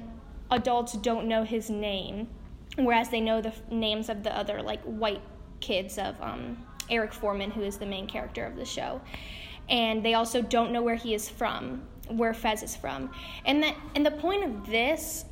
adults 0.55 0.94
don't 0.94 1.26
know 1.26 1.44
his 1.44 1.70
name, 1.70 2.28
whereas 2.76 3.09
they 3.09 3.20
know 3.20 3.40
the 3.40 3.48
f- 3.48 3.62
names 3.70 4.09
of 4.09 4.22
the 4.22 4.36
other, 4.36 4.62
like, 4.62 4.82
white 4.82 5.22
kids 5.61 5.98
of 5.98 6.20
um, 6.20 6.64
Eric 6.90 7.12
Forman, 7.12 7.50
who 7.50 7.62
is 7.62 7.78
the 7.78 7.86
main 7.86 8.07
character 8.07 8.44
of 8.44 8.57
the 8.57 8.64
show. 8.64 9.00
And 9.68 10.05
they 10.05 10.14
also 10.14 10.42
don't 10.42 10.72
know 10.72 10.82
where 10.82 10.94
he 10.94 11.14
is 11.14 11.28
from, 11.28 11.82
where 12.09 12.34
Fez 12.34 12.62
is 12.62 12.76
from. 12.76 13.11
And 13.46 13.62
that 13.62 13.76
and 13.94 14.05
the 14.05 14.11
point 14.11 14.44
of 14.44 14.66
this, 14.66 15.24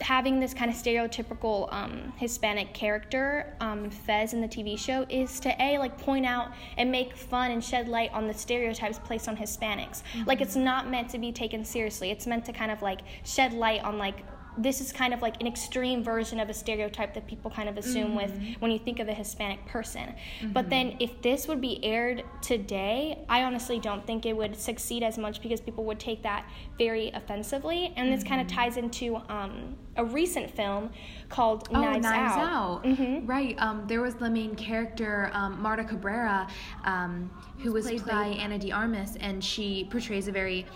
having 0.00 0.40
this 0.40 0.52
kind 0.52 0.70
of 0.70 0.76
stereotypical 0.76 1.72
um, 1.72 2.12
Hispanic 2.16 2.74
character, 2.74 3.56
um, 3.60 3.88
Fez 3.88 4.34
in 4.34 4.40
the 4.40 4.48
TV 4.48 4.76
show, 4.76 5.06
is 5.08 5.38
to 5.40 5.62
a 5.62 5.78
like 5.78 5.96
point 5.98 6.26
out 6.26 6.50
and 6.78 6.90
make 6.90 7.16
fun 7.16 7.52
and 7.52 7.62
shed 7.62 7.88
light 7.88 8.12
on 8.12 8.26
the 8.26 8.34
stereotypes 8.34 8.98
placed 8.98 9.28
on 9.28 9.36
Hispanics. 9.36 10.02
Like 10.26 10.40
it's 10.40 10.56
not 10.56 10.90
meant 10.90 11.08
to 11.10 11.18
be 11.18 11.30
taken 11.30 11.64
seriously. 11.64 12.10
It's 12.10 12.26
meant 12.26 12.44
to 12.46 12.52
kind 12.52 12.72
of 12.72 12.82
like 12.82 13.00
shed 13.24 13.52
light 13.52 13.84
on 13.84 13.98
like 13.98 14.24
this 14.58 14.80
is 14.80 14.92
kind 14.92 15.12
of 15.12 15.22
like 15.22 15.40
an 15.40 15.46
extreme 15.46 16.02
version 16.02 16.40
of 16.40 16.48
a 16.48 16.54
stereotype 16.54 17.14
that 17.14 17.26
people 17.26 17.50
kind 17.50 17.68
of 17.68 17.76
assume 17.76 18.14
with 18.14 18.32
when 18.58 18.70
you 18.70 18.78
think 18.78 19.00
of 19.00 19.08
a 19.08 19.14
Hispanic 19.14 19.64
person. 19.66 20.14
But 20.52 20.70
then 20.70 20.96
if 21.00 21.20
this 21.22 21.48
would 21.48 21.60
be 21.60 21.84
aired 21.84 22.24
today, 22.42 23.24
I 23.28 23.44
honestly 23.44 23.78
don't 23.78 24.06
think 24.06 24.26
it 24.26 24.36
would 24.36 24.56
succeed 24.56 25.02
as 25.02 25.18
much 25.18 25.42
because 25.42 25.60
people 25.60 25.84
would 25.84 26.00
take 26.00 26.22
that 26.22 26.48
very 26.78 27.10
offensively. 27.10 27.92
And 27.96 28.12
this 28.12 28.24
kind 28.24 28.40
of 28.40 28.46
ties 28.46 28.76
into 28.76 29.16
um, 29.28 29.76
a 29.96 30.04
recent 30.04 30.50
film 30.50 30.90
called 31.28 31.70
Knives, 31.70 32.06
oh, 32.06 32.10
Knives 32.10 32.36
Out. 32.36 32.86
Out. 32.86 33.26
Right. 33.26 33.56
Um, 33.58 33.84
there 33.86 34.00
was 34.00 34.14
the 34.14 34.30
main 34.30 34.54
character, 34.54 35.30
um, 35.32 35.60
Marta 35.60 35.84
Cabrera, 35.84 36.48
um, 36.84 37.30
who 37.58 37.72
was 37.72 37.86
played, 37.86 38.04
by 38.04 38.26
Ana 38.26 38.58
de 38.58 38.72
Armas, 38.72 39.16
and 39.20 39.42
she 39.42 39.88
portrays 39.90 40.28
a 40.28 40.32
very 40.32 40.66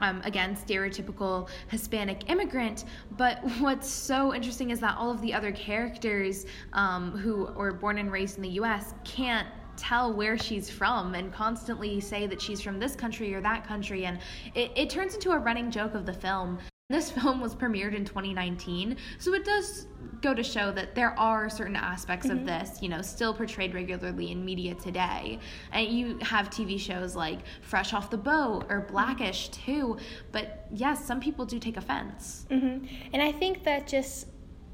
um, 0.00 0.20
again, 0.24 0.56
stereotypical 0.56 1.48
Hispanic 1.68 2.28
immigrant. 2.30 2.84
But 3.16 3.38
what's 3.58 3.88
so 3.88 4.34
interesting 4.34 4.70
is 4.70 4.80
that 4.80 4.96
all 4.96 5.10
of 5.10 5.20
the 5.20 5.32
other 5.32 5.52
characters 5.52 6.46
um, 6.72 7.12
who 7.12 7.46
were 7.56 7.72
born 7.72 7.98
and 7.98 8.10
raised 8.10 8.36
in 8.36 8.42
the 8.42 8.50
U.S. 8.50 8.94
can't 9.04 9.48
tell 9.76 10.12
where 10.12 10.36
she's 10.36 10.68
from 10.68 11.14
and 11.14 11.32
constantly 11.32 12.00
say 12.00 12.26
that 12.26 12.40
she's 12.40 12.60
from 12.60 12.78
this 12.78 12.94
country 12.94 13.34
or 13.34 13.40
that 13.40 13.66
country. 13.66 14.04
And 14.04 14.18
it, 14.54 14.70
it 14.76 14.90
turns 14.90 15.14
into 15.14 15.30
a 15.30 15.38
running 15.38 15.70
joke 15.70 15.94
of 15.94 16.04
the 16.04 16.12
film. 16.12 16.58
This 16.90 17.10
film 17.10 17.40
was 17.40 17.54
premiered 17.54 17.94
in 17.94 18.04
2019, 18.04 18.96
so 19.18 19.32
it 19.32 19.44
does 19.44 19.86
go 20.20 20.34
to 20.34 20.42
show 20.42 20.70
that 20.72 20.94
there 20.94 21.18
are 21.18 21.48
certain 21.48 21.76
aspects 21.76 22.28
of 22.28 22.44
this, 22.44 22.82
you 22.82 22.88
know, 22.88 23.00
still 23.00 23.32
portrayed 23.32 23.72
regularly 23.74 24.32
in 24.32 24.44
media 24.44 24.74
today. 24.74 25.38
And 25.72 25.86
you 25.86 26.18
have 26.20 26.50
TV 26.50 26.78
shows 26.78 27.16
like 27.16 27.38
Fresh 27.62 27.94
Off 27.94 28.10
the 28.10 28.18
Boat 28.18 28.66
or 28.68 28.80
Blackish 28.82 29.48
too, 29.48 29.96
but 30.32 30.66
yes, 30.72 31.02
some 31.04 31.20
people 31.20 31.46
do 31.46 31.58
take 31.58 31.76
offense. 31.76 32.44
hmm 32.50 32.78
And 33.12 33.22
I 33.22 33.32
think 33.32 33.64
that 33.64 33.86
just, 33.86 34.26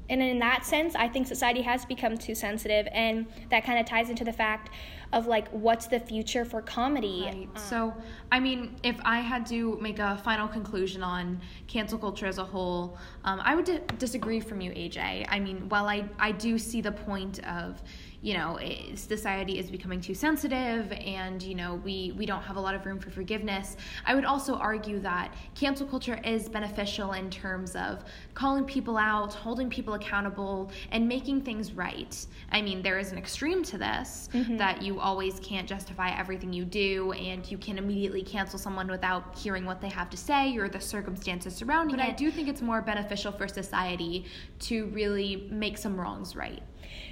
and 0.09 0.21
in 0.21 0.39
that 0.39 0.65
sense, 0.65 0.95
I 0.95 1.07
think 1.07 1.27
society 1.27 1.61
has 1.61 1.85
become 1.85 2.17
too 2.17 2.35
sensitive, 2.35 2.87
and 2.91 3.25
that 3.49 3.63
kind 3.63 3.79
of 3.79 3.85
ties 3.85 4.09
into 4.09 4.23
the 4.23 4.33
fact 4.33 4.69
of 5.13 5.27
like, 5.27 5.47
what's 5.49 5.87
the 5.87 5.99
future 5.99 6.43
for 6.43 6.61
comedy? 6.61 7.23
Right. 7.25 7.59
So, 7.59 7.93
I 8.31 8.39
mean, 8.39 8.75
if 8.83 8.97
I 9.03 9.19
had 9.19 9.45
to 9.47 9.77
make 9.81 9.99
a 9.99 10.17
final 10.23 10.47
conclusion 10.47 11.03
on 11.03 11.39
cancel 11.67 11.97
culture 11.97 12.25
as 12.25 12.37
a 12.37 12.43
whole, 12.43 12.97
um, 13.23 13.41
I 13.43 13.55
would 13.55 13.65
di- 13.65 13.79
disagree 13.99 14.39
from 14.39 14.59
you, 14.61 14.71
AJ. 14.71 15.25
I 15.29 15.39
mean, 15.39 15.69
while 15.69 15.87
I, 15.87 16.05
I 16.19 16.31
do 16.31 16.57
see 16.57 16.81
the 16.81 16.91
point 16.91 17.39
of, 17.45 17.81
you 18.21 18.33
know, 18.33 18.55
eh, 18.55 18.95
society 18.95 19.59
is 19.59 19.69
becoming 19.69 20.01
too 20.01 20.15
sensitive 20.15 20.91
and, 20.91 21.41
you 21.43 21.53
know, 21.53 21.75
we, 21.75 22.13
we 22.17 22.25
don't 22.25 22.41
have 22.41 22.55
a 22.55 22.59
lot 22.59 22.73
of 22.73 22.85
room 22.85 22.99
for 22.99 23.11
forgiveness, 23.11 23.77
I 24.05 24.15
would 24.15 24.25
also 24.25 24.55
argue 24.55 24.99
that 25.01 25.33
cancel 25.53 25.85
culture 25.85 26.19
is 26.23 26.49
beneficial 26.49 27.13
in 27.13 27.29
terms 27.29 27.75
of 27.75 28.03
calling 28.33 28.65
people 28.65 28.97
out, 28.97 29.33
holding 29.33 29.69
people 29.69 29.93
accountable, 29.93 30.71
and 30.91 31.07
making 31.07 31.41
things 31.41 31.73
right. 31.73 32.25
I 32.51 32.61
mean, 32.61 32.81
there 32.81 32.97
is 32.97 33.11
an 33.11 33.17
extreme 33.17 33.63
to 33.65 33.77
this 33.77 34.29
that 34.57 34.81
you 34.81 34.99
always 34.99 35.39
can't 35.39 35.67
justify 35.67 36.09
everything 36.17 36.51
you 36.51 36.65
do 36.65 37.11
and 37.11 37.49
you 37.49 37.57
can 37.57 37.77
immediately 37.77 38.23
cancel 38.23 38.57
someone 38.57 38.87
without 38.87 39.37
hearing 39.37 39.65
what 39.65 39.79
they 39.79 39.89
have 39.89 40.09
to 40.09 40.17
say 40.17 40.57
or 40.57 40.69
the 40.69 40.79
circumstances 40.79 41.55
surrounding 41.55 41.95
it. 41.95 41.97
But 41.97 42.07
I 42.07 42.11
do 42.11 42.31
think 42.31 42.47
it's 42.47 42.61
more 42.61 42.81
beneficial 42.81 43.31
for 43.31 43.47
society 43.47 44.25
to 44.59 44.87
really 44.87 45.47
make 45.51 45.77
some 45.77 45.99
wrongs 45.99 46.35
right. 46.35 46.63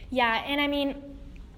Yeah, 0.09 0.43
and 0.45 0.61
I 0.61 0.67
mean, 0.67 1.01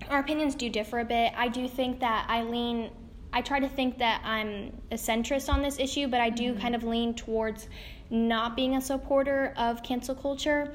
our 0.10 0.20
opinions 0.20 0.55
do 0.55 0.70
differ 0.70 0.99
a 0.99 1.05
bit. 1.05 1.34
I 1.36 1.47
do 1.47 1.68
think 1.68 1.99
that 1.99 2.26
I 2.30 2.43
lean, 2.43 2.91
I 3.34 3.41
try 3.41 3.60
to 3.60 3.70
think 3.70 3.97
that 3.99 4.22
I'm 4.24 4.72
a 4.91 4.95
centrist 4.95 5.49
on 5.49 5.62
this 5.62 5.80
issue, 5.80 6.08
but 6.08 6.22
I 6.22 6.30
do 6.30 6.51
mm-hmm. 6.51 6.62
kind 6.62 6.76
of 6.76 6.84
lean 6.84 7.14
towards 7.14 7.68
not 8.10 8.55
being 8.55 8.76
a 8.76 8.82
supporter 8.82 9.53
of 9.58 9.84
cancel 9.84 10.16
culture. 10.16 10.74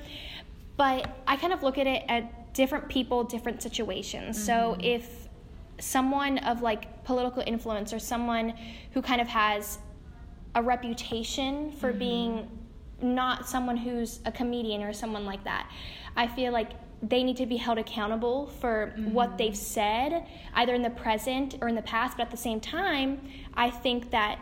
But 0.77 1.09
I 1.27 1.37
kind 1.37 1.53
of 1.53 1.63
look 1.63 1.79
at 1.79 1.87
it 1.87 2.05
at 2.09 2.55
different 2.55 2.89
people, 2.89 3.25
different 3.25 3.63
situations. 3.63 4.43
So 4.43 4.53
mm-hmm. 4.53 4.81
if 4.81 5.29
someone 5.79 6.39
of 6.39 6.63
like 6.63 7.05
political 7.05 7.43
influence 7.47 7.93
or 7.93 7.99
someone 7.99 8.55
who 8.93 9.03
kind 9.03 9.21
of 9.21 9.29
has 9.29 9.79
a 10.55 10.63
reputation 10.63 11.73
for 11.73 11.91
mm-hmm. 11.91 11.99
being 11.99 12.49
not 13.01 13.49
someone 13.49 13.77
who's 13.77 14.21
a 14.25 14.33
comedian 14.33 14.83
or 14.83 14.93
someone 14.93 15.25
like 15.27 15.43
that. 15.45 15.69
I 16.17 16.27
feel 16.27 16.53
like 16.53 16.71
they 17.03 17.25
need 17.25 17.37
to 17.39 17.47
be 17.47 17.57
held 17.57 17.79
accountable 17.79 18.47
for 18.61 18.93
what 18.97 19.37
they've 19.37 19.57
said, 19.57 20.27
either 20.55 20.73
in 20.75 20.83
the 20.83 20.91
present 20.91 21.57
or 21.61 21.69
in 21.69 21.75
the 21.75 21.83
past, 21.83 22.17
but 22.17 22.25
at 22.25 22.31
the 22.31 22.37
same 22.37 22.61
time, 22.61 23.21
I 23.55 23.71
think 23.71 24.11
that 24.13 24.39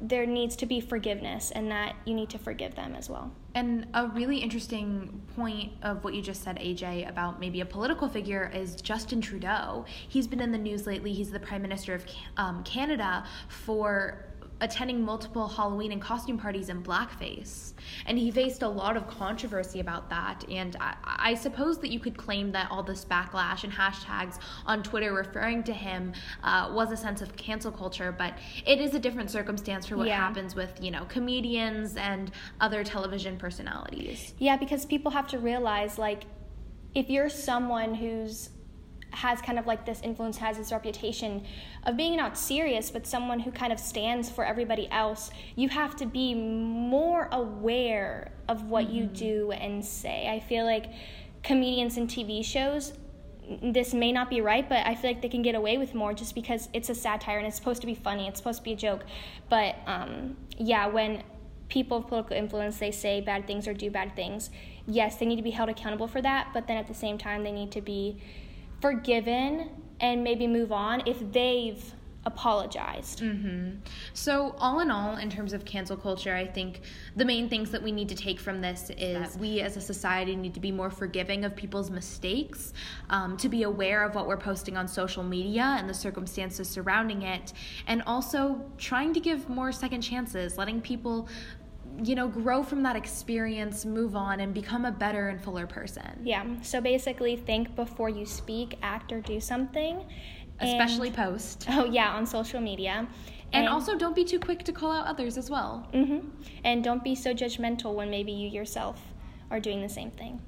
there 0.00 0.24
needs 0.24 0.56
to 0.56 0.66
be 0.66 0.80
forgiveness 0.80 1.50
and 1.50 1.70
that 1.70 1.94
you 2.06 2.14
need 2.14 2.30
to 2.30 2.38
forgive 2.38 2.74
them 2.74 2.94
as 2.94 3.10
well. 3.10 3.30
And 3.54 3.86
a 3.92 4.06
really 4.08 4.38
interesting 4.38 5.20
point 5.36 5.72
of 5.82 6.04
what 6.04 6.14
you 6.14 6.22
just 6.22 6.42
said, 6.42 6.56
AJ, 6.58 7.08
about 7.08 7.38
maybe 7.38 7.60
a 7.60 7.66
political 7.66 8.08
figure 8.08 8.50
is 8.54 8.76
Justin 8.76 9.20
Trudeau. 9.20 9.84
He's 10.08 10.26
been 10.26 10.40
in 10.40 10.52
the 10.52 10.58
news 10.58 10.86
lately. 10.86 11.12
He's 11.12 11.30
the 11.30 11.40
Prime 11.40 11.60
Minister 11.60 11.94
of 11.94 12.06
um, 12.38 12.64
Canada 12.64 13.24
for 13.48 14.24
attending 14.60 15.02
multiple 15.02 15.48
Halloween 15.48 15.92
and 15.92 16.00
costume 16.02 16.38
parties 16.38 16.68
in 16.68 16.82
blackface. 16.82 17.72
And 18.06 18.18
he 18.18 18.30
faced 18.30 18.62
a 18.62 18.68
lot 18.68 18.96
of 18.96 19.08
controversy 19.08 19.80
about 19.80 20.10
that. 20.10 20.44
And 20.50 20.76
I, 20.80 20.94
I 21.04 21.34
suppose 21.34 21.78
that 21.78 21.90
you 21.90 21.98
could 22.00 22.16
claim 22.16 22.52
that 22.52 22.70
all 22.70 22.82
this 22.82 23.04
backlash 23.04 23.64
and 23.64 23.72
hashtags 23.72 24.38
on 24.66 24.82
Twitter 24.82 25.12
referring 25.12 25.62
to 25.64 25.72
him 25.72 26.12
uh, 26.42 26.70
was 26.72 26.92
a 26.92 26.96
sense 26.96 27.22
of 27.22 27.34
cancel 27.36 27.72
culture, 27.72 28.12
but 28.16 28.34
it 28.66 28.80
is 28.80 28.94
a 28.94 28.98
different 28.98 29.30
circumstance 29.30 29.86
for 29.86 29.96
what 29.96 30.06
Yeah. 30.08 30.16
happens 30.16 30.54
with, 30.54 30.78
you 30.82 30.90
know, 30.90 31.04
comedians 31.06 31.96
and 31.96 32.30
other 32.60 32.84
television 32.84 33.36
personalities. 33.38 34.34
Yeah, 34.38 34.56
because 34.56 34.84
people 34.84 35.10
have 35.12 35.26
to 35.28 35.38
realize 35.38 35.98
like 35.98 36.24
if 36.94 37.08
you're 37.08 37.28
someone 37.28 37.94
who's 37.94 38.50
has 39.12 39.40
kind 39.40 39.58
of 39.58 39.66
like 39.66 39.84
this 39.84 40.00
influence, 40.02 40.38
has 40.38 40.56
this 40.56 40.72
reputation 40.72 41.44
of 41.84 41.96
being 41.96 42.16
not 42.16 42.36
serious, 42.38 42.90
but 42.90 43.06
someone 43.06 43.40
who 43.40 43.50
kind 43.50 43.72
of 43.72 43.78
stands 43.80 44.30
for 44.30 44.44
everybody 44.44 44.88
else, 44.90 45.30
you 45.56 45.68
have 45.68 45.96
to 45.96 46.06
be 46.06 46.34
more 46.34 47.28
aware 47.32 48.32
of 48.48 48.64
what 48.64 48.88
you 48.90 49.04
do 49.04 49.52
and 49.52 49.84
say. 49.84 50.28
I 50.28 50.40
feel 50.40 50.64
like 50.64 50.86
comedians 51.42 51.96
and 51.96 52.08
TV 52.08 52.44
shows, 52.44 52.92
this 53.62 53.92
may 53.92 54.12
not 54.12 54.30
be 54.30 54.40
right, 54.40 54.68
but 54.68 54.86
I 54.86 54.94
feel 54.94 55.10
like 55.10 55.22
they 55.22 55.28
can 55.28 55.42
get 55.42 55.54
away 55.54 55.76
with 55.76 55.94
more 55.94 56.14
just 56.14 56.34
because 56.34 56.68
it's 56.72 56.88
a 56.88 56.94
satire 56.94 57.38
and 57.38 57.46
it's 57.46 57.56
supposed 57.56 57.80
to 57.80 57.86
be 57.86 57.94
funny, 57.94 58.28
it's 58.28 58.38
supposed 58.38 58.58
to 58.58 58.64
be 58.64 58.72
a 58.72 58.76
joke. 58.76 59.04
But 59.48 59.76
um, 59.86 60.36
yeah, 60.56 60.86
when 60.86 61.24
people 61.68 61.98
of 61.98 62.08
political 62.08 62.36
influence 62.36 62.78
they 62.78 62.90
say 62.90 63.20
bad 63.20 63.46
things 63.46 63.66
or 63.66 63.74
do 63.74 63.90
bad 63.90 64.14
things, 64.14 64.50
yes, 64.86 65.16
they 65.16 65.26
need 65.26 65.36
to 65.36 65.42
be 65.42 65.50
held 65.50 65.68
accountable 65.68 66.06
for 66.06 66.22
that, 66.22 66.48
but 66.52 66.66
then 66.66 66.76
at 66.76 66.86
the 66.86 66.94
same 66.94 67.18
time, 67.18 67.42
they 67.42 67.52
need 67.52 67.72
to 67.72 67.80
be 67.80 68.20
forgiven 68.80 69.70
and 70.00 70.24
maybe 70.24 70.46
move 70.46 70.72
on 70.72 71.02
if 71.06 71.18
they've 71.32 71.94
apologized. 72.26 73.20
So, 74.12 74.54
all 74.58 74.80
in 74.80 74.90
all, 74.90 75.16
in 75.16 75.30
terms 75.30 75.54
of 75.54 75.64
cancel 75.64 75.96
culture, 75.96 76.34
I 76.34 76.46
think 76.46 76.82
the 77.16 77.24
main 77.24 77.48
things 77.48 77.70
that 77.70 77.82
we 77.82 77.92
need 77.92 78.10
to 78.10 78.14
take 78.14 78.38
from 78.38 78.60
this 78.60 78.90
is 78.98 79.38
we 79.38 79.60
as 79.60 79.76
a 79.78 79.80
society 79.80 80.36
need 80.36 80.52
to 80.54 80.60
be 80.60 80.70
more 80.70 80.90
forgiving 80.90 81.44
of 81.44 81.56
people's 81.56 81.90
mistakes, 81.90 82.74
um, 83.08 83.38
to 83.38 83.48
be 83.48 83.62
aware 83.62 84.04
of 84.04 84.14
what 84.14 84.26
we're 84.26 84.36
posting 84.36 84.76
on 84.76 84.86
social 84.86 85.22
media 85.22 85.76
and 85.78 85.88
the 85.88 85.94
circumstances 85.94 86.68
surrounding 86.68 87.22
it, 87.22 87.54
and 87.86 88.02
also 88.06 88.60
trying 88.76 89.14
to 89.14 89.20
give 89.20 89.48
more 89.48 89.72
second 89.72 90.02
chances, 90.02 90.58
letting 90.58 90.80
people. 90.80 91.26
You 92.02 92.14
know, 92.14 92.28
grow 92.28 92.62
from 92.62 92.82
that 92.84 92.96
experience, 92.96 93.84
move 93.84 94.16
on, 94.16 94.40
and 94.40 94.54
become 94.54 94.84
a 94.86 94.90
better 94.92 95.28
and 95.28 95.42
fuller 95.42 95.66
person. 95.66 96.20
Yeah, 96.24 96.44
so 96.62 96.80
basically, 96.80 97.36
think 97.36 97.74
before 97.76 98.08
you 98.08 98.24
speak, 98.24 98.78
act, 98.82 99.12
or 99.12 99.20
do 99.20 99.40
something. 99.40 100.04
Especially 100.60 101.08
And- 101.08 101.16
post. 101.16 101.66
oh, 101.70 101.84
yeah, 101.84 102.10
on 102.14 102.26
social 102.26 102.60
media. 102.60 103.06
And 103.52 103.68
also, 103.68 103.96
don't 103.98 104.14
be 104.14 104.24
too 104.24 104.38
quick 104.38 104.62
to 104.64 104.72
call 104.72 104.92
out 104.92 105.06
others 105.06 105.36
as 105.36 105.50
well. 105.50 105.88
hmm 105.92 106.18
And 106.64 106.84
don't 106.84 107.02
be 107.02 107.14
so 107.16 107.34
judgmental 107.34 107.94
when 107.94 108.08
maybe 108.08 108.30
you 108.32 108.48
yourself 108.48 109.02
are 109.50 109.58
doing 109.58 109.82
the 109.82 109.88
same 109.88 110.12
thing. 110.12 110.40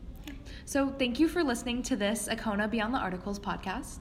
So, 0.64 0.88
thank 0.99 1.18
you 1.18 1.26
for 1.28 1.43
listening 1.43 1.82
to 1.84 1.97
this 1.97 2.28
Akona 2.28 2.70
Beyond 2.70 2.95
the 2.95 2.99
Articles 2.99 3.40
podcast. 3.40 3.99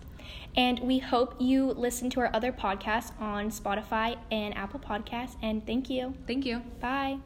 And 0.56 0.80
we 0.82 1.00
hope 1.00 1.36
you 1.40 1.72
listen 1.72 2.10
to 2.12 2.20
our 2.20 2.30
other 2.34 2.52
podcasts 2.52 3.12
on 3.20 3.50
Spotify 3.50 4.18
and 4.32 4.56
Apple 4.56 4.80
Podcasts. 4.80 5.36
And 5.42 5.66
thank 5.66 5.90
you. 5.90 6.14
Thank 6.28 6.46
you. 6.46 6.62
Bye. 6.80 7.18